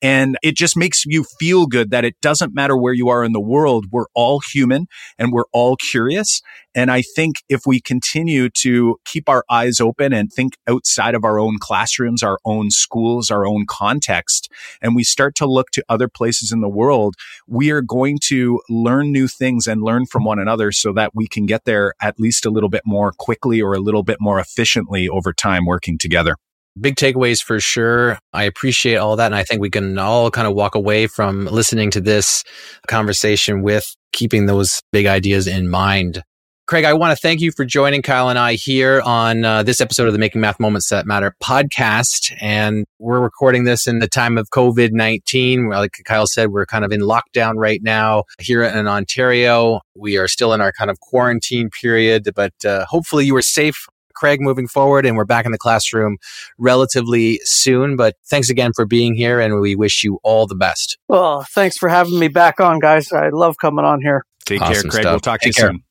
And 0.00 0.38
it 0.42 0.56
just 0.56 0.76
makes 0.76 1.04
you 1.04 1.24
feel 1.38 1.66
good 1.66 1.90
that 1.90 2.04
it 2.04 2.20
doesn't 2.20 2.53
matter 2.54 2.76
where 2.76 2.92
you 2.92 3.08
are 3.08 3.24
in 3.24 3.32
the 3.32 3.40
world. 3.40 3.86
We're 3.90 4.06
all 4.14 4.40
human 4.40 4.86
and 5.18 5.32
we're 5.32 5.44
all 5.52 5.76
curious. 5.76 6.40
And 6.74 6.90
I 6.90 7.02
think 7.02 7.36
if 7.48 7.62
we 7.66 7.80
continue 7.80 8.48
to 8.50 8.96
keep 9.04 9.28
our 9.28 9.44
eyes 9.48 9.80
open 9.80 10.12
and 10.12 10.32
think 10.32 10.56
outside 10.66 11.14
of 11.14 11.24
our 11.24 11.38
own 11.38 11.58
classrooms, 11.60 12.22
our 12.22 12.38
own 12.44 12.70
schools, 12.70 13.30
our 13.30 13.46
own 13.46 13.64
context, 13.68 14.50
and 14.82 14.94
we 14.96 15.04
start 15.04 15.36
to 15.36 15.46
look 15.46 15.70
to 15.70 15.84
other 15.88 16.08
places 16.08 16.50
in 16.50 16.60
the 16.60 16.68
world, 16.68 17.14
we 17.46 17.70
are 17.70 17.82
going 17.82 18.18
to 18.24 18.60
learn 18.68 19.12
new 19.12 19.28
things 19.28 19.66
and 19.66 19.82
learn 19.82 20.06
from 20.06 20.24
one 20.24 20.38
another 20.38 20.72
so 20.72 20.92
that 20.92 21.14
we 21.14 21.28
can 21.28 21.46
get 21.46 21.64
there 21.64 21.94
at 22.02 22.18
least 22.18 22.44
a 22.44 22.50
little 22.50 22.68
bit 22.68 22.82
more 22.84 23.12
quickly 23.12 23.62
or 23.62 23.74
a 23.74 23.80
little 23.80 24.02
bit 24.02 24.18
more 24.20 24.40
efficiently 24.40 25.08
over 25.08 25.32
time 25.32 25.66
working 25.66 25.96
together 25.96 26.36
big 26.80 26.96
takeaways 26.96 27.42
for 27.42 27.60
sure. 27.60 28.18
I 28.32 28.44
appreciate 28.44 28.96
all 28.96 29.16
that. 29.16 29.26
And 29.26 29.34
I 29.34 29.44
think 29.44 29.60
we 29.60 29.70
can 29.70 29.98
all 29.98 30.30
kind 30.30 30.46
of 30.46 30.54
walk 30.54 30.74
away 30.74 31.06
from 31.06 31.46
listening 31.46 31.90
to 31.92 32.00
this 32.00 32.44
conversation 32.88 33.62
with 33.62 33.94
keeping 34.12 34.46
those 34.46 34.80
big 34.92 35.06
ideas 35.06 35.46
in 35.46 35.68
mind. 35.68 36.22
Craig, 36.66 36.86
I 36.86 36.94
want 36.94 37.10
to 37.10 37.20
thank 37.20 37.42
you 37.42 37.52
for 37.52 37.66
joining 37.66 38.00
Kyle 38.00 38.30
and 38.30 38.38
I 38.38 38.54
here 38.54 39.02
on 39.02 39.44
uh, 39.44 39.62
this 39.62 39.82
episode 39.82 40.06
of 40.06 40.14
the 40.14 40.18
Making 40.18 40.40
Math 40.40 40.58
Moments 40.58 40.88
That 40.88 41.04
Matter 41.04 41.36
podcast. 41.42 42.34
And 42.40 42.86
we're 42.98 43.20
recording 43.20 43.64
this 43.64 43.86
in 43.86 43.98
the 43.98 44.08
time 44.08 44.38
of 44.38 44.48
COVID 44.48 44.90
19. 44.90 45.68
Like 45.68 45.90
Kyle 46.06 46.26
said, 46.26 46.52
we're 46.52 46.64
kind 46.64 46.82
of 46.82 46.90
in 46.90 47.02
lockdown 47.02 47.56
right 47.56 47.82
now 47.82 48.24
here 48.40 48.62
in 48.62 48.88
Ontario. 48.88 49.80
We 49.94 50.16
are 50.16 50.26
still 50.26 50.54
in 50.54 50.62
our 50.62 50.72
kind 50.72 50.90
of 50.90 51.00
quarantine 51.00 51.68
period, 51.68 52.30
but 52.34 52.54
uh, 52.64 52.86
hopefully 52.86 53.26
you 53.26 53.36
are 53.36 53.42
safe 53.42 53.86
Craig 54.14 54.40
moving 54.40 54.68
forward, 54.68 55.06
and 55.06 55.16
we're 55.16 55.24
back 55.24 55.46
in 55.46 55.52
the 55.52 55.58
classroom 55.58 56.16
relatively 56.58 57.40
soon. 57.44 57.96
But 57.96 58.16
thanks 58.26 58.50
again 58.50 58.72
for 58.74 58.84
being 58.84 59.14
here, 59.14 59.40
and 59.40 59.60
we 59.60 59.76
wish 59.76 60.04
you 60.04 60.18
all 60.22 60.46
the 60.46 60.54
best. 60.54 60.98
Well, 61.08 61.44
thanks 61.50 61.76
for 61.76 61.88
having 61.88 62.18
me 62.18 62.28
back 62.28 62.60
on, 62.60 62.78
guys. 62.78 63.12
I 63.12 63.28
love 63.28 63.56
coming 63.58 63.84
on 63.84 64.00
here. 64.00 64.24
Take 64.44 64.60
awesome 64.60 64.74
care, 64.74 64.90
Craig. 64.90 65.02
Stuff. 65.02 65.12
We'll 65.12 65.20
talk 65.20 65.40
Take 65.40 65.54
to 65.54 65.60
you 65.60 65.62
care. 65.62 65.72
soon. 65.72 65.82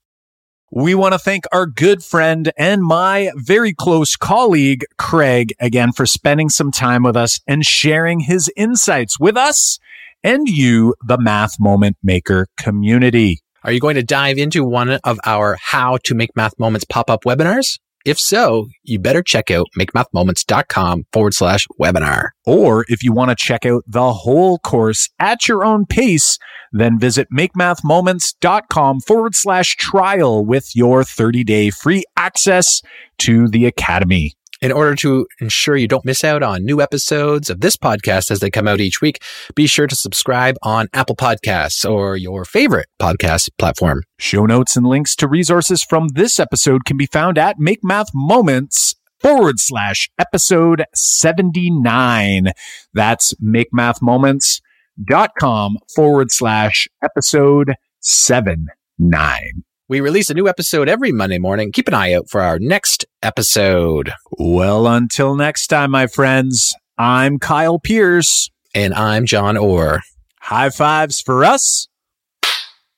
We 0.76 0.96
want 0.96 1.14
to 1.14 1.20
thank 1.20 1.44
our 1.52 1.68
good 1.68 2.04
friend 2.04 2.52
and 2.58 2.82
my 2.82 3.30
very 3.36 3.76
close 3.76 4.16
colleague, 4.16 4.84
Craig, 4.98 5.54
again 5.60 5.92
for 5.92 6.08
spending 6.08 6.50
some 6.50 6.72
time 6.72 7.04
with 7.04 7.16
us 7.16 7.40
and 7.48 7.64
sharing 7.64 8.22
his 8.22 8.52
insights 8.58 9.20
with 9.20 9.38
us 9.38 9.78
and 10.24 10.48
you, 10.48 10.96
the 11.06 11.20
Math 11.20 11.60
Moment 11.60 11.98
Maker 12.02 12.48
community. 12.58 13.42
Are 13.64 13.72
you 13.72 13.80
going 13.80 13.96
to 13.96 14.04
dive 14.04 14.38
into 14.38 14.64
one 14.64 15.00
of 15.04 15.20
our 15.26 15.58
How 15.62 15.98
to 16.06 16.16
Make 16.16 16.36
Math 16.36 16.58
Moments 16.58 16.86
pop 16.86 17.10
up 17.10 17.24
webinars? 17.24 17.78
If 18.06 18.20
so, 18.20 18.68
you 18.84 19.00
better 19.00 19.24
check 19.24 19.50
out 19.50 19.68
makemathmoments.com 19.80 21.06
forward 21.14 21.34
slash 21.34 21.68
webinar. 21.80 22.30
Or 22.46 22.86
if 22.90 23.02
you 23.02 23.14
want 23.14 23.30
to 23.30 23.36
check 23.36 23.66
out 23.66 23.84
the 23.88 24.12
whole 24.12 24.60
course 24.60 25.10
at 25.20 25.48
your 25.48 25.64
own 25.64 25.86
pace, 25.86 26.38
then 26.74 27.00
visit 27.00 27.28
makemathmoments.com 27.32 29.00
forward 29.02 29.36
slash 29.36 29.78
trial 29.78 30.44
with 30.44 30.76
your 30.76 31.06
30 31.06 31.46
day 31.46 31.70
free 31.70 32.04
access 32.18 32.82
to 33.20 33.48
the 33.48 33.66
academy. 33.66 34.34
In 34.64 34.72
order 34.72 34.96
to 34.96 35.28
ensure 35.42 35.76
you 35.76 35.90
don't 35.90 36.06
miss 36.06 36.24
out 36.24 36.42
on 36.42 36.64
new 36.64 36.80
episodes 36.80 37.50
of 37.50 37.60
this 37.60 37.76
podcast 37.76 38.32
as 38.32 38.40
they 38.40 38.50
come 38.50 38.66
out 38.66 38.80
each 38.80 39.02
week, 39.02 39.22
be 39.56 39.68
sure 39.68 39.88
to 39.88 39.96
subscribe 39.96 40.56
on 40.64 40.88
Apple 40.94 41.18
Podcasts 41.18 41.84
or 41.84 42.16
your 42.16 42.46
favorite 42.46 42.88
podcast 42.98 43.50
platform. 43.58 44.04
Show 44.20 44.46
notes 44.46 44.78
and 44.78 44.88
links 44.88 45.18
to 45.18 45.28
resources 45.28 45.84
from 45.84 46.08
this 46.14 46.40
episode 46.40 46.86
can 46.86 46.96
be 46.96 47.08
found 47.08 47.38
at 47.38 47.60
Make 47.60 47.84
Math 47.84 48.12
Moments 48.14 48.96
forward 49.20 49.60
slash 49.60 50.10
episode 50.18 50.86
79. 50.96 52.54
That's 52.94 53.34
makemathmoments.com 53.34 55.78
forward 55.94 56.32
slash 56.32 56.88
episode 57.04 57.74
79. 58.00 59.64
We 59.94 60.02
release 60.02 60.32
a 60.32 60.34
new 60.34 60.48
episode 60.48 60.90
every 60.90 61.12
Monday 61.12 61.38
morning. 61.38 61.72
Keep 61.72 61.88
an 61.88 61.94
eye 61.94 62.16
out 62.16 62.28
for 62.28 62.42
our 62.42 62.58
next 62.58 63.06
episode. 63.22 64.12
Well, 64.40 64.88
until 64.88 65.36
next 65.36 65.68
time, 65.68 65.92
my 65.92 66.08
friends, 66.08 66.74
I'm 66.98 67.38
Kyle 67.38 67.78
Pearce. 67.78 68.50
And 68.74 68.96
I'm 68.96 69.28
Jon 69.28 69.56
Orr. 69.56 70.02
High 70.42 70.72
fives 70.72 71.22
for 71.22 71.46
us. 71.46 71.88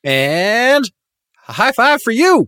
And 0.06 0.89
a 1.50 1.52
high 1.52 1.74
five 1.74 2.02
for 2.02 2.12
you. 2.12 2.48